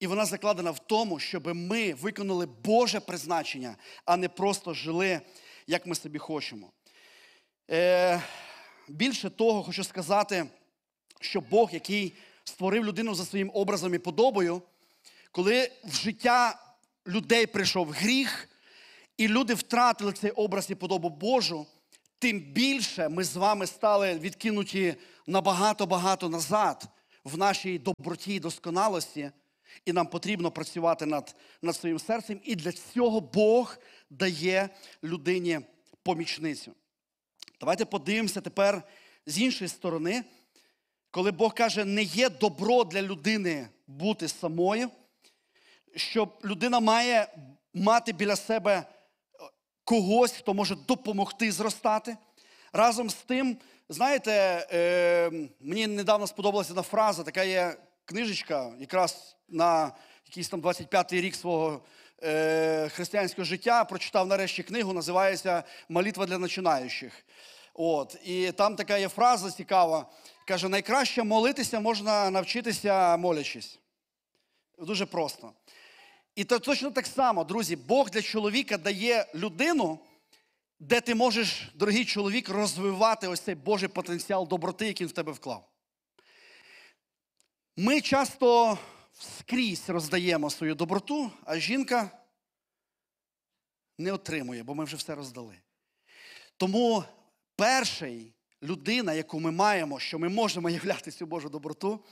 І 0.00 0.06
вона 0.06 0.24
закладена 0.24 0.70
в 0.70 0.78
тому, 0.78 1.18
щоб 1.18 1.54
ми 1.54 1.94
виконали 1.94 2.46
Боже 2.46 3.00
призначення, 3.00 3.76
а 4.04 4.16
не 4.16 4.28
просто 4.28 4.74
жили, 4.74 5.20
як 5.66 5.86
ми 5.86 5.94
собі 5.94 6.18
хочемо. 6.18 6.72
Е, 7.70 8.22
більше 8.88 9.30
того, 9.30 9.62
хочу 9.62 9.84
сказати, 9.84 10.46
що 11.20 11.40
Бог, 11.40 11.70
який 11.72 12.12
створив 12.44 12.84
людину 12.84 13.14
за 13.14 13.24
своїм 13.24 13.50
образом 13.54 13.94
і 13.94 13.98
подобою, 13.98 14.62
коли 15.30 15.70
в 15.84 15.94
життя 15.94 16.60
людей 17.06 17.46
прийшов 17.46 17.90
гріх, 17.90 18.48
і 19.16 19.28
люди 19.28 19.54
втратили 19.54 20.12
цей 20.12 20.30
образ 20.30 20.70
і 20.70 20.74
подобу 20.74 21.08
Божу, 21.08 21.66
тим 22.18 22.40
більше 22.40 23.08
ми 23.08 23.24
з 23.24 23.36
вами 23.36 23.66
стали 23.66 24.18
відкинуті 24.18 24.94
набагато-багато 25.26 26.28
назад 26.28 26.84
в 27.24 27.38
нашій 27.38 27.78
доброті 27.78 28.34
і 28.34 28.40
досконалості. 28.40 29.30
І 29.84 29.92
нам 29.92 30.06
потрібно 30.06 30.50
працювати 30.50 31.06
над, 31.06 31.36
над 31.62 31.76
своїм 31.76 31.98
серцем. 31.98 32.40
І 32.44 32.54
для 32.54 32.72
цього 32.72 33.20
Бог 33.20 33.78
дає 34.10 34.68
людині 35.04 35.60
помічницю. 36.02 36.72
Давайте 37.60 37.84
подивимося 37.84 38.40
тепер 38.40 38.82
з 39.26 39.40
іншої 39.40 39.68
сторони, 39.68 40.24
коли 41.10 41.30
Бог 41.30 41.54
каже, 41.54 41.84
не 41.84 42.02
є 42.02 42.30
добро 42.30 42.84
для 42.84 43.02
людини 43.02 43.68
бути 43.86 44.28
самою, 44.28 44.90
що 45.96 46.28
людина 46.44 46.80
має 46.80 47.28
мати 47.74 48.12
біля 48.12 48.36
себе 48.36 48.84
когось, 49.84 50.32
хто 50.32 50.54
може 50.54 50.76
допомогти 50.88 51.52
зростати. 51.52 52.16
Разом 52.72 53.10
з 53.10 53.14
тим, 53.14 53.56
знаєте, 53.88 54.32
е, 54.72 55.30
мені 55.60 55.86
недавно 55.86 56.26
сподобалася 56.26 56.72
одна 56.72 56.82
фраза, 56.82 57.22
така 57.22 57.44
є 57.44 57.76
книжечка, 58.04 58.72
якраз 58.78 59.33
на 59.48 59.92
якийсь 60.26 60.48
там 60.48 60.60
25-й 60.60 61.20
рік 61.20 61.34
свого 61.34 61.80
е, 62.22 62.88
християнського 62.88 63.44
життя. 63.44 63.84
Прочитав 63.84 64.26
нарешті 64.26 64.62
книгу, 64.62 64.92
називається 64.92 65.62
Молитва 65.88 66.26
для 66.26 66.38
починаючих. 66.38 67.24
От, 67.74 68.16
І 68.24 68.52
там 68.52 68.76
така 68.76 68.98
є 68.98 69.08
фраза 69.08 69.50
цікава. 69.50 70.06
Каже, 70.46 70.68
найкраще 70.68 71.22
молитися 71.22 71.80
можна 71.80 72.30
навчитися 72.30 73.16
молячись. 73.16 73.78
Дуже 74.78 75.06
просто. 75.06 75.52
І 76.34 76.44
то 76.44 76.58
точно 76.58 76.90
так 76.90 77.06
само, 77.06 77.44
друзі, 77.44 77.76
Бог 77.76 78.10
для 78.10 78.22
чоловіка 78.22 78.78
дає 78.78 79.26
людину, 79.34 79.98
де 80.80 81.00
ти 81.00 81.14
можеш, 81.14 81.70
дорогий 81.74 82.04
чоловік, 82.04 82.48
розвивати 82.48 83.28
ось 83.28 83.40
цей 83.40 83.54
Божий 83.54 83.88
потенціал 83.88 84.48
доброти, 84.48 84.86
який 84.86 85.06
він 85.06 85.10
в 85.10 85.14
тебе 85.14 85.32
вклав. 85.32 85.68
Ми 87.76 88.00
часто 88.00 88.78
скрізь 89.14 89.90
роздаємо 89.90 90.50
свою 90.50 90.74
доброту, 90.74 91.30
а 91.44 91.58
жінка 91.58 92.10
не 93.98 94.12
отримує, 94.12 94.62
бо 94.62 94.74
ми 94.74 94.84
вже 94.84 94.96
все 94.96 95.14
роздали. 95.14 95.56
Тому 96.56 97.04
перший 97.56 98.32
людина, 98.62 99.12
яку 99.12 99.40
ми 99.40 99.50
маємо, 99.50 100.00
що 100.00 100.18
ми 100.18 100.28
можемо 100.28 100.70
являти 100.70 101.10
цю 101.10 101.26
Божу 101.26 101.48
доброту, 101.48 102.04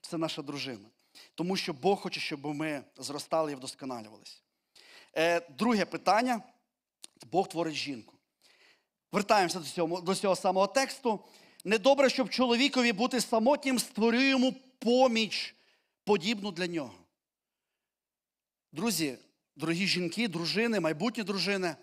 це 0.00 0.18
наша 0.18 0.42
дружина. 0.42 0.88
Тому 1.34 1.56
що 1.56 1.72
Бог 1.72 2.00
хоче, 2.00 2.20
щоб 2.20 2.46
ми 2.46 2.84
зростали 2.96 3.52
і 3.52 3.54
вдосконалювалися. 3.54 4.40
Е, 5.16 5.40
друге 5.40 5.84
питання: 5.84 6.42
Бог 7.30 7.48
творить 7.48 7.74
жінку. 7.74 8.14
Вертаємося 9.12 9.58
до 9.58 9.64
цього, 9.64 10.00
до 10.00 10.14
цього 10.14 10.36
самого 10.36 10.66
тексту. 10.66 11.20
Недобре, 11.64 12.10
щоб 12.10 12.30
чоловікові 12.30 12.92
бути 12.92 13.20
самотнім, 13.20 13.78
створює 13.78 14.28
йому 14.28 14.52
поміч, 14.78 15.55
подібну 16.06 16.52
для 16.52 16.66
нього. 16.66 16.94
Друзі, 18.72 19.18
дорогі 19.56 19.86
жінки, 19.86 20.28
дружини, 20.28 20.80
майбутні 20.80 21.22
дружини, 21.22 21.76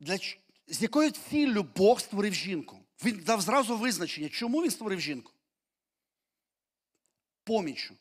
для, 0.00 0.18
з 0.66 0.82
якою 0.82 1.10
ціллю 1.10 1.62
Бог 1.62 2.00
створив 2.00 2.34
жінку? 2.34 2.78
Він 3.04 3.16
дав 3.16 3.40
зразу 3.40 3.76
визначення, 3.76 4.28
чому 4.28 4.62
він 4.62 4.70
створив 4.70 5.00
жінку? 5.00 5.32
Помічу. 7.44 7.94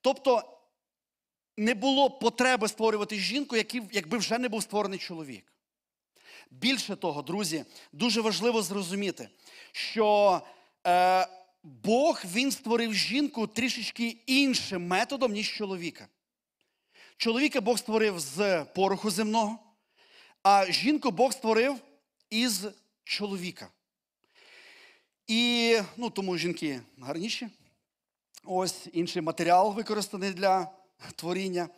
Тобто 0.00 0.58
не 1.56 1.74
було 1.74 2.10
потреби 2.10 2.68
створювати 2.68 3.18
жінку, 3.18 3.56
якби 3.92 4.18
вже 4.18 4.38
не 4.38 4.48
був 4.48 4.62
створений 4.62 4.98
чоловік. 4.98 5.52
Більше 6.50 6.96
того, 6.96 7.22
друзі, 7.22 7.64
дуже 7.92 8.20
важливо 8.20 8.62
зрозуміти, 8.62 9.28
що 9.72 10.40
е, 10.86 11.41
Бог 11.62 12.22
він 12.24 12.52
створив 12.52 12.94
жінку 12.94 13.46
трішечки 13.46 14.16
іншим 14.26 14.86
методом, 14.86 15.32
ніж 15.32 15.52
чоловіка. 15.52 16.08
Чоловіка 17.16 17.60
Бог 17.60 17.78
створив 17.78 18.20
з 18.20 18.64
пороху 18.64 19.10
земного, 19.10 19.58
а 20.42 20.72
жінку 20.72 21.10
Бог 21.10 21.32
створив 21.32 21.76
із 22.30 22.66
чоловіка. 23.04 23.68
І 25.26 25.78
ну, 25.96 26.10
тому 26.10 26.38
жінки 26.38 26.80
гарніші. 26.98 27.48
Ось 28.44 28.86
інший 28.92 29.22
матеріал 29.22 29.74
використаний 29.74 30.32
для 30.32 30.70
творіння. 31.16 31.68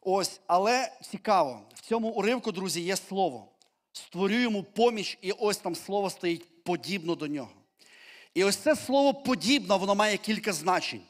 Ось, 0.00 0.40
але 0.46 0.92
цікаво, 1.10 1.62
в 1.74 1.80
цьому 1.80 2.08
уривку, 2.08 2.52
друзі, 2.52 2.80
є 2.80 2.96
слово. 2.96 3.48
Створю 3.92 4.34
йому 4.34 4.62
поміч, 4.62 5.18
і 5.20 5.32
ось 5.32 5.56
там 5.56 5.74
слово 5.74 6.10
стоїть 6.10 6.64
подібно 6.64 7.14
до 7.14 7.26
нього. 7.26 7.61
І 8.34 8.44
ось 8.44 8.56
це 8.56 8.76
слово 8.76 9.14
подібно, 9.14 9.78
воно 9.78 9.94
має 9.94 10.16
кілька 10.16 10.52
значень. 10.52 11.02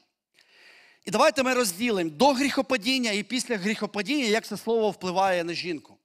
І 1.04 1.10
давайте 1.10 1.42
ми 1.42 1.54
розділимо 1.54 2.10
до 2.10 2.32
гріхопадіння 2.32 3.10
і 3.10 3.22
після 3.22 3.56
гріхопадіння, 3.56 4.24
як 4.24 4.46
це 4.46 4.56
слово 4.56 4.90
впливає 4.90 5.44
на 5.44 5.52
жінку. 5.52 5.96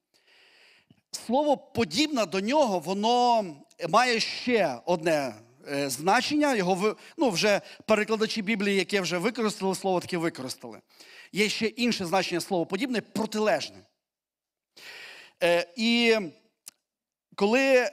Слово 1.11 1.57
подібне 1.57 2.25
до 2.25 2.39
нього, 2.39 2.79
воно 2.79 3.45
має 3.89 4.19
ще 4.19 4.79
одне 4.85 5.35
е, 5.67 5.89
значення. 5.89 6.55
Його 6.55 6.97
ну, 7.17 7.29
вже 7.29 7.61
перекладачі 7.85 8.41
Біблії, 8.41 8.77
яке 8.77 9.01
вже 9.01 9.17
використали 9.17 9.75
слово, 9.75 9.99
таке 9.99 10.17
використали. 10.17 10.79
Є 11.31 11.49
ще 11.49 11.65
інше 11.65 12.05
значення 12.05 12.41
слова 12.41 12.65
подібне 12.65 13.01
протилежне. 13.01 13.77
Е, 15.43 15.67
і 15.75 16.17
коли 17.35 17.89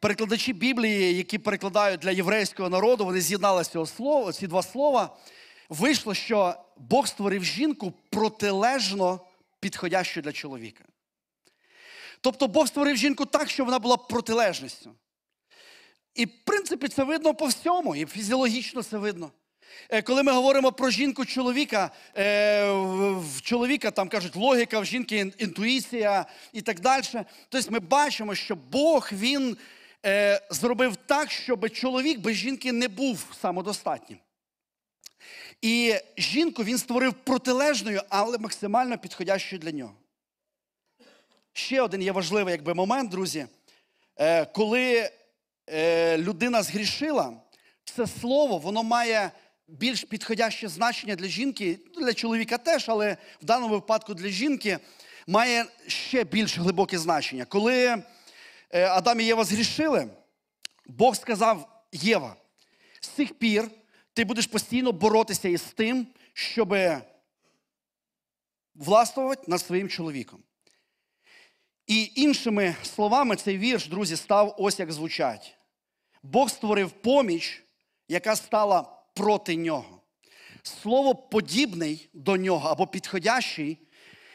перекладачі 0.00 0.52
Біблії, 0.52 1.16
які 1.16 1.38
перекладають 1.38 2.00
для 2.00 2.10
єврейського 2.10 2.68
народу, 2.68 3.04
вони 3.04 3.20
з'єднали 3.20 3.64
цього 3.64 3.86
слова, 3.86 4.32
ці 4.32 4.46
два 4.46 4.62
слова, 4.62 5.16
вийшло, 5.68 6.14
що 6.14 6.54
Бог 6.76 7.08
створив 7.08 7.44
жінку 7.44 7.92
протилежно 8.10 9.20
підходящою 9.60 10.24
для 10.24 10.32
чоловіка. 10.32 10.84
Тобто 12.20 12.46
Бог 12.48 12.68
створив 12.68 12.96
жінку 12.96 13.26
так, 13.26 13.50
щоб 13.50 13.66
вона 13.66 13.78
була 13.78 13.96
протилежністю. 13.96 14.90
І, 16.14 16.24
в 16.24 16.44
принципі, 16.44 16.88
це 16.88 17.04
видно 17.04 17.34
по 17.34 17.46
всьому, 17.46 17.96
і 17.96 18.06
фізіологічно 18.06 18.82
це 18.82 18.98
видно. 18.98 19.30
Е, 19.90 20.02
коли 20.02 20.22
ми 20.22 20.32
говоримо 20.32 20.72
про 20.72 20.90
жінку 20.90 21.24
чоловіка, 21.24 21.90
е, 22.16 22.70
в 23.36 23.42
чоловіка 23.42 23.90
там 23.90 24.08
кажуть 24.08 24.36
логіка, 24.36 24.80
в 24.80 24.84
жінки 24.84 25.32
інтуїція 25.38 26.26
і 26.52 26.60
так 26.60 26.80
далі. 26.80 27.04
Тобто 27.48 27.70
ми 27.70 27.78
бачимо, 27.78 28.34
що 28.34 28.56
Бог 28.56 29.10
він 29.12 29.56
е, 30.06 30.40
зробив 30.50 30.96
так, 30.96 31.30
щоб 31.30 31.70
чоловік 31.70 32.20
без 32.20 32.34
жінки 32.34 32.72
не 32.72 32.88
був 32.88 33.26
самодостатнім. 33.40 34.18
І 35.62 35.94
жінку 36.16 36.64
він 36.64 36.78
створив 36.78 37.12
протилежною, 37.14 38.02
але 38.08 38.38
максимально 38.38 38.98
підходящою 38.98 39.60
для 39.60 39.70
нього. 39.70 39.94
Ще 41.52 41.82
один 41.82 42.02
є 42.02 42.12
важливий 42.12 42.52
якби, 42.52 42.74
момент, 42.74 43.10
друзі. 43.10 43.46
Коли 44.52 45.10
людина 46.16 46.62
згрішила, 46.62 47.32
це 47.84 48.06
слово, 48.06 48.58
воно 48.58 48.82
має 48.82 49.30
більш 49.68 50.04
підходяще 50.04 50.68
значення 50.68 51.16
для 51.16 51.26
жінки, 51.26 51.78
для 52.00 52.14
чоловіка 52.14 52.58
теж, 52.58 52.88
але 52.88 53.16
в 53.42 53.44
даному 53.44 53.74
випадку 53.74 54.14
для 54.14 54.28
жінки 54.28 54.78
має 55.26 55.64
ще 55.86 56.24
більш 56.24 56.58
глибоке 56.58 56.98
значення. 56.98 57.44
Коли 57.44 57.86
е, 57.86 58.02
Адам 58.70 59.20
і 59.20 59.24
Єва 59.24 59.44
згрішили, 59.44 60.08
Бог 60.86 61.16
сказав 61.16 61.84
Єва, 61.92 62.36
з 63.00 63.08
цих 63.08 63.34
пір 63.34 63.70
ти 64.12 64.24
будеш 64.24 64.46
постійно 64.46 64.92
боротися 64.92 65.48
із 65.48 65.62
тим, 65.62 66.06
щоб 66.32 66.74
властвувати 68.74 69.42
над 69.46 69.60
своїм 69.60 69.88
чоловіком. 69.88 70.42
І 71.86 72.12
іншими 72.14 72.76
словами, 72.82 73.36
цей 73.36 73.58
вірш, 73.58 73.86
друзі, 73.86 74.16
став 74.16 74.54
ось 74.58 74.78
як 74.78 74.92
звучать. 74.92 75.58
Бог 76.22 76.50
створив 76.50 76.90
поміч, 76.90 77.64
яка 78.08 78.36
стала 78.36 78.82
проти 79.14 79.56
нього. 79.56 80.02
Слово 80.62 81.14
подібний 81.14 82.08
до 82.12 82.36
нього 82.36 82.68
або 82.68 82.86
підходящий 82.86 83.78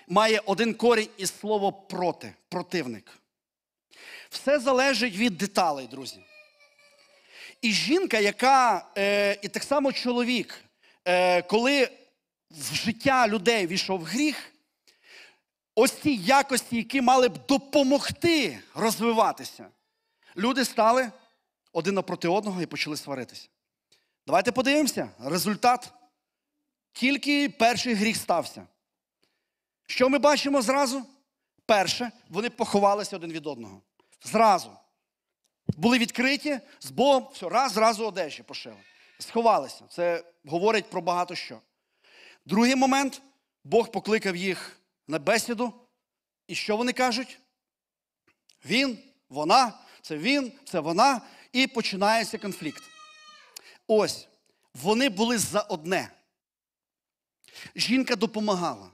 має 0.07 0.39
один 0.45 0.73
корінь 0.73 1.09
із 1.17 1.39
слово 1.39 1.71
проти, 1.71 2.33
противник. 2.49 3.22
Все 4.29 4.59
залежить 4.59 5.15
від 5.15 5.37
деталей, 5.37 5.87
друзі. 5.87 6.19
І 7.61 7.71
жінка, 7.71 8.19
яка, 8.19 8.85
е, 8.97 9.39
і 9.41 9.47
так 9.47 9.63
само 9.63 9.91
чоловік, 9.91 10.59
е, 11.05 11.41
коли 11.41 11.89
в 12.51 12.75
життя 12.75 13.27
людей 13.27 13.67
війшов 13.67 14.03
гріх, 14.03 14.53
ось 15.75 15.91
ці 15.91 16.09
якості, 16.09 16.77
які 16.77 17.01
мали 17.01 17.29
б 17.29 17.45
допомогти 17.47 18.59
розвиватися, 18.75 19.67
люди 20.37 20.65
стали 20.65 21.11
один 21.73 21.95
напроти 21.95 22.27
одного 22.27 22.61
і 22.61 22.65
почали 22.65 22.97
сваритися. 22.97 23.47
Давайте 24.27 24.51
подивимося. 24.51 25.09
Результат. 25.19 25.93
Тільки 26.93 27.49
перший 27.49 27.93
гріх 27.93 28.17
стався. 28.17 28.67
Що 29.87 30.09
ми 30.09 30.17
бачимо 30.17 30.61
зразу? 30.61 31.05
Перше, 31.65 32.11
вони 32.29 32.49
поховалися 32.49 33.15
один 33.15 33.31
від 33.31 33.47
одного. 33.47 33.81
Зразу. 34.23 34.71
Були 35.67 35.97
відкриті, 35.97 36.59
з 36.79 36.91
Богом, 36.91 37.29
все, 37.33 37.49
раз, 37.49 37.71
зразу 37.71 38.05
одежі 38.05 38.43
пошили. 38.43 38.77
Сховалися. 39.19 39.85
Це 39.89 40.23
говорить 40.45 40.89
про 40.89 41.01
багато 41.01 41.35
що. 41.35 41.59
Другий 42.45 42.75
момент, 42.75 43.21
Бог 43.63 43.91
покликав 43.91 44.35
їх 44.35 44.77
на 45.07 45.19
бесіду. 45.19 45.73
І 46.47 46.55
що 46.55 46.77
вони 46.77 46.93
кажуть? 46.93 47.39
Він, 48.65 48.97
вона, 49.29 49.73
це 50.01 50.17
він, 50.17 50.51
це 50.65 50.79
вона. 50.79 51.21
І 51.51 51.67
починається 51.67 52.37
конфлікт. 52.37 52.83
Ось, 53.87 54.27
вони 54.73 55.09
були 55.09 55.37
за 55.37 55.61
одне. 55.61 56.11
Жінка 57.75 58.15
допомагала. 58.15 58.89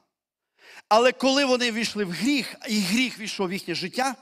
Але 0.87 1.11
коли 1.11 1.45
вони 1.45 1.71
війшли 1.71 2.05
в 2.05 2.11
гріх, 2.11 2.55
і 2.67 2.79
гріх 2.79 3.19
війшов 3.19 3.47
в 3.47 3.53
їхнє 3.53 3.75
життя, 3.75 4.15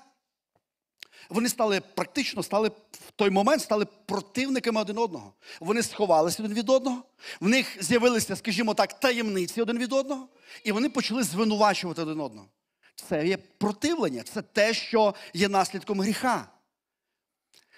вони 1.29 1.49
стали 1.49 1.79
практично 1.79 2.43
стали 2.43 2.69
в 2.91 3.11
той 3.15 3.29
момент 3.29 3.61
стали 3.61 3.85
противниками 4.05 4.81
один 4.81 4.97
одного. 4.97 5.33
Вони 5.59 5.83
сховалися 5.83 6.43
один 6.43 6.57
від 6.57 6.69
одного, 6.69 7.03
в 7.39 7.47
них 7.47 7.83
з'явилися, 7.83 8.35
скажімо 8.35 8.73
так, 8.73 8.99
таємниці 8.99 9.61
один 9.61 9.77
від 9.77 9.93
одного, 9.93 10.27
і 10.63 10.71
вони 10.71 10.89
почали 10.89 11.23
звинувачувати 11.23 12.01
один 12.01 12.19
одного. 12.19 12.47
Це 12.95 13.27
є 13.27 13.37
противлення, 13.37 14.23
це 14.23 14.41
те, 14.41 14.73
що 14.73 15.15
є 15.33 15.49
наслідком 15.49 16.01
гріха. 16.01 16.49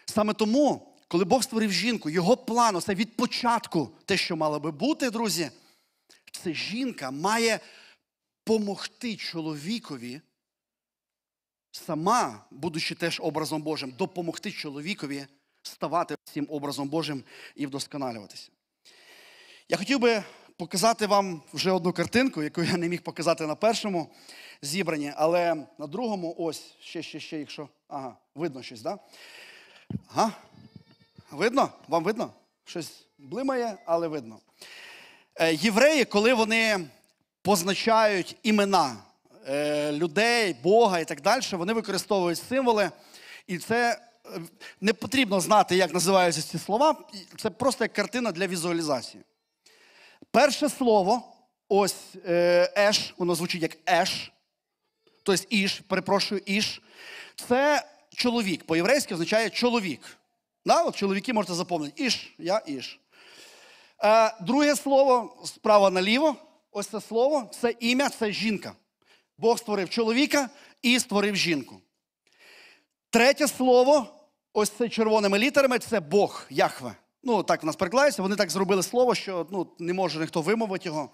Саме 0.05 0.33
тому, 0.33 0.95
коли 1.07 1.25
Бог 1.25 1.43
створив 1.43 1.71
жінку, 1.71 2.09
його 2.09 2.38
план, 2.38 2.81
це 2.81 2.95
від 2.95 3.15
початку 3.15 3.89
те, 4.05 4.17
що 4.17 4.35
мало 4.35 4.59
би 4.59 4.71
бути, 4.71 5.09
друзі, 5.09 5.51
це 6.31 6.53
жінка 6.53 7.12
має 7.12 7.59
помогти 8.43 9.15
чоловікові, 9.15 10.21
сама, 11.71 12.45
будучи 12.51 12.95
теж 12.95 13.19
образом 13.23 13.62
Божим, 13.62 13.91
допомогти 13.97 14.51
чоловікові 14.51 15.25
ставати 15.63 16.15
цим 16.23 16.47
образом 16.49 16.89
Божим 16.89 17.23
і 17.55 17.65
вдосконалюватися. 17.65 18.49
Я 19.69 19.77
хотів 19.77 19.99
би 19.99 20.23
показати 20.58 21.08
вам 21.08 21.41
вже 21.53 21.71
одну 21.71 21.93
картинку, 21.93 22.43
яку 22.43 22.63
я 22.63 22.77
не 22.77 22.89
міг 22.89 23.01
показати 23.01 23.47
на 23.47 23.55
першому 23.55 24.12
зібранні, 24.62 25.13
але 25.15 25.55
на 25.77 25.88
другому, 25.88 26.36
ось, 26.38 26.75
ще, 26.79 27.03
ще, 27.03 27.19
ще, 27.19 27.39
якщо. 27.39 27.69
Ага, 27.88 28.17
видно 28.36 28.63
щось, 28.63 28.82
так? 28.82 28.99
Да? 29.89 29.97
Ага. 30.15 30.32
Видно? 31.32 31.69
Вам 31.88 32.03
видно? 32.03 32.34
Щось 32.65 33.05
блимає, 33.17 33.77
але 33.86 34.08
видно. 34.08 34.39
Е, 35.36 35.53
євреї, 35.53 36.05
коли 36.05 36.34
вони 36.34 36.88
позначають 37.41 38.36
імена 38.43 38.97
людей, 39.91 40.55
Бога 40.63 40.99
і 40.99 41.05
так 41.05 41.21
далі, 41.21 41.41
вони 41.51 41.73
використовують 41.73 42.39
символи. 42.49 42.91
І 43.47 43.57
це 43.57 44.01
е, 44.25 44.29
не 44.81 44.93
потрібно 44.93 45.39
знати, 45.39 45.75
як 45.75 45.93
називаються 45.93 46.41
ці 46.41 46.57
слова. 46.57 46.95
Це 47.38 47.49
просто 47.49 47.83
як 47.83 47.93
картина 47.93 48.31
для 48.31 48.47
візуалізації. 48.47 49.23
Перше 50.31 50.69
слово, 50.69 51.23
ось 51.69 51.95
е, 52.27 52.73
еш, 52.77 53.13
воно 53.17 53.35
звучить 53.35 53.62
як 53.62 53.77
еш, 53.89 54.31
тобто 55.23 55.43
іш, 55.49 55.81
перепрошую, 55.88 56.41
іш. 56.45 56.81
Це 57.47 57.83
чоловік. 58.15 58.63
По-єврейськи 58.63 59.13
означає 59.13 59.49
чоловік. 59.49 60.17
Да? 60.65 60.83
От 60.83 60.95
Чоловіки 60.95 61.33
можете 61.33 61.53
запам'ятати. 61.53 62.03
Іш, 62.03 62.35
я 62.38 62.62
іш. 62.65 62.99
Е, 64.03 64.33
друге 64.41 64.75
слово 64.75 65.43
справа 65.45 65.89
наліво. 65.89 66.35
Ось 66.71 66.88
це 66.88 67.01
слово, 67.01 67.49
це 67.62 67.75
ім'я, 67.79 68.09
це 68.09 68.31
жінка. 68.31 68.73
Бог 69.39 69.60
створив 69.60 69.89
чоловіка 69.89 70.49
і 70.82 70.99
створив 70.99 71.36
жінку. 71.36 71.82
Третє 73.10 73.47
слово, 73.47 74.08
ось 74.54 74.69
це 74.69 74.89
червоними 74.89 75.39
літерами, 75.39 75.80
це 75.80 75.99
Бог, 75.99 76.45
Яхве. 76.49 76.95
Ну, 77.23 77.43
так 77.43 77.63
в 77.63 77.65
нас 77.65 77.75
перекладається, 77.75 78.21
вони 78.21 78.36
так 78.36 78.49
зробили 78.49 78.84
слово, 78.84 79.15
що 79.15 79.47
ну, 79.52 79.67
не 79.80 79.93
може 79.93 80.19
ніхто 80.19 80.41
вимовити 80.41 80.89
його. 80.89 81.10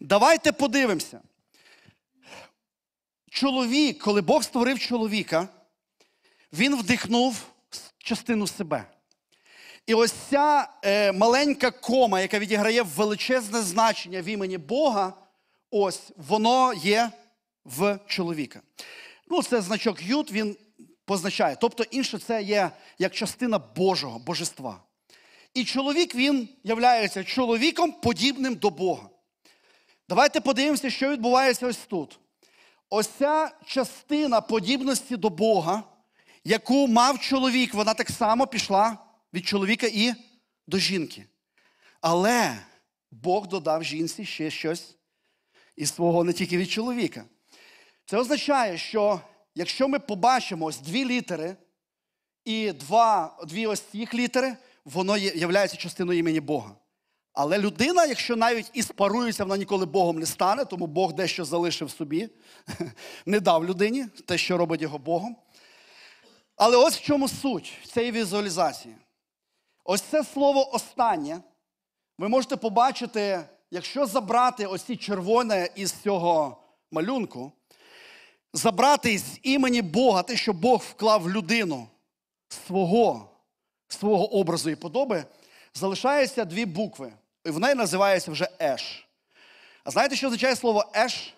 Давайте 0.00 0.52
подивимося. 0.52 1.20
Чоловік, 3.30 3.98
коли 3.98 4.20
Бог 4.20 4.44
створив 4.44 4.78
чоловіка, 4.78 5.48
він 6.52 6.76
вдихнув 6.76 7.42
частину 7.98 8.46
себе. 8.46 8.84
І 9.86 9.94
ось 9.94 10.14
ця 10.30 10.68
е, 10.84 11.12
маленька 11.12 11.70
кома, 11.70 12.20
яка 12.20 12.38
відіграє 12.38 12.82
величезне 12.82 13.62
значення 13.62 14.22
в 14.22 14.24
імені 14.24 14.58
Бога, 14.58 15.12
ось 15.70 16.12
воно 16.16 16.74
є 16.74 17.10
в 17.64 17.98
чоловіка. 18.06 18.62
Ну, 19.30 19.42
це 19.42 19.60
значок 19.60 20.02
Юд, 20.02 20.30
він 20.30 20.56
позначає. 21.04 21.56
Тобто, 21.60 21.82
інше 21.82 22.18
це 22.18 22.42
є 22.42 22.70
як 22.98 23.14
частина 23.14 23.58
Божого, 23.58 24.18
божества. 24.18 24.82
І 25.54 25.64
чоловік 25.64 26.14
він 26.14 26.48
являється 26.64 27.24
чоловіком, 27.24 27.92
подібним 27.92 28.54
до 28.54 28.70
Бога. 28.70 29.08
Давайте 30.08 30.40
подивимося, 30.40 30.90
що 30.90 31.10
відбувається 31.10 31.66
ось 31.66 31.76
тут. 31.76 32.18
Ось 32.90 33.08
ця 33.18 33.50
частина 33.66 34.40
подібності 34.40 35.16
до 35.16 35.30
Бога, 35.30 35.82
яку 36.44 36.86
мав 36.86 37.20
чоловік, 37.20 37.74
вона 37.74 37.94
так 37.94 38.10
само 38.10 38.46
пішла 38.46 38.98
від 39.34 39.46
чоловіка 39.46 39.86
і 39.86 40.14
до 40.66 40.78
жінки. 40.78 41.26
Але 42.00 42.58
Бог 43.10 43.46
додав 43.46 43.84
жінці 43.84 44.24
ще 44.24 44.50
щось 44.50 44.96
із 45.76 45.94
свого 45.94 46.24
не 46.24 46.32
тільки 46.32 46.58
від 46.58 46.70
чоловіка. 46.70 47.24
Це 48.06 48.16
означає, 48.16 48.78
що 48.78 49.20
якщо 49.54 49.88
ми 49.88 49.98
побачимо 49.98 50.66
ось 50.66 50.80
дві 50.80 51.04
літери 51.04 51.56
і 52.44 52.72
два, 52.72 53.36
дві 53.46 53.66
ось 53.66 53.80
цих 53.80 54.14
літери, 54.14 54.56
воно 54.84 55.16
є 55.16 55.68
частиною 55.68 56.18
імені 56.18 56.40
Бога. 56.40 56.76
Але 57.32 57.58
людина, 57.58 58.04
якщо 58.04 58.36
навіть 58.36 58.70
і 58.72 58.82
спарується, 58.82 59.44
вона 59.44 59.56
ніколи 59.56 59.86
Богом 59.86 60.18
не 60.18 60.26
стане, 60.26 60.64
тому 60.64 60.86
Бог 60.86 61.12
дещо 61.12 61.44
залишив 61.44 61.90
собі, 61.90 62.28
не 63.26 63.40
дав 63.40 63.64
людині 63.64 64.06
те, 64.26 64.38
що 64.38 64.56
робить 64.56 64.82
його 64.82 64.98
Богом. 64.98 65.36
Але 66.56 66.76
ось 66.76 66.96
в 66.96 67.02
чому 67.02 67.28
суть 67.28 67.72
цієї 67.92 68.12
візуалізації. 68.12 68.94
Ось 69.84 70.02
це 70.02 70.24
слово 70.24 70.74
останнє. 70.74 71.40
Ви 72.18 72.28
можете 72.28 72.56
побачити, 72.56 73.44
якщо 73.70 74.06
забрати 74.06 74.66
ось 74.66 74.82
ці 74.82 74.96
червоне 74.96 75.68
із 75.76 75.92
цього 75.92 76.62
малюнку, 76.90 77.52
забрати 78.54 79.18
з 79.18 79.38
імені 79.42 79.82
Бога 79.82 80.22
те, 80.22 80.36
що 80.36 80.52
Бог 80.52 80.84
вклав 80.90 81.22
в 81.22 81.30
людину 81.30 81.88
свого, 82.48 83.30
свого 83.88 84.34
образу 84.34 84.70
і 84.70 84.76
подоби, 84.76 85.24
залишаються 85.74 86.44
дві 86.44 86.64
букви. 86.64 87.12
І 87.44 87.50
в 87.50 87.58
неї 87.58 87.74
називається 87.74 88.30
вже 88.30 88.48
Еш. 88.62 89.08
А 89.84 89.90
знаєте, 89.90 90.16
що 90.16 90.26
означає 90.26 90.56
слово 90.56 90.84
Еш? 90.96 91.34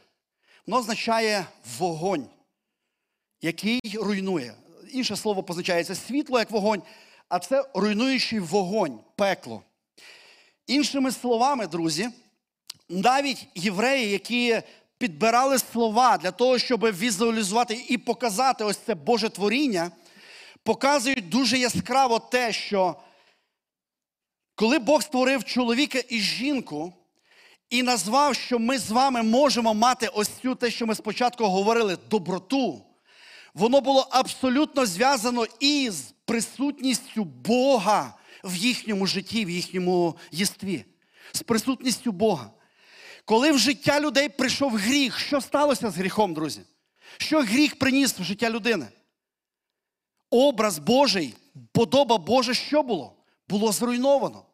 Воно 0.66 0.78
означає 0.78 1.46
вогонь, 1.78 2.26
який 3.40 3.80
руйнує. 3.94 4.54
Інше 4.92 5.16
слово 5.16 5.42
позначається 5.42 5.94
світло, 5.94 6.38
як 6.38 6.50
вогонь, 6.50 6.82
а 7.28 7.38
це 7.38 7.64
руйнуючий 7.74 8.40
вогонь, 8.40 9.00
пекло. 9.16 9.62
Іншими 10.66 11.12
словами, 11.12 11.66
друзі, 11.66 12.08
навіть 12.88 13.46
євреї, 13.54 14.10
які 14.10 14.62
підбирали 14.98 15.58
слова 15.58 16.18
для 16.18 16.30
того, 16.30 16.58
щоб 16.58 16.80
візуалізувати 16.80 17.84
і 17.88 17.98
показати 17.98 18.64
ось 18.64 18.78
це 18.86 18.94
Боже 18.94 19.28
творіння, 19.28 19.90
показують 20.62 21.28
дуже 21.28 21.58
яскраво 21.58 22.18
те, 22.18 22.52
що 22.52 22.96
Коли 24.58 24.78
Бог 24.78 25.02
створив 25.02 25.44
чоловіка 25.44 26.02
і 26.08 26.20
жінку 26.20 26.92
і 27.70 27.82
назвав, 27.82 28.34
що 28.34 28.58
ми 28.58 28.78
з 28.78 28.90
вами 28.90 29.22
можемо 29.22 29.74
мати 29.74 30.08
ось 30.08 30.30
цю 30.42 30.54
те, 30.54 30.70
що 30.70 30.86
ми 30.86 30.94
спочатку 30.94 31.44
говорили, 31.44 31.98
доброту, 32.10 32.82
воно 33.54 33.80
було 33.80 34.08
абсолютно 34.10 34.86
зв'язано 34.86 35.46
із 35.60 36.14
присутністю 36.24 37.24
Бога 37.24 38.14
в 38.44 38.56
їхньому 38.56 39.06
житті, 39.06 39.44
в 39.44 39.50
їхньому 39.50 40.16
єстві, 40.30 40.84
з 41.32 41.42
присутністю 41.42 42.12
Бога. 42.12 42.50
Коли 43.26 43.52
в 43.52 43.58
життя 43.58 44.00
людей 44.00 44.28
прийшов 44.28 44.76
гріх, 44.76 45.18
що 45.18 45.40
сталося 45.40 45.90
з 45.90 45.96
гріхом, 45.96 46.34
друзі? 46.34 46.60
Що 47.18 47.40
гріх 47.40 47.78
приніс 47.78 48.18
в 48.18 48.22
життя 48.22 48.50
людини? 48.50 48.86
Образ 50.30 50.78
Божий, 50.78 51.34
подоба 51.72 52.18
Божа, 52.18 52.54
що 52.54 52.82
було? 52.82 53.16
Було 53.48 53.72
зруйновано. 53.72 54.44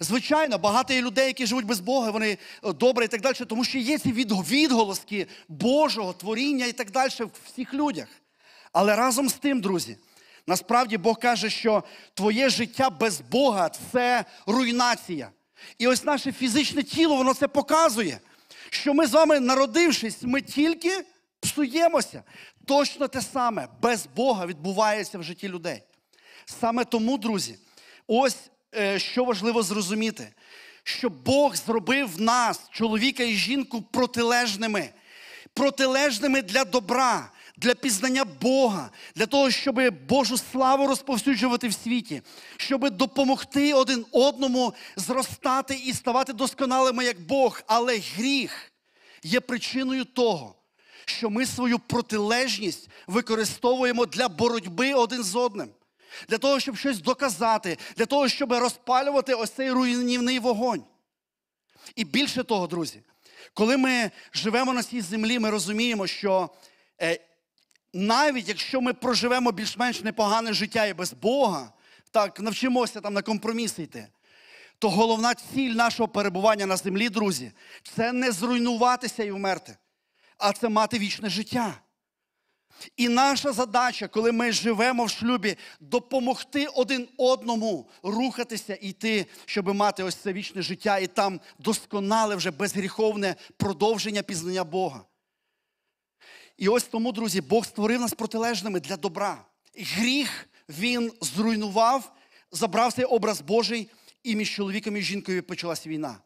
Звичайно, 0.00 0.58
багато 0.58 0.94
є 0.94 1.02
людей, 1.02 1.26
які 1.26 1.46
живуть 1.46 1.64
без 1.64 1.80
Бога, 1.80 2.10
вони 2.10 2.38
е, 2.64 2.72
добрі 2.72 3.04
і 3.04 3.08
так 3.08 3.20
далі, 3.20 3.34
тому 3.34 3.64
що 3.64 3.78
є 3.78 3.98
ці 3.98 4.12
відголоски 4.12 5.26
Божого 5.48 6.12
творіння 6.12 6.66
і 6.66 6.72
так 6.72 6.90
далі 6.90 7.10
в 7.10 7.30
всіх 7.44 7.74
людях. 7.74 8.08
Але 8.72 8.96
разом 8.96 9.28
з 9.28 9.34
тим, 9.34 9.60
друзі, 9.60 9.96
насправді 10.46 10.98
Бог 10.98 11.18
каже, 11.18 11.50
що 11.50 11.84
твоє 12.14 12.48
життя 12.48 12.90
без 12.90 13.20
Бога 13.20 13.70
це 13.92 14.24
руйнація. 14.46 15.30
І 15.78 15.86
ось 15.86 16.04
наше 16.04 16.32
фізичне 16.32 16.82
тіло, 16.82 17.16
воно 17.16 17.34
це 17.34 17.48
показує, 17.48 18.20
що 18.70 18.94
ми 18.94 19.06
з 19.06 19.12
вами, 19.12 19.40
народившись, 19.40 20.18
ми 20.22 20.42
тільки 20.42 21.04
псуємося. 21.40 22.22
Точно 22.64 23.08
те 23.08 23.22
саме 23.22 23.68
без 23.82 24.06
Бога 24.16 24.46
відбувається 24.46 25.18
в 25.18 25.22
житті 25.22 25.48
людей. 25.48 25.82
Саме 26.44 26.84
тому, 26.84 27.18
друзі, 27.18 27.58
ось 28.06 28.36
е, 28.74 28.98
що 28.98 29.24
важливо 29.24 29.62
зрозуміти, 29.62 30.28
що 30.82 31.10
Бог 31.10 31.56
зробив 31.56 32.20
нас, 32.20 32.60
чоловіка 32.70 33.22
і 33.22 33.34
жінку, 33.34 33.82
протилежними, 33.82 34.90
протилежними 35.54 36.42
для 36.42 36.64
добра, 36.64 37.30
для 37.56 37.74
пізнання 37.74 38.24
Бога, 38.24 38.90
для 39.14 39.26
того, 39.26 39.50
щоб 39.50 39.80
Божу 40.08 40.38
славу 40.38 40.86
розповсюджувати 40.86 41.68
в 41.68 41.74
світі, 41.74 42.22
щоб 42.56 42.90
допомогти 42.90 43.74
один 43.74 44.06
одному 44.12 44.74
зростати 44.96 45.74
і 45.74 45.92
ставати 45.92 46.32
досконалими 46.32 47.04
як 47.04 47.20
Бог. 47.20 47.62
Але 47.66 47.98
гріх 47.98 48.72
є 49.22 49.40
причиною 49.40 50.04
того, 50.04 50.54
що 51.04 51.30
ми 51.30 51.46
свою 51.46 51.78
протилежність 51.78 52.88
використовуємо 53.06 54.06
для 54.06 54.28
боротьби 54.28 54.94
один 54.94 55.22
з 55.22 55.36
одним, 55.36 55.68
для 56.28 56.38
того, 56.38 56.60
щоб 56.60 56.76
щось 56.76 56.98
доказати, 56.98 57.78
для 57.96 58.06
того, 58.06 58.28
щоб 58.28 58.52
розпалювати 58.52 59.34
ось 59.34 59.50
цей 59.50 59.70
руйнівний 59.70 60.38
вогонь. 60.38 60.84
І 61.96 62.04
більше 62.04 62.44
того, 62.44 62.66
друзі, 62.66 63.02
коли 63.54 63.76
ми 63.76 64.10
живемо 64.32 64.72
на 64.72 64.82
цій 64.82 65.00
землі, 65.00 65.38
ми 65.38 65.50
розуміємо, 65.50 66.06
що 66.06 66.50
е, 67.02 67.20
навіть 67.96 68.48
якщо 68.48 68.80
ми 68.80 68.92
проживемо 68.92 69.52
більш-менш 69.52 70.02
непогане 70.02 70.52
життя 70.52 70.86
і 70.86 70.94
без 70.94 71.12
Бога, 71.12 71.72
так 72.10 72.40
навчимося 72.40 73.00
там 73.00 73.14
на 73.14 73.22
компроміси 73.22 73.82
йти, 73.82 74.08
то 74.78 74.90
головна 74.90 75.34
ціль 75.34 75.70
нашого 75.70 76.08
перебування 76.08 76.66
на 76.66 76.76
землі, 76.76 77.08
друзі, 77.08 77.52
це 77.96 78.12
не 78.12 78.32
зруйнуватися 78.32 79.24
і 79.24 79.30
вмерти, 79.30 79.76
а 80.38 80.52
це 80.52 80.68
мати 80.68 80.98
вічне 80.98 81.28
життя. 81.28 81.74
І 82.96 83.08
наша 83.08 83.52
задача, 83.52 84.08
коли 84.08 84.32
ми 84.32 84.52
живемо 84.52 85.04
в 85.04 85.10
шлюбі, 85.10 85.56
допомогти 85.80 86.66
один 86.66 87.08
одному 87.16 87.88
рухатися 88.02 88.74
і 88.74 88.88
йти, 88.88 89.26
щоб 89.44 89.74
мати 89.74 90.02
ось 90.02 90.14
це 90.14 90.32
вічне 90.32 90.62
життя 90.62 90.98
і 90.98 91.06
там 91.06 91.40
досконале 91.58 92.36
вже 92.36 92.50
безгріховне 92.50 93.36
продовження 93.56 94.22
пізнання 94.22 94.64
Бога. 94.64 95.04
І 96.58 96.68
ось 96.68 96.84
тому, 96.84 97.12
друзі, 97.12 97.40
Бог 97.40 97.66
створив 97.66 98.00
нас 98.00 98.14
протилежними 98.14 98.80
для 98.80 98.96
добра. 98.96 99.44
Гріх 99.78 100.48
він 100.68 101.12
зруйнував, 101.20 102.12
забрав 102.52 102.92
цей 102.92 103.04
образ 103.04 103.40
Божий, 103.40 103.88
і 104.22 104.36
між 104.36 104.54
чоловіком 104.54 104.96
і 104.96 105.02
жінкою 105.02 105.42
почалась 105.42 105.86
війна. 105.86 106.18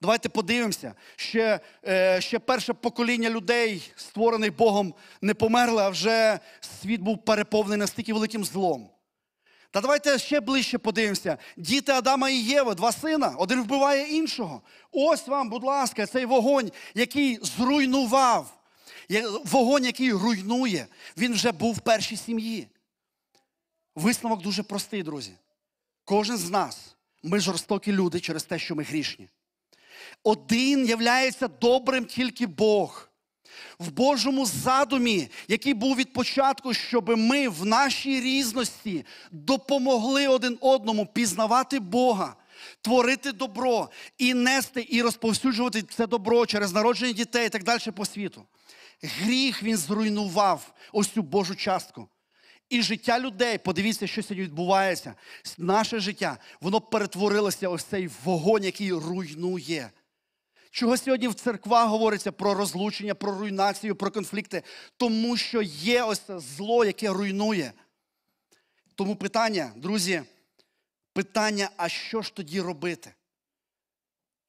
Давайте 0.00 0.28
подивимося, 0.28 0.94
ще, 1.16 1.60
е, 1.86 2.20
ще 2.20 2.38
перше 2.38 2.72
покоління 2.72 3.30
людей, 3.30 3.92
створених 3.96 4.56
Богом, 4.56 4.94
не 5.20 5.34
померло, 5.34 5.80
а 5.80 5.88
вже 5.88 6.38
світ 6.82 7.00
був 7.00 7.24
переповнений 7.24 7.78
настільки 7.78 8.12
великим 8.12 8.44
злом. 8.44 8.90
Та 9.70 9.80
давайте 9.80 10.18
ще 10.18 10.40
ближче 10.40 10.78
подивимося. 10.78 11.38
Діти 11.56 11.92
Адама 11.92 12.30
і 12.30 12.36
Єви, 12.36 12.74
два 12.74 12.92
сина, 12.92 13.34
один 13.38 13.62
вбиває 13.62 14.16
іншого. 14.16 14.62
Ось 14.92 15.28
вам, 15.28 15.50
будь 15.50 15.64
ласка, 15.64 16.06
цей 16.06 16.24
вогонь, 16.24 16.70
який 16.94 17.38
зруйнував, 17.42 18.63
вогонь, 19.44 19.84
який 19.84 20.12
руйнує, 20.12 20.86
він 21.16 21.32
вже 21.32 21.52
був 21.52 21.74
в 21.74 21.80
першій 21.80 22.16
сім'ї. 22.16 22.68
Висновок 23.94 24.42
дуже 24.42 24.62
простий, 24.62 25.02
друзі. 25.02 25.32
Кожен 26.04 26.36
з 26.36 26.50
нас, 26.50 26.96
ми 27.22 27.40
жорстокі 27.40 27.92
люди 27.92 28.20
через 28.20 28.44
те, 28.44 28.58
що 28.58 28.74
ми 28.74 28.82
грішні. 28.82 29.28
Один 30.22 30.86
являється 30.86 31.48
добрим 31.48 32.04
тільки 32.04 32.46
Бог. 32.46 33.08
В 33.78 33.90
Божому 33.90 34.46
задумі, 34.46 35.28
який 35.48 35.74
був 35.74 35.96
від 35.96 36.12
початку, 36.12 36.74
щоб 36.74 37.08
ми 37.18 37.48
в 37.48 37.66
нашій 37.66 38.20
різності 38.20 39.06
допомогли 39.30 40.28
один 40.28 40.58
одному 40.60 41.06
пізнавати 41.06 41.80
Бога, 41.80 42.36
творити 42.80 43.32
добро 43.32 43.90
і 44.18 44.34
нести 44.34 44.86
і 44.90 45.02
розповсюджувати 45.02 45.82
це 45.82 46.06
добро 46.06 46.46
через 46.46 46.72
народження 46.72 47.12
дітей 47.12 47.46
і 47.46 47.48
так 47.48 47.64
далі 47.64 47.90
по 47.94 48.04
світу. 48.04 48.44
Гріх 49.02 49.62
він 49.62 49.76
зруйнував 49.76 50.74
ось 50.92 51.08
цю 51.08 51.22
Божу 51.22 51.54
частку. 51.54 52.08
І 52.68 52.82
життя 52.82 53.20
людей, 53.20 53.58
подивіться, 53.58 54.06
що 54.06 54.22
сьогодні 54.22 54.44
відбувається. 54.44 55.14
Наше 55.58 56.00
життя, 56.00 56.38
воно 56.60 56.80
перетворилося 56.80 57.68
ось 57.68 57.84
цей 57.84 58.10
вогонь, 58.24 58.64
який 58.64 58.92
руйнує. 58.92 59.90
Чого 60.70 60.96
сьогодні 60.96 61.28
в 61.28 61.34
церквах 61.34 61.88
говориться 61.88 62.32
про 62.32 62.54
розлучення, 62.54 63.14
про 63.14 63.38
руйнацію, 63.38 63.96
про 63.96 64.10
конфлікти? 64.10 64.62
Тому 64.96 65.36
що 65.36 65.62
є 65.62 66.02
ось 66.02 66.18
це 66.18 66.38
зло, 66.38 66.84
яке 66.84 67.08
руйнує. 67.08 67.72
Тому 68.94 69.16
питання, 69.16 69.72
друзі, 69.76 70.22
питання, 71.12 71.70
а 71.76 71.88
що 71.88 72.22
ж 72.22 72.34
тоді 72.34 72.60
робити? 72.60 73.14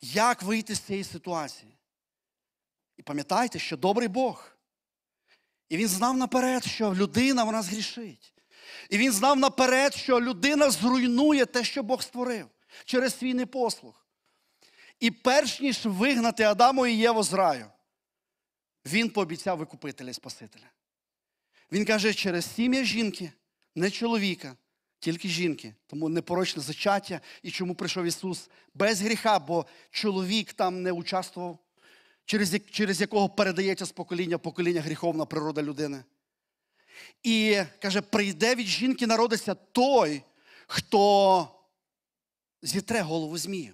Як 0.01 0.43
вийти 0.43 0.75
з 0.75 0.79
цієї 0.79 1.03
ситуації? 1.03 1.74
І 2.97 3.01
пам'ятайте, 3.01 3.59
що 3.59 3.77
добрий 3.77 4.07
Бог. 4.07 4.51
І 5.69 5.77
він 5.77 5.87
знав 5.87 6.17
наперед, 6.17 6.65
що 6.65 6.95
людина 6.95 7.43
вона 7.43 7.61
згрішить. 7.61 8.33
І 8.89 8.97
він 8.97 9.11
знав 9.11 9.39
наперед, 9.39 9.93
що 9.93 10.21
людина 10.21 10.69
зруйнує 10.69 11.45
те, 11.45 11.63
що 11.63 11.83
Бог 11.83 12.01
створив 12.03 12.47
через 12.85 13.17
свій 13.17 13.33
непослух. 13.33 14.05
І 14.99 15.11
перш 15.11 15.59
ніж 15.59 15.85
вигнати 15.85 16.43
Адаму 16.43 16.87
і 16.87 16.93
Єву 16.93 17.23
з 17.23 17.33
раю, 17.33 17.65
він 18.85 19.09
пообіцяв 19.09 19.57
викупителя 19.57 20.09
і 20.09 20.13
Спасителя. 20.13 20.71
Він 21.71 21.85
каже, 21.85 22.13
через 22.13 22.55
сім'я 22.55 22.83
жінки, 22.83 23.31
не 23.75 23.91
чоловіка, 23.91 24.55
тільки 24.99 25.29
жінки. 25.29 25.73
Тому 25.87 26.09
непорочне 26.09 26.61
зачаття 26.61 27.21
і 27.43 27.51
чому 27.51 27.75
прийшов 27.75 28.05
Ісус 28.05 28.49
без 28.73 29.01
гріха, 29.01 29.39
бо 29.39 29.65
чоловік 29.91 30.53
там 30.53 30.81
не 30.81 30.91
участвував, 30.91 31.59
через, 32.25 32.55
через 32.71 33.01
якого 33.01 33.29
передається 33.29 33.85
з 33.85 33.91
покоління 33.91 34.37
покоління 34.37 34.81
гріховна 34.81 35.25
природа 35.25 35.63
людини. 35.63 36.03
І 37.23 37.61
каже, 37.81 38.01
прийде 38.01 38.55
від 38.55 38.67
жінки 38.67 39.07
народиться 39.07 39.55
той, 39.55 40.21
хто 40.67 41.47
зітре 42.61 43.01
голову 43.01 43.37
змію 43.37 43.73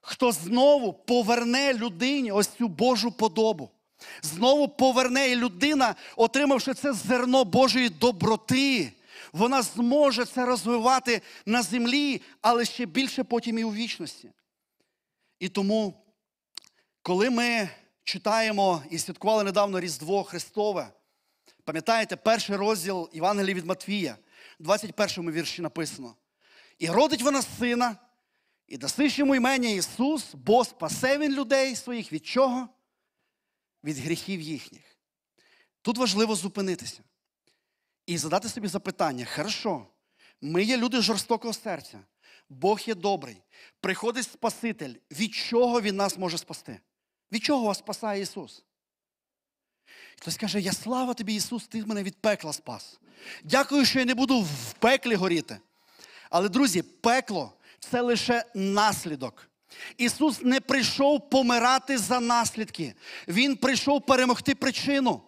хто 0.00 0.32
знову 0.32 0.92
поверне 0.92 1.74
людині 1.74 2.32
ось 2.32 2.48
цю 2.58 2.68
Божу 2.68 3.12
подобу. 3.12 3.70
Знову 4.22 4.68
поверне 4.68 5.28
і 5.28 5.36
людина, 5.36 5.94
отримавши 6.16 6.74
це 6.74 6.92
зерно 6.92 7.44
Божої 7.44 7.88
доброти, 7.88 8.92
вона 9.32 9.62
зможе 9.62 10.24
це 10.24 10.46
розвивати 10.46 11.22
на 11.46 11.62
землі, 11.62 12.22
але 12.40 12.64
ще 12.64 12.86
більше 12.86 13.24
потім 13.24 13.58
і 13.58 13.64
у 13.64 13.72
вічності. 13.72 14.32
І 15.38 15.48
тому, 15.48 15.99
коли 17.02 17.30
ми 17.30 17.68
читаємо 18.04 18.82
і 18.90 18.98
святкували 18.98 19.44
недавно 19.44 19.80
Різдво 19.80 20.24
Христове, 20.24 20.92
пам'ятаєте, 21.64 22.16
перший 22.16 22.56
розділ 22.56 23.10
Євангелія 23.12 23.54
від 23.54 23.66
Матвія, 23.66 24.16
в 24.60 24.62
21 24.62 25.30
вірші 25.30 25.62
написано: 25.62 26.14
І 26.78 26.88
родить 26.88 27.22
вона 27.22 27.42
сина, 27.42 27.96
і 28.66 28.76
дасиш 28.76 29.18
йому 29.18 29.34
імення 29.34 29.68
Ісус, 29.68 30.34
бо 30.34 30.64
спасе 30.64 31.18
він 31.18 31.32
людей 31.32 31.76
своїх 31.76 32.12
від 32.12 32.26
чого? 32.26 32.68
Від 33.84 33.98
гріхів 33.98 34.40
їхніх. 34.40 34.82
Тут 35.82 35.98
важливо 35.98 36.34
зупинитися 36.34 37.02
і 38.06 38.18
задати 38.18 38.48
собі 38.48 38.68
запитання: 38.68 39.26
хорошо, 39.34 39.86
ми 40.40 40.62
є 40.62 40.76
люди 40.76 41.00
жорстокого 41.00 41.54
серця. 41.54 42.00
Бог 42.48 42.80
є 42.80 42.94
добрий. 42.94 43.42
Приходить 43.80 44.24
Спаситель. 44.24 44.94
Від 45.10 45.34
чого 45.34 45.80
Він 45.80 45.96
нас 45.96 46.18
може 46.18 46.38
спасти? 46.38 46.80
Від 47.32 47.44
чого 47.44 47.66
вас 47.66 47.78
спасає 47.78 48.22
Ісус? 48.22 48.62
Хтось 50.20 50.36
каже, 50.36 50.60
я 50.60 50.72
слава 50.72 51.14
тобі, 51.14 51.34
Ісус, 51.34 51.66
ти 51.66 51.84
мене 51.84 52.02
від 52.02 52.16
пекла 52.16 52.52
спас. 52.52 52.98
Дякую, 53.44 53.84
що 53.84 53.98
я 53.98 54.04
не 54.04 54.14
буду 54.14 54.40
в 54.40 54.72
пеклі 54.78 55.14
горіти. 55.14 55.58
Але, 56.30 56.48
друзі, 56.48 56.82
пекло 56.82 57.52
це 57.80 58.00
лише 58.00 58.44
наслідок. 58.54 59.50
Ісус 59.96 60.42
не 60.42 60.60
прийшов 60.60 61.30
помирати 61.30 61.98
за 61.98 62.20
наслідки. 62.20 62.94
Він 63.28 63.56
прийшов 63.56 64.06
перемогти 64.06 64.54
причину. 64.54 65.22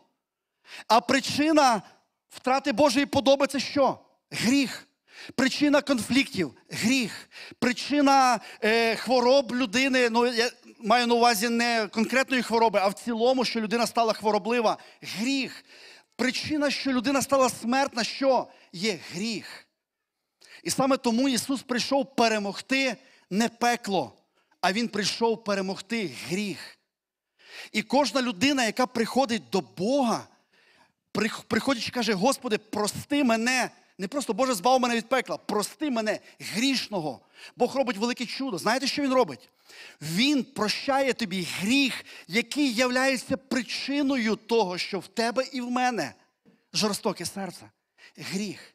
А 0.89 1.01
причина 1.01 1.83
втрати 2.31 2.73
Божої 2.73 3.07
подоби 3.07 3.47
це 3.47 3.61
що? 3.61 3.99
Гріх. 4.31 4.89
Причина 5.35 5.83
конфліктів 5.83 6.55
гріх. 6.71 7.31
Причина 7.59 8.41
е, 8.63 8.97
хвороб 8.97 9.55
людини. 9.55 10.11
Ну, 10.11 10.27
я 10.27 10.51
маю 10.83 11.07
на 11.07 11.15
увазі 11.15 11.49
не 11.49 11.89
конкретної 11.89 12.43
хвороби, 12.43 12.81
а 12.83 12.89
в 12.89 12.95
цілому, 12.95 13.45
що 13.45 13.61
людина 13.61 13.87
стала 13.87 14.13
хвороблива. 14.13 14.79
Гріх. 15.03 15.65
Причина, 16.17 16.71
що 16.71 16.93
людина 16.93 17.23
стала 17.23 17.49
смертна, 17.49 18.05
що 18.05 18.47
є 18.73 18.99
гріх. 19.13 19.67
І 20.63 20.71
саме 20.71 20.97
тому 20.97 21.29
Ісус 21.29 21.63
прийшов 21.63 22.17
перемогти 22.17 22.97
не 23.31 23.49
пекло, 23.49 24.13
а 24.61 24.73
Він 24.73 24.89
прийшов 24.89 25.45
перемогти 25.45 26.11
гріх. 26.29 26.79
І 27.73 27.83
кожна 27.83 28.23
людина, 28.23 28.65
яка 28.65 28.87
приходить 28.87 29.43
до 29.53 29.61
Бога, 29.61 30.27
прих- 31.15 31.45
приходячи, 31.45 31.91
каже, 31.91 32.13
Господи, 32.13 32.59
прости 32.59 33.25
мене. 33.25 33.71
Не 33.99 34.09
просто 34.09 34.33
Боже, 34.33 34.55
збав 34.55 34.81
мене 34.81 34.97
від 34.97 35.09
пекла, 35.09 35.37
прости 35.37 35.91
мене 35.91 36.21
грішного. 36.39 37.21
Бог 37.57 37.77
робить 37.77 37.97
велике 37.97 38.27
чудо. 38.27 38.59
Знаєте, 38.59 38.87
що 38.87 39.03
Він 39.03 39.13
робить? 39.13 39.49
Він 40.03 40.45
прощає 40.45 41.13
тобі 41.13 41.49
гріх, 41.61 42.05
який 42.29 42.75
являється 42.75 43.37
причиною 43.37 44.37
того, 44.37 44.79
що 44.79 44.99
в 44.99 45.09
тебе 45.09 45.45
і 45.53 45.61
в 45.61 45.71
мене 45.71 46.15
жорстоке 46.73 47.27
серце. 47.27 47.71
Гріх. 48.17 48.75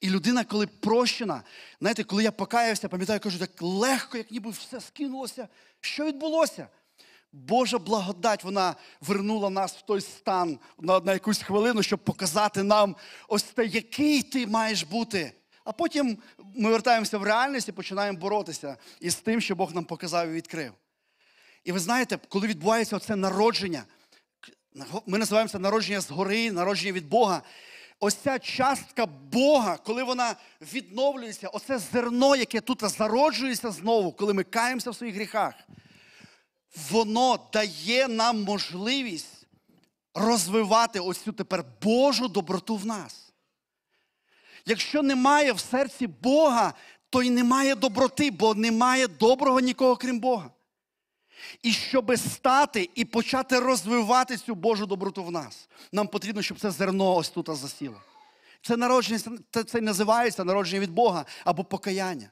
І 0.00 0.10
людина, 0.10 0.44
коли 0.44 0.66
прощена, 0.66 1.42
знаєте, 1.80 2.04
коли 2.04 2.22
я 2.22 2.32
покаявся, 2.32 2.88
пам'ятаю, 2.88 3.20
кажу, 3.20 3.38
так 3.38 3.62
легко, 3.62 4.18
як 4.18 4.30
ніби 4.30 4.50
все 4.50 4.80
скинулося. 4.80 5.48
Що 5.80 6.04
відбулося? 6.04 6.68
Божа 7.36 7.78
благодать, 7.78 8.44
вона 8.44 8.76
вернула 9.00 9.50
нас 9.50 9.76
в 9.76 9.82
той 9.82 10.00
стан 10.00 10.58
на, 10.78 11.00
на 11.00 11.12
якусь 11.12 11.42
хвилину, 11.42 11.82
щоб 11.82 11.98
показати 11.98 12.62
нам 12.62 12.96
ось 13.28 13.42
те, 13.42 13.66
який 13.66 14.22
ти 14.22 14.46
маєш 14.46 14.82
бути. 14.82 15.32
А 15.64 15.72
потім 15.72 16.18
ми 16.54 16.70
вертаємося 16.70 17.18
в 17.18 17.22
реальність 17.22 17.68
і 17.68 17.72
починаємо 17.72 18.18
боротися 18.18 18.76
із 19.00 19.14
тим, 19.14 19.40
що 19.40 19.56
Бог 19.56 19.74
нам 19.74 19.84
показав 19.84 20.28
і 20.28 20.32
відкрив. 20.32 20.72
І 21.64 21.72
ви 21.72 21.78
знаєте, 21.78 22.18
коли 22.28 22.46
відбувається 22.46 22.96
оце 22.96 23.16
народження, 23.16 23.84
ми 25.06 25.18
називаємо 25.18 25.48
це 25.48 25.58
народження 25.58 26.00
згори, 26.00 26.52
народження 26.52 26.92
від 26.92 27.08
Бога. 27.08 27.42
Ось 28.00 28.14
ця 28.14 28.38
частка 28.38 29.06
Бога, 29.06 29.76
коли 29.76 30.02
вона 30.02 30.36
відновлюється, 30.74 31.48
оце 31.48 31.78
зерно, 31.78 32.36
яке 32.36 32.60
тут 32.60 32.84
зароджується 32.84 33.70
знову, 33.70 34.12
коли 34.12 34.34
ми 34.34 34.44
каємося 34.44 34.90
в 34.90 34.96
своїх 34.96 35.14
гріхах, 35.14 35.54
воно 36.90 37.48
дає 37.52 38.08
нам 38.08 38.42
можливість 38.42 39.46
розвивати 40.14 41.00
ось 41.00 41.18
цю 41.18 41.32
тепер 41.32 41.64
Божу 41.82 42.28
доброту 42.28 42.76
в 42.76 42.86
нас. 42.86 43.32
Якщо 44.66 45.02
немає 45.02 45.52
в 45.52 45.60
серці 45.60 46.06
Бога, 46.06 46.74
то 47.10 47.22
й 47.22 47.30
немає 47.30 47.74
доброти, 47.74 48.30
бо 48.30 48.54
немає 48.54 49.08
доброго 49.08 49.60
нікого, 49.60 49.96
крім 49.96 50.20
Бога. 50.20 50.50
І 51.62 51.72
щоб 51.72 52.18
стати 52.18 52.90
і 52.94 53.04
почати 53.04 53.60
розвивати 53.60 54.36
цю 54.36 54.54
Божу 54.54 54.86
доброту 54.86 55.24
в 55.24 55.30
нас, 55.30 55.68
нам 55.92 56.06
потрібно, 56.06 56.42
щоб 56.42 56.60
це 56.60 56.70
зерно 56.70 57.14
ось 57.14 57.30
тут 57.30 57.56
засіло. 57.56 58.02
Це 58.62 58.76
народження, 58.76 59.20
це, 59.50 59.64
це 59.64 59.80
називається 59.80 60.44
народження 60.44 60.80
від 60.80 60.90
Бога 60.90 61.26
або 61.44 61.64
покаяння. 61.64 62.30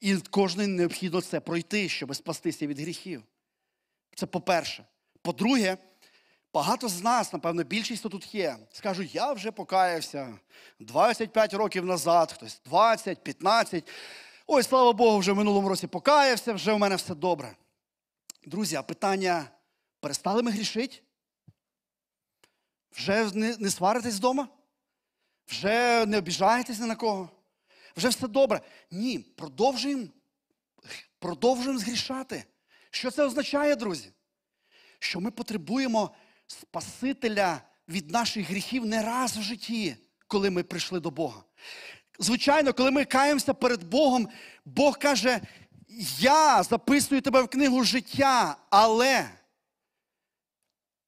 І 0.00 0.16
кожному 0.16 0.68
необхідно 0.68 1.20
це 1.20 1.40
пройти, 1.40 1.88
щоб 1.88 2.16
спастися 2.16 2.66
від 2.66 2.80
гріхів. 2.80 3.22
Це 4.14 4.26
по-перше. 4.26 4.84
По-друге, 5.22 5.78
багато 6.54 6.88
з 6.88 7.02
нас, 7.02 7.32
напевно, 7.32 7.64
більшість 7.64 8.02
тут 8.02 8.34
є, 8.34 8.56
скажуть, 8.72 9.14
я 9.14 9.32
вже 9.32 9.50
покаявся 9.50 10.38
25 10.80 11.54
років 11.54 11.84
назад, 11.84 12.32
хтось 12.32 12.60
20, 12.64 13.24
15. 13.24 13.88
Ой, 14.46 14.62
слава 14.62 14.92
Богу, 14.92 15.18
вже 15.18 15.32
в 15.32 15.36
минулому 15.36 15.68
році 15.68 15.86
покаявся, 15.86 16.52
вже 16.52 16.72
в 16.72 16.78
мене 16.78 16.96
все 16.96 17.14
добре. 17.14 17.56
Друзі, 18.46 18.76
а 18.76 18.82
питання: 18.82 19.44
перестали 20.00 20.42
ми 20.42 20.50
грішити? 20.50 21.02
Вже 22.92 23.24
не, 23.34 23.56
не 23.58 23.70
сваритесь 23.70 24.14
вдома? 24.14 24.48
Вже 25.46 26.06
не 26.06 26.18
обіжаєтесь 26.18 26.78
ні 26.78 26.86
на 26.86 26.96
кого? 26.96 27.30
Вже 27.96 28.08
все 28.08 28.28
добре. 28.28 28.60
Ні, 28.90 29.18
продовжуємо 29.18 30.06
продовжуємо 31.18 31.78
згрішати. 31.78 32.44
Що 32.94 33.10
це 33.10 33.24
означає, 33.24 33.76
друзі? 33.76 34.12
Що 34.98 35.20
ми 35.20 35.30
потребуємо 35.30 36.10
Спасителя 36.46 37.60
від 37.88 38.10
наших 38.10 38.50
гріхів 38.50 38.86
не 38.86 39.02
раз 39.02 39.36
в 39.36 39.42
житті, 39.42 39.96
коли 40.26 40.50
ми 40.50 40.62
прийшли 40.62 41.00
до 41.00 41.10
Бога. 41.10 41.42
Звичайно, 42.18 42.72
коли 42.72 42.90
ми 42.90 43.04
каємося 43.04 43.54
перед 43.54 43.84
Богом, 43.84 44.28
Бог 44.64 44.98
каже: 44.98 45.40
Я 46.18 46.62
записую 46.62 47.20
тебе 47.20 47.42
в 47.42 47.48
книгу 47.48 47.84
життя, 47.84 48.56
але 48.70 49.30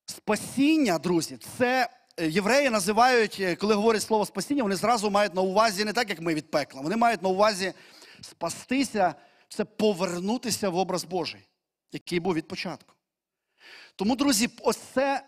спасіння, 0.07 0.99
друзі, 0.99 1.39
це 1.59 1.89
е, 2.17 2.29
євреї 2.29 2.71
називають, 2.71 3.37
е, 3.41 3.57
коли 3.57 3.75
говорять 3.75 4.03
слово 4.03 4.27
спасіння, 4.27 4.63
вони 4.63 4.77
зразу 4.77 5.11
мають 5.11 5.35
на 5.35 5.43
увазі 5.43 5.85
не 5.85 5.93
так, 5.93 6.09
як 6.11 6.21
ми 6.21 6.35
від 6.35 6.51
пекла. 6.51 6.81
Вони 6.81 6.97
мають 6.97 7.23
на 7.23 7.29
увазі 7.29 7.73
спастися, 8.21 9.15
це 9.49 9.65
повернутися 9.65 10.69
в 10.69 10.77
образ 10.77 11.05
Божий, 11.05 11.41
який 11.95 12.21
був 12.21 12.35
від 12.35 12.49
початку. 12.49 12.95
Тому, 13.97 14.17
друзі, 14.17 14.51
ось 14.63 14.79
це 14.95 15.25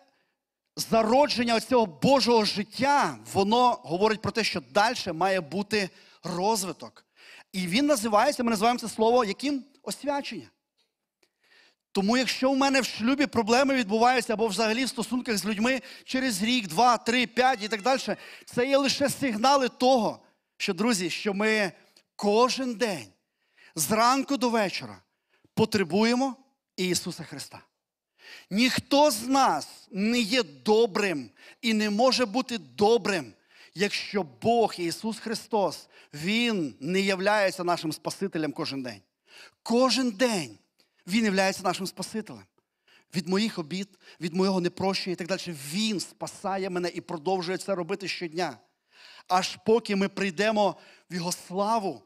зародження 0.77 1.61
цього 1.61 1.87
Божого 1.87 2.45
життя, 2.45 3.19
воно 3.33 3.71
говорить 3.73 4.23
про 4.23 4.33
те, 4.33 4.45
що 4.45 4.61
далі 4.61 5.13
має 5.15 5.41
бути 5.41 5.91
розвиток. 6.23 7.07
І 7.53 7.67
він 7.67 7.87
називається, 7.87 8.45
ми 8.45 8.51
називаємо 8.51 8.79
це 8.81 8.89
слово 8.89 9.25
яким? 9.25 9.65
Освячення. 9.83 10.51
Тому, 11.93 12.17
якщо 12.17 12.51
в 12.51 12.57
мене 12.57 12.81
в 12.81 12.85
шлюбі 12.85 13.27
проблеми 13.27 13.75
відбуваються 13.75 14.33
або 14.33 14.47
взагалі 14.47 14.85
в 14.85 14.89
стосунках 14.89 15.37
з 15.37 15.47
людьми 15.47 15.81
через 16.05 16.43
рік, 16.43 16.69
два, 16.69 16.97
три, 16.97 17.27
п'ять 17.27 17.63
і 17.63 17.69
так 17.69 17.83
далі, 17.83 18.01
це 18.45 18.67
є 18.69 18.77
лише 18.77 19.09
сигнали 19.09 19.69
того, 19.69 20.21
що, 20.57 20.75
друзі, 20.75 21.11
що 21.11 21.35
ми 21.35 21.73
кожен 22.17 22.75
день, 22.75 23.07
зранку 23.75 24.37
до 24.37 24.51
вечора, 24.51 25.03
потребуємо 25.55 26.37
Ісуса 26.77 27.25
Христа. 27.25 27.63
Ніхто 28.51 29.11
з 29.11 29.27
нас 29.27 29.89
не 29.91 30.21
є 30.21 30.43
добрим 30.43 31.31
і 31.63 31.75
не 31.75 31.91
може 31.91 32.27
бути 32.27 32.59
добрим, 32.59 33.33
якщо 33.75 34.23
Бог 34.43 34.75
Ісус 34.79 35.19
Христос, 35.19 35.89
Він 36.15 36.75
не 36.81 37.01
являється 37.01 37.65
нашим 37.65 37.93
Спасителем 37.93 38.53
кожен 38.53 38.83
день. 38.83 39.01
Кожен 39.63 40.11
день 40.11 40.59
Він 41.07 41.25
являється 41.25 41.63
нашим 41.63 41.87
Спасителем. 41.87 42.45
Від 43.15 43.29
моїх 43.29 43.59
обід, 43.59 43.89
від 44.21 44.35
моєго 44.35 44.61
непрощення 44.61 45.13
і 45.13 45.17
так 45.17 45.29
далі. 45.29 45.57
Він 45.73 46.01
спасає 46.01 46.71
мене 46.71 46.89
і 46.89 47.01
продовжує 47.01 47.59
це 47.59 47.75
робити 47.75 48.09
щодня. 48.09 48.59
Аж 49.29 49.59
поки 49.67 49.97
ми 49.97 50.09
прийдемо 50.09 50.77
в 51.11 51.15
Його 51.15 51.33
славу, 51.33 52.03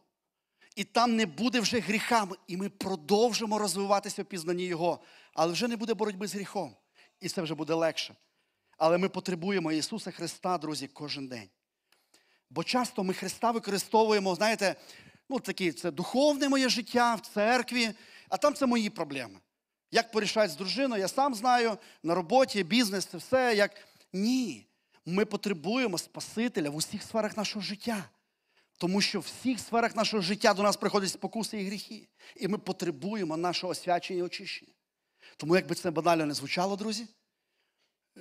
і 0.77 0.85
там 0.85 1.17
не 1.17 1.27
буде 1.27 1.61
вже 1.61 1.81
гріха, 1.81 2.29
і 2.47 2.57
ми 2.57 2.69
продовжимо 2.69 3.59
розвиватися 3.59 4.23
в 4.23 4.25
пізнанні 4.25 4.65
Його, 4.65 5.01
але 5.35 5.53
вже 5.53 5.69
не 5.69 5.77
буде 5.77 5.95
боротьби 5.95 6.27
з 6.27 6.35
гріхом. 6.35 6.77
І 7.21 7.29
це 7.29 7.43
вже 7.43 7.55
буде 7.55 7.75
легше. 7.75 8.15
Але 8.79 8.99
ми 8.99 9.09
потребуємо 9.09 9.73
Ісуса 9.73 10.11
Христа, 10.11 10.59
друзі, 10.59 10.89
кожен 10.89 11.29
день. 11.29 11.49
Бо 12.51 12.65
часто 12.65 13.05
ми 13.05 13.15
Христа 13.15 13.51
використовуємо, 13.51 14.35
знаєте, 14.35 14.77
ну 15.29 15.41
такі, 15.41 15.73
це 15.73 15.91
духовне 15.91 16.49
моє 16.49 16.69
життя 16.69 17.15
в 17.15 17.21
церкві, 17.21 17.91
а 18.29 18.37
там 18.37 18.55
це 18.55 18.67
мої 18.67 18.91
проблеми. 18.91 19.41
Як 19.91 20.13
порішати 20.13 20.49
з 20.49 20.57
дружиною, 20.57 21.01
я 21.01 21.09
сам 21.09 21.35
знаю, 21.35 21.79
на 22.03 22.15
роботі, 22.15 22.65
бізнес, 22.65 23.07
це 23.07 23.19
все. 23.19 23.55
як... 23.57 23.71
Ні. 24.13 24.67
Ми 25.07 25.25
потребуємо 25.25 25.99
Спасителя 25.99 26.71
в 26.71 26.77
усіх 26.77 27.03
сферах 27.03 27.37
нашого 27.37 27.63
життя. 27.63 28.05
Тому 28.81 29.01
що 29.01 29.21
в 29.21 29.23
всіх 29.23 29.61
сферах 29.61 29.97
нашого 29.97 30.23
життя 30.23 30.55
до 30.55 30.63
нас 30.63 30.77
приходять 30.77 31.11
спокуси 31.11 31.63
і 31.63 31.67
гріхи. 31.67 32.09
І 32.37 32.49
ми 32.49 32.59
потребуємо 32.59 33.37
нашого 33.37 33.71
освячення 33.71 34.19
і 34.19 34.23
очищення. 34.23 34.73
Тому, 35.37 35.57
якби 35.57 35.75
це 35.75 35.91
банально 35.91 36.27
не 36.27 36.35
звучало, 36.35 36.77
друзі, 36.77 37.07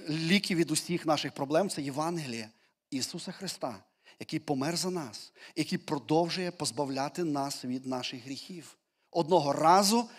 ліки 0.10 0.56
від 0.56 0.72
усіх 0.72 1.06
наших 1.06 1.32
проблем 1.32 1.70
це 1.70 1.82
Євангеліє 1.82 2.50
Ісуса 2.92 3.32
Христа, 3.32 3.84
який 4.20 4.40
помер 4.40 4.78
за 4.78 4.90
нас, 4.90 5.34
який 5.56 5.78
продовжує 5.78 6.52
позбавляти 6.52 7.24
нас 7.24 7.66
від 7.66 7.86
наших 7.86 8.26
гріхів. 8.26 8.78
Одного 9.12 9.54
разу 9.54 10.10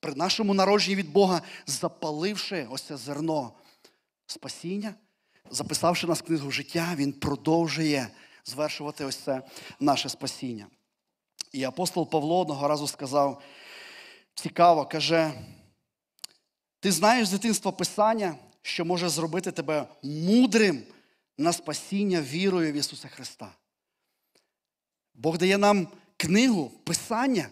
при 0.00 0.14
нашому 0.14 0.54
народженні 0.54 0.96
від 0.96 1.12
Бога, 1.12 1.42
запаливши 1.66 2.66
ось 2.70 2.82
це 2.82 2.96
зерно 2.96 3.52
спасіння, 4.26 4.94
записавши 5.50 6.06
нас 6.06 6.18
в 6.18 6.22
книгу 6.22 6.50
життя, 6.50 6.94
Він 6.96 7.12
продовжує 7.12 8.08
звершувати 8.48 9.04
ось 9.04 9.16
це 9.16 9.42
наше 9.80 10.08
спасіння. 10.08 10.66
І 11.52 11.64
апостол 11.64 12.10
Павло 12.10 12.40
одного 12.40 12.68
разу 12.68 12.86
сказав: 12.86 13.42
цікаво, 14.34 14.86
каже, 14.86 15.32
ти 16.80 16.92
знаєш 16.92 17.28
з 17.28 17.30
дитинства 17.30 17.72
Писання, 17.72 18.34
що 18.62 18.84
може 18.84 19.08
зробити 19.08 19.52
тебе 19.52 19.86
мудрим 20.02 20.82
на 21.38 21.52
спасіння 21.52 22.20
вірою 22.20 22.72
в 22.72 22.74
Ісуса 22.74 23.08
Христа. 23.08 23.52
Бог 25.14 25.38
дає 25.38 25.58
нам 25.58 25.88
книгу, 26.16 26.70
Писання, 26.84 27.48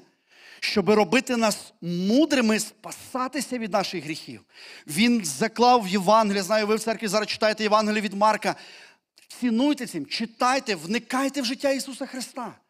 щоб 0.61 0.91
робити 0.91 1.37
нас 1.37 1.73
мудрими, 1.81 2.61
спасатися 2.61 3.59
від 3.59 3.73
наших 3.73 4.05
гріхів. 4.05 4.45
Він 4.87 5.25
заклав 5.25 5.85
в 5.85 5.89
Євангелії, 5.89 6.43
знаю, 6.43 6.67
ви 6.67 6.77
в 6.77 6.81
церкві 6.81 7.09
зараз 7.09 7.29
читаєте 7.29 7.63
Євангеліє 7.63 8.01
від 8.01 8.15
Марка. 8.15 8.57
Цінуйте 9.29 9.87
цим, 9.87 10.07
читайте, 10.07 10.75
вникайте 10.75 11.43
в 11.43 11.45
життя 11.45 11.71
Ісуса 11.71 12.07
Христа. 12.07 12.61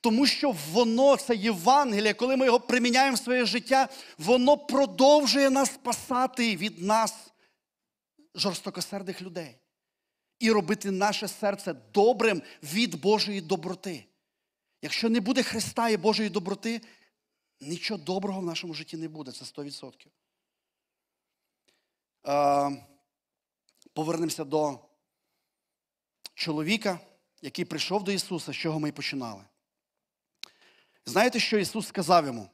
Тому 0.00 0.26
що 0.26 0.56
воно, 0.72 1.16
це 1.16 1.36
Євангеліє, 1.36 2.14
коли 2.14 2.36
ми 2.36 2.46
його 2.46 2.60
приміняємо 2.60 3.14
в 3.14 3.18
своє 3.18 3.44
життя, 3.44 3.88
воно 4.18 4.56
продовжує 4.56 5.50
нас 5.50 5.74
спасати 5.74 6.56
від 6.56 6.82
нас, 6.82 7.14
жорстокосердих 8.34 9.22
людей, 9.22 9.58
і 10.38 10.50
робити 10.50 10.90
наше 10.90 11.28
серце 11.28 11.72
добрим 11.72 12.42
від 12.62 13.00
Божої 13.00 13.40
доброти. 13.40 14.04
Якщо 14.82 15.08
не 15.08 15.20
буде 15.20 15.42
Христа 15.42 15.88
і 15.88 15.96
Божої 15.96 16.28
доброти, 16.28 16.80
нічого 17.60 18.00
доброго 18.00 18.40
в 18.40 18.44
нашому 18.44 18.74
житті 18.74 18.96
не 18.96 19.08
буде, 19.08 19.32
це 19.32 19.44
100%. 19.44 20.06
Е, 22.28 22.86
повернемося 23.92 24.44
до 24.44 24.85
чоловіка, 26.36 27.00
який 27.42 27.64
прийшов 27.64 28.04
до 28.04 28.12
Ісуса, 28.12 28.52
з 28.52 28.56
чого 28.56 28.80
ми 28.80 28.88
і 28.88 28.92
починали. 28.92 29.44
Знаєте, 31.06 31.40
що 31.40 31.58
Ісус 31.58 31.88
сказав 31.88 32.26
йому? 32.26 32.50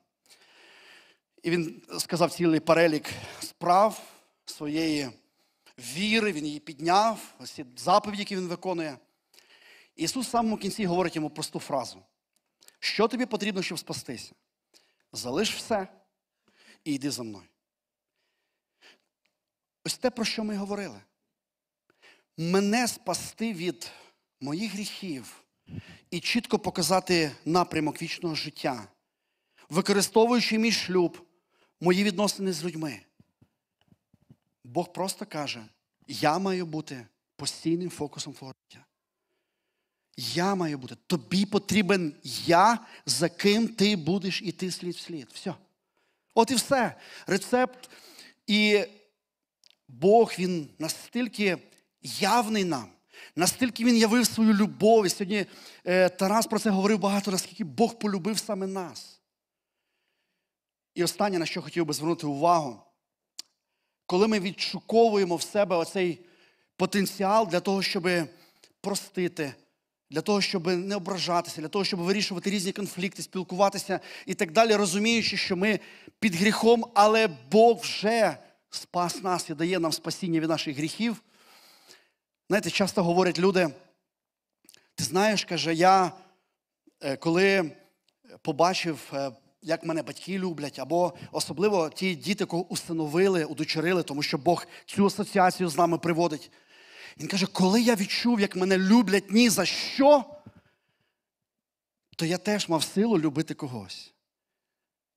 І 1.42 1.50
Він 1.50 1.82
сказав 1.98 2.32
цілий 2.32 2.60
перелік 2.60 3.10
справ 3.40 4.02
своєї 4.44 5.10
віри, 5.78 6.32
Він 6.32 6.46
її 6.46 6.60
підняв, 6.60 7.34
ось 7.38 7.50
ці 7.50 7.64
заповіді, 7.76 8.22
які 8.22 8.36
він 8.36 8.48
виконує. 8.48 8.98
Ісус 9.96 10.26
в 10.26 10.30
самому 10.30 10.56
кінці 10.56 10.86
говорить 10.86 11.16
йому 11.16 11.30
просту 11.30 11.60
фразу: 11.60 12.02
що 12.78 13.08
тобі 13.08 13.26
потрібно, 13.26 13.62
щоб 13.62 13.78
спастися? 13.78 14.34
Залиш 15.12 15.54
все 15.54 15.88
і 16.84 16.94
йди 16.94 17.10
за 17.10 17.22
мною. 17.22 17.48
Ось 19.84 19.98
те, 19.98 20.10
про 20.10 20.24
що 20.24 20.44
ми 20.44 20.56
говорили. 20.56 21.00
Мене 22.50 22.88
спасти 22.88 23.52
від 23.52 23.90
моїх 24.40 24.72
гріхів 24.72 25.44
і 26.10 26.20
чітко 26.20 26.58
показати 26.58 27.32
напрямок 27.44 28.02
вічного 28.02 28.34
життя, 28.34 28.88
використовуючи 29.68 30.58
мій 30.58 30.72
шлюб, 30.72 31.26
мої 31.80 32.04
відносини 32.04 32.52
з 32.52 32.64
людьми. 32.64 33.00
Бог 34.64 34.92
просто 34.92 35.26
каже: 35.26 35.64
я 36.08 36.38
маю 36.38 36.66
бути 36.66 37.06
постійним 37.36 37.90
фокусом 37.90 38.32
твого 38.32 38.54
життя. 38.62 38.84
Я 40.16 40.54
маю 40.54 40.78
бути. 40.78 40.96
Тобі 41.06 41.46
потрібен 41.46 42.14
я, 42.46 42.86
за 43.06 43.28
ким 43.28 43.68
ти 43.68 43.96
будеш 43.96 44.42
іти 44.42 44.70
слід 44.70 44.94
в 44.94 45.00
слід. 45.00 45.28
Все. 45.32 45.54
От 46.34 46.50
і 46.50 46.54
все. 46.54 46.96
Рецепт. 47.26 47.90
І 48.46 48.84
Бог, 49.88 50.32
Він 50.38 50.70
настільки 50.78 51.58
явний 52.02 52.64
нам, 52.64 52.88
настільки 53.36 53.84
Він 53.84 53.96
явив 53.96 54.26
свою 54.26 54.54
любов. 54.54 55.06
І 55.06 55.08
сьогодні 55.08 55.46
е, 55.84 56.08
Тарас 56.08 56.46
про 56.46 56.58
це 56.58 56.70
говорив 56.70 56.98
багато, 56.98 57.30
наскільки 57.30 57.64
Бог 57.64 57.98
полюбив 57.98 58.38
саме 58.38 58.66
нас. 58.66 59.20
І 60.94 61.04
останнє, 61.04 61.38
на 61.38 61.46
що 61.46 61.62
хотів 61.62 61.86
би 61.86 61.94
звернути 61.94 62.26
увагу, 62.26 62.80
коли 64.06 64.28
ми 64.28 64.40
відшуковуємо 64.40 65.36
в 65.36 65.42
себе 65.42 65.76
оцей 65.76 66.26
потенціал 66.76 67.48
для 67.48 67.60
того, 67.60 67.82
щоб 67.82 68.08
простити, 68.80 69.54
для 70.10 70.20
того, 70.20 70.40
щоб 70.40 70.66
не 70.66 70.96
ображатися, 70.96 71.60
для 71.60 71.68
того, 71.68 71.84
щоб 71.84 72.00
вирішувати 72.00 72.50
різні 72.50 72.72
конфлікти, 72.72 73.22
спілкуватися 73.22 74.00
і 74.26 74.34
так 74.34 74.52
далі, 74.52 74.74
розуміючи, 74.74 75.36
що 75.36 75.56
ми 75.56 75.80
під 76.18 76.34
гріхом, 76.34 76.84
але 76.94 77.28
Бог 77.50 77.80
вже 77.80 78.36
спас 78.70 79.22
нас 79.22 79.50
і 79.50 79.54
дає 79.54 79.78
нам 79.78 79.92
спасіння 79.92 80.40
від 80.40 80.48
наших 80.48 80.76
гріхів. 80.76 81.22
Знаєте, 82.48 82.70
часто 82.70 83.04
говорять 83.04 83.38
люди, 83.38 83.68
ти 84.94 85.04
знаєш, 85.04 85.44
каже, 85.44 85.74
я 85.74 86.12
е, 87.00 87.16
коли 87.16 87.72
побачив, 88.42 89.10
е, 89.12 89.30
як 89.62 89.84
мене 89.84 90.02
батьки 90.02 90.38
люблять, 90.38 90.78
або 90.78 91.14
особливо 91.32 91.90
ті 91.90 92.14
діти, 92.14 92.44
кого 92.44 92.66
установили, 92.66 93.44
удочерили, 93.44 94.02
тому 94.02 94.22
що 94.22 94.38
Бог 94.38 94.66
цю 94.86 95.06
асоціацію 95.06 95.68
з 95.68 95.76
нами 95.76 95.98
приводить. 95.98 96.50
Він 97.20 97.28
каже, 97.28 97.46
коли 97.46 97.82
я 97.82 97.94
відчув, 97.94 98.40
як 98.40 98.56
мене 98.56 98.78
люблять 98.78 99.30
ні 99.30 99.48
за 99.48 99.64
що, 99.64 100.24
то 102.16 102.26
я 102.26 102.38
теж 102.38 102.68
мав 102.68 102.82
силу 102.82 103.18
любити 103.18 103.54
когось. 103.54 104.12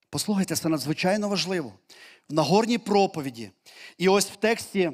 Послухайте, 0.10 0.56
це 0.56 0.70
надзвичайно 0.70 1.30
важливо. 1.30 1.74
В 2.30 2.34
Нагорній 2.34 2.78
проповіді. 2.78 3.52
І 3.98 4.10
ось 4.10 4.26
в 4.26 4.36
тексті, 4.36 4.92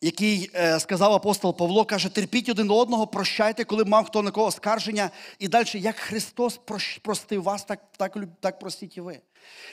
який 0.00 0.50
е, 0.54 0.80
сказав 0.80 1.12
апостол 1.12 1.56
Павло, 1.56 1.84
каже: 1.84 2.08
терпіть 2.08 2.48
один 2.48 2.70
одного, 2.70 3.06
прощайте, 3.06 3.64
коли 3.64 3.84
мав 3.84 4.04
хто 4.04 4.22
на 4.22 4.30
кого 4.30 4.50
скарження. 4.50 5.10
І 5.38 5.48
далі, 5.48 5.66
як 5.74 5.96
Христос 5.96 6.60
простив 7.02 7.42
вас, 7.42 7.64
так, 7.64 7.80
так, 7.96 8.16
так 8.40 8.58
простіть 8.58 8.96
і 8.96 9.00
ви. 9.00 9.20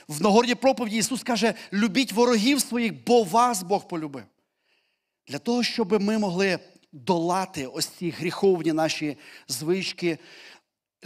В 0.07 0.21
Нагорній 0.21 0.55
проповіді 0.55 0.97
Ісус 0.97 1.23
каже: 1.23 1.53
любіть 1.73 2.11
ворогів 2.11 2.61
своїх, 2.61 3.05
бо 3.05 3.23
вас 3.23 3.63
Бог 3.63 3.87
полюбив. 3.87 4.23
Для 5.27 5.39
того, 5.39 5.63
щоб 5.63 6.01
ми 6.01 6.17
могли 6.17 6.59
долати 6.91 7.67
ось 7.67 7.87
ці 7.87 8.09
гріховні 8.09 8.73
наші 8.73 9.17
звички, 9.47 10.17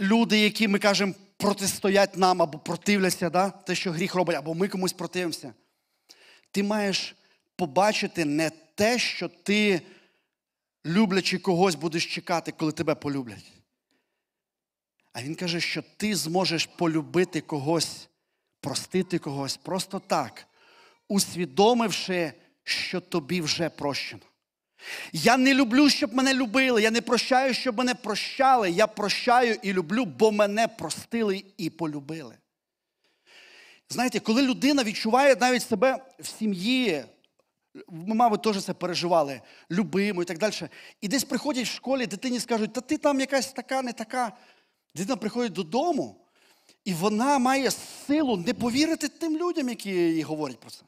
люди, 0.00 0.38
які 0.38 0.68
ми 0.68 0.78
кажемо, 0.78 1.14
протистоять 1.36 2.16
нам 2.16 2.42
або 2.42 2.58
противляться, 2.58 3.30
да? 3.30 3.50
те, 3.50 3.74
що 3.74 3.92
гріх 3.92 4.14
робить, 4.14 4.36
або 4.36 4.54
ми 4.54 4.68
комусь 4.68 4.92
противимося. 4.92 5.54
Ти 6.50 6.62
маєш 6.62 7.14
побачити 7.58 8.24
не 8.24 8.50
те, 8.50 8.98
що 8.98 9.28
ти, 9.28 9.82
люблячи 10.86 11.38
когось, 11.38 11.74
будеш 11.74 12.14
чекати, 12.14 12.52
коли 12.52 12.72
тебе 12.72 12.94
полюблять. 12.94 13.52
А 15.12 15.22
він 15.22 15.34
каже, 15.34 15.60
що 15.60 15.82
ти 15.96 16.14
зможеш 16.14 16.66
полюбити 16.66 17.40
когось, 17.40 18.08
простити 18.60 19.18
когось 19.18 19.56
просто 19.56 19.98
так, 19.98 20.46
усвідомивши, 21.08 22.32
що 22.64 23.00
тобі 23.00 23.40
вже 23.40 23.68
прощено. 23.68 24.22
Я 25.12 25.36
не 25.36 25.54
люблю, 25.54 25.90
щоб 25.90 26.14
мене 26.14 26.34
любили. 26.34 26.82
Я 26.82 26.90
не 26.90 27.00
прощаю, 27.00 27.54
щоб 27.54 27.78
мене 27.78 27.94
прощали. 27.94 28.70
Я 28.70 28.86
прощаю 28.86 29.58
і 29.62 29.72
люблю, 29.72 30.04
бо 30.04 30.32
мене 30.32 30.68
простили 30.68 31.44
і 31.56 31.70
полюбили. 31.70 32.34
Знаєте, 33.88 34.20
коли 34.20 34.42
людина 34.42 34.84
відчуває 34.84 35.36
навіть 35.40 35.62
себе 35.62 36.04
в 36.18 36.26
сім'ї, 36.26 37.04
мабуть, 37.88 38.42
теж 38.42 38.64
це 38.64 38.74
переживали, 38.74 39.40
любимо 39.70 40.22
і 40.22 40.24
так 40.24 40.38
далі. 40.38 40.54
І 41.00 41.08
десь 41.08 41.24
приходять 41.24 41.66
в 41.66 41.74
школі, 41.74 42.06
дитині 42.06 42.40
скажуть, 42.40 42.72
та 42.72 42.80
ти 42.80 42.98
там 42.98 43.20
якась 43.20 43.52
така, 43.52 43.82
не 43.82 43.92
така. 43.92 44.32
Дитина 44.94 45.16
приходить 45.16 45.52
додому, 45.52 46.16
і 46.84 46.94
вона 46.94 47.38
має 47.38 47.70
силу 48.06 48.36
не 48.36 48.54
повірити 48.54 49.08
тим 49.08 49.36
людям, 49.36 49.68
які 49.68 49.90
їй 49.90 50.22
говорять 50.22 50.60
про 50.60 50.70
це. 50.70 50.82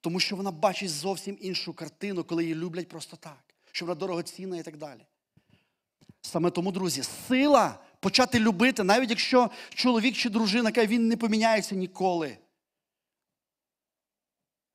Тому 0.00 0.20
що 0.20 0.36
вона 0.36 0.50
бачить 0.50 0.90
зовсім 0.90 1.38
іншу 1.40 1.72
картину, 1.72 2.24
коли 2.24 2.42
її 2.42 2.54
люблять 2.54 2.88
просто 2.88 3.16
так, 3.16 3.44
що 3.72 3.86
вона 3.86 3.94
дорогоцінна 3.94 4.56
і 4.56 4.62
так 4.62 4.76
далі. 4.76 5.00
Саме 6.22 6.50
тому, 6.50 6.72
друзі, 6.72 7.02
сила 7.28 7.78
почати 8.00 8.40
любити, 8.40 8.82
навіть 8.82 9.10
якщо 9.10 9.50
чоловік 9.74 10.16
чи 10.16 10.30
дружина 10.30 10.72
каже, 10.72 10.86
він 10.86 11.08
не 11.08 11.16
поміняється 11.16 11.74
ніколи. 11.74 12.38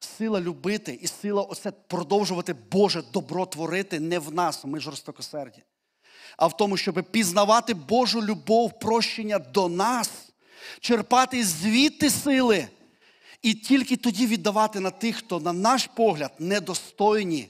Сила 0.04 0.42
любити 0.42 1.00
і 1.02 1.08
сила 1.08 1.42
оце 1.42 1.72
продовжувати 1.72 2.54
Боже 2.54 3.04
добро 3.14 3.46
творити 3.46 4.00
не 4.00 4.20
в 4.20 4.34
нас, 4.34 4.66
ми 4.66 4.80
жорстокосерді, 4.80 5.64
а 6.38 6.48
в 6.48 6.58
тому, 6.58 6.78
щоб 6.78 7.04
пізнавати 7.12 7.74
Божу 7.74 8.24
любов, 8.24 8.80
прощення 8.80 9.40
до 9.40 9.70
нас, 9.70 10.10
черпати 10.80 11.44
звідти 11.44 12.10
сили. 12.10 12.68
І 13.42 13.54
тільки 13.54 13.98
тоді 13.98 14.28
віддавати 14.28 14.80
на 14.80 14.90
тих, 14.90 15.16
хто, 15.16 15.40
на 15.40 15.54
наш 15.54 15.88
погляд, 15.88 16.32
недостойні. 16.40 17.50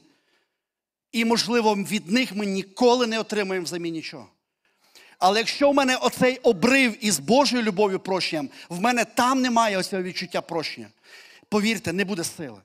І, 1.12 1.26
можливо, 1.26 1.76
від 1.76 2.12
них 2.12 2.36
ми 2.36 2.46
ніколи 2.46 3.08
не 3.08 3.20
отримаємо 3.20 3.66
взамін 3.66 3.94
нічого. 3.94 4.28
Але 5.20 5.40
якщо 5.40 5.72
в 5.72 5.74
мене 5.74 5.96
оцей 5.96 6.38
обрив 6.38 7.06
із 7.06 7.20
Божою 7.20 7.64
любов'ю 7.64 8.00
прощенням, 8.00 8.50
в 8.70 8.82
мене 8.82 9.06
там 9.06 9.42
немає 9.42 9.78
оцього 9.78 10.04
відчуття 10.04 10.42
прощення. 10.42 10.88
Повірте, 11.52 11.94
не 11.94 12.06
буде 12.06 12.24
сили. 12.24 12.62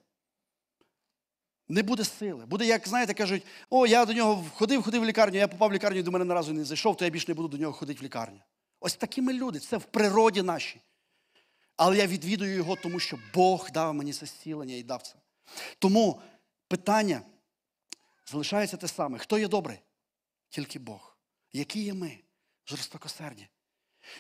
Не 1.68 1.82
буде 1.82 2.05
сили. 2.05 2.47
Буде, 2.47 2.66
як, 2.66 2.89
знаєте, 2.89 3.14
кажуть, 3.14 3.43
о, 3.70 3.87
я 3.87 4.05
до 4.05 4.12
нього 4.12 4.45
ходив, 4.55 4.82
ходив 4.82 5.03
в 5.03 5.05
лікарню, 5.05 5.39
я 5.39 5.49
попав 5.49 5.70
в 5.70 5.72
лікарню 5.72 5.99
і 5.99 6.03
до 6.03 6.11
мене 6.11 6.24
ні 6.24 6.32
разу 6.32 6.53
не 6.53 6.64
зайшов, 6.64 6.97
то 6.97 7.05
я 7.05 7.11
більше 7.11 7.28
не 7.28 7.34
буду 7.34 7.49
до 7.49 7.57
нього 7.57 7.72
ходити 7.72 8.01
в 8.01 8.03
лікарню. 8.03 8.41
Ось 8.80 8.97
такі 8.97 9.22
ми 9.22 9.32
люди, 9.32 9.59
це 9.59 9.76
в 9.76 9.84
природі 9.84 10.43
нашій. 10.43 10.80
Але 11.76 11.97
я 11.97 12.07
відвідую 12.07 12.55
його, 12.55 12.76
тому 12.76 13.01
що 13.01 13.18
Бог 13.34 13.70
дав 13.70 13.95
мені 13.95 14.12
це 14.12 14.26
зцілення 14.26 14.74
і 14.74 14.82
дав 14.82 15.03
це. 15.03 15.14
Тому 15.78 16.20
питання 16.68 17.22
залишається 18.26 18.76
те 18.76 18.89
саме. 18.89 19.18
Хто 19.18 19.39
є 19.39 19.49
добрий? 19.49 19.78
Тільки 20.49 20.78
Бог. 20.78 21.16
Які 21.53 21.80
є 21.80 21.95
ми? 21.95 22.18
Жорстокосерді. 22.66 23.49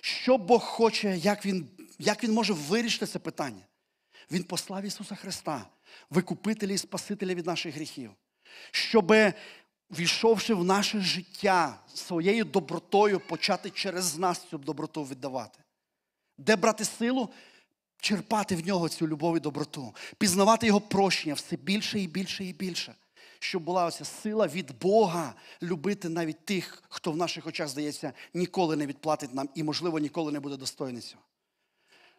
Що 0.00 0.38
Бог 0.38 0.62
хоче, 0.62 1.16
як 1.16 1.46
Він, 1.46 1.68
як 1.98 2.24
він 2.24 2.32
може 2.32 2.52
вирішити 2.52 3.06
це 3.06 3.18
питання? 3.18 3.66
Він 4.30 4.44
послав 4.44 4.84
Ісуса 4.84 5.14
Христа, 5.14 5.66
викупителя 6.10 6.72
і 6.72 6.78
Спасителя 6.78 7.34
від 7.34 7.46
наших 7.46 7.74
гріхів, 7.74 8.10
щоб, 8.70 9.12
війшовши 9.90 10.54
в 10.54 10.64
наше 10.64 11.00
життя 11.00 11.80
своєю 11.94 12.44
добротою, 12.44 13.20
почати 13.20 13.70
через 13.70 14.18
нас 14.18 14.46
цю 14.50 14.58
доброту 14.58 15.04
віддавати. 15.04 15.58
Де 16.38 16.56
брати 16.56 16.84
силу? 16.84 17.30
Черпати 18.00 18.56
в 18.56 18.66
нього 18.66 18.88
цю 18.88 19.08
любов 19.08 19.36
і 19.36 19.40
доброту, 19.40 19.94
пізнавати 20.18 20.66
його 20.66 20.80
прощення 20.80 21.34
все 21.34 21.56
більше 21.56 22.00
і 22.00 22.06
більше 22.06 22.44
і 22.44 22.52
більше, 22.52 22.94
щоб 23.38 23.62
була 23.62 23.86
оця 23.86 24.04
сила 24.04 24.46
від 24.46 24.78
Бога 24.78 25.34
любити 25.62 26.08
навіть 26.08 26.44
тих, 26.44 26.82
хто 26.88 27.12
в 27.12 27.16
наших 27.16 27.46
очах, 27.46 27.68
здається, 27.68 28.12
ніколи 28.34 28.76
не 28.76 28.86
відплатить 28.86 29.34
нам 29.34 29.48
і, 29.54 29.62
можливо, 29.62 29.98
ніколи 29.98 30.32
не 30.32 30.40
буде 30.40 30.56
достойний. 30.56 31.16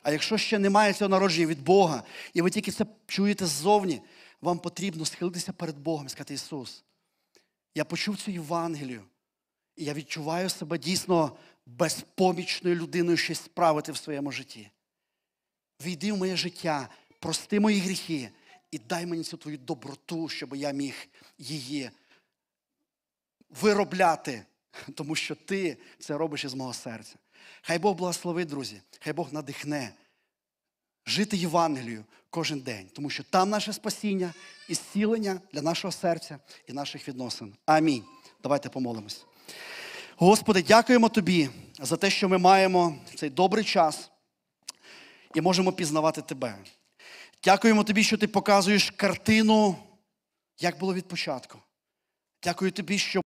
А 0.08 0.12
якщо 0.12 0.38
ще 0.38 0.60
немає 0.60 0.94
цього 0.94 1.10
народження 1.10 1.48
від 1.48 1.64
Бога, 1.64 2.04
і 2.34 2.42
ви 2.42 2.50
тільки 2.50 2.72
це 2.72 2.86
чуєте 3.08 3.46
ззовні, 3.46 4.02
вам 4.42 4.60
потрібно 4.60 5.06
схилитися 5.06 5.54
перед 5.54 5.78
Богом 5.78 6.06
і 6.06 6.10
сказати, 6.10 6.34
Ісус, 6.34 6.84
я 7.76 7.86
почув 7.86 8.18
цю 8.18 8.32
Євангелію, 8.32 9.04
і 9.76 9.86
я 9.86 9.94
відчуваю 9.94 10.50
себе 10.50 10.78
дійсно 10.78 11.38
безпомічною 11.66 12.76
людиною 12.76 13.18
щось 13.18 13.44
справити 13.44 13.92
в 13.92 13.98
своєму 13.98 14.32
житті. 14.32 14.72
Війди 15.86 16.14
в 16.14 16.18
моє 16.18 16.38
життя, 16.38 16.90
прости 17.20 17.60
мої 17.60 17.80
гріхи 17.80 18.30
і 18.72 18.78
дай 18.78 19.06
мені 19.06 19.24
цю 19.24 19.38
твою 19.38 19.58
доброту, 19.58 20.30
щоб 20.30 20.56
я 20.56 20.72
міг 20.72 21.08
її 21.38 21.90
виробляти, 23.50 24.46
тому 24.96 25.16
що 25.16 25.36
ти 25.36 25.78
це 26.00 26.18
робиш 26.18 26.44
із 26.44 26.54
мого 26.54 26.74
серця. 26.74 27.16
Хай 27.62 27.80
Бог 27.80 27.96
благословить, 27.96 28.48
друзі, 28.48 28.82
хай 29.00 29.14
Бог 29.14 29.34
надихне 29.34 29.94
жити 31.06 31.38
Євангелію 31.38 32.06
кожен 32.30 32.60
день, 32.60 32.90
тому 32.94 33.10
що 33.10 33.24
там 33.24 33.50
наше 33.50 33.74
спасіння 33.74 34.34
і 34.70 34.74
зцілення 34.74 35.42
для 35.54 35.62
нашого 35.62 35.92
серця 35.92 36.40
і 36.68 36.74
наших 36.74 37.08
відносин. 37.08 37.54
Амінь. 37.66 38.04
Давайте 38.44 38.70
помолимось. 38.70 39.26
Господи, 40.18 40.64
дякуємо 40.64 41.10
Тобі 41.10 41.50
за 41.80 41.98
те, 41.98 42.10
що 42.10 42.30
ми 42.30 42.38
маємо 42.38 42.96
цей 43.16 43.30
добрий 43.30 43.64
час 43.64 44.12
і 45.36 45.42
можемо 45.42 45.72
пізнавати 45.72 46.22
Тебе. 46.22 46.58
Дякуємо 47.44 47.84
Тобі, 47.84 48.04
що 48.04 48.18
Ти 48.18 48.28
показуєш 48.28 48.92
картину, 48.92 49.76
як 50.60 50.80
було 50.80 50.94
від 50.94 51.08
початку. 51.08 51.60
Дякую 52.44 52.72
Тобі, 52.72 52.98
що 52.98 53.16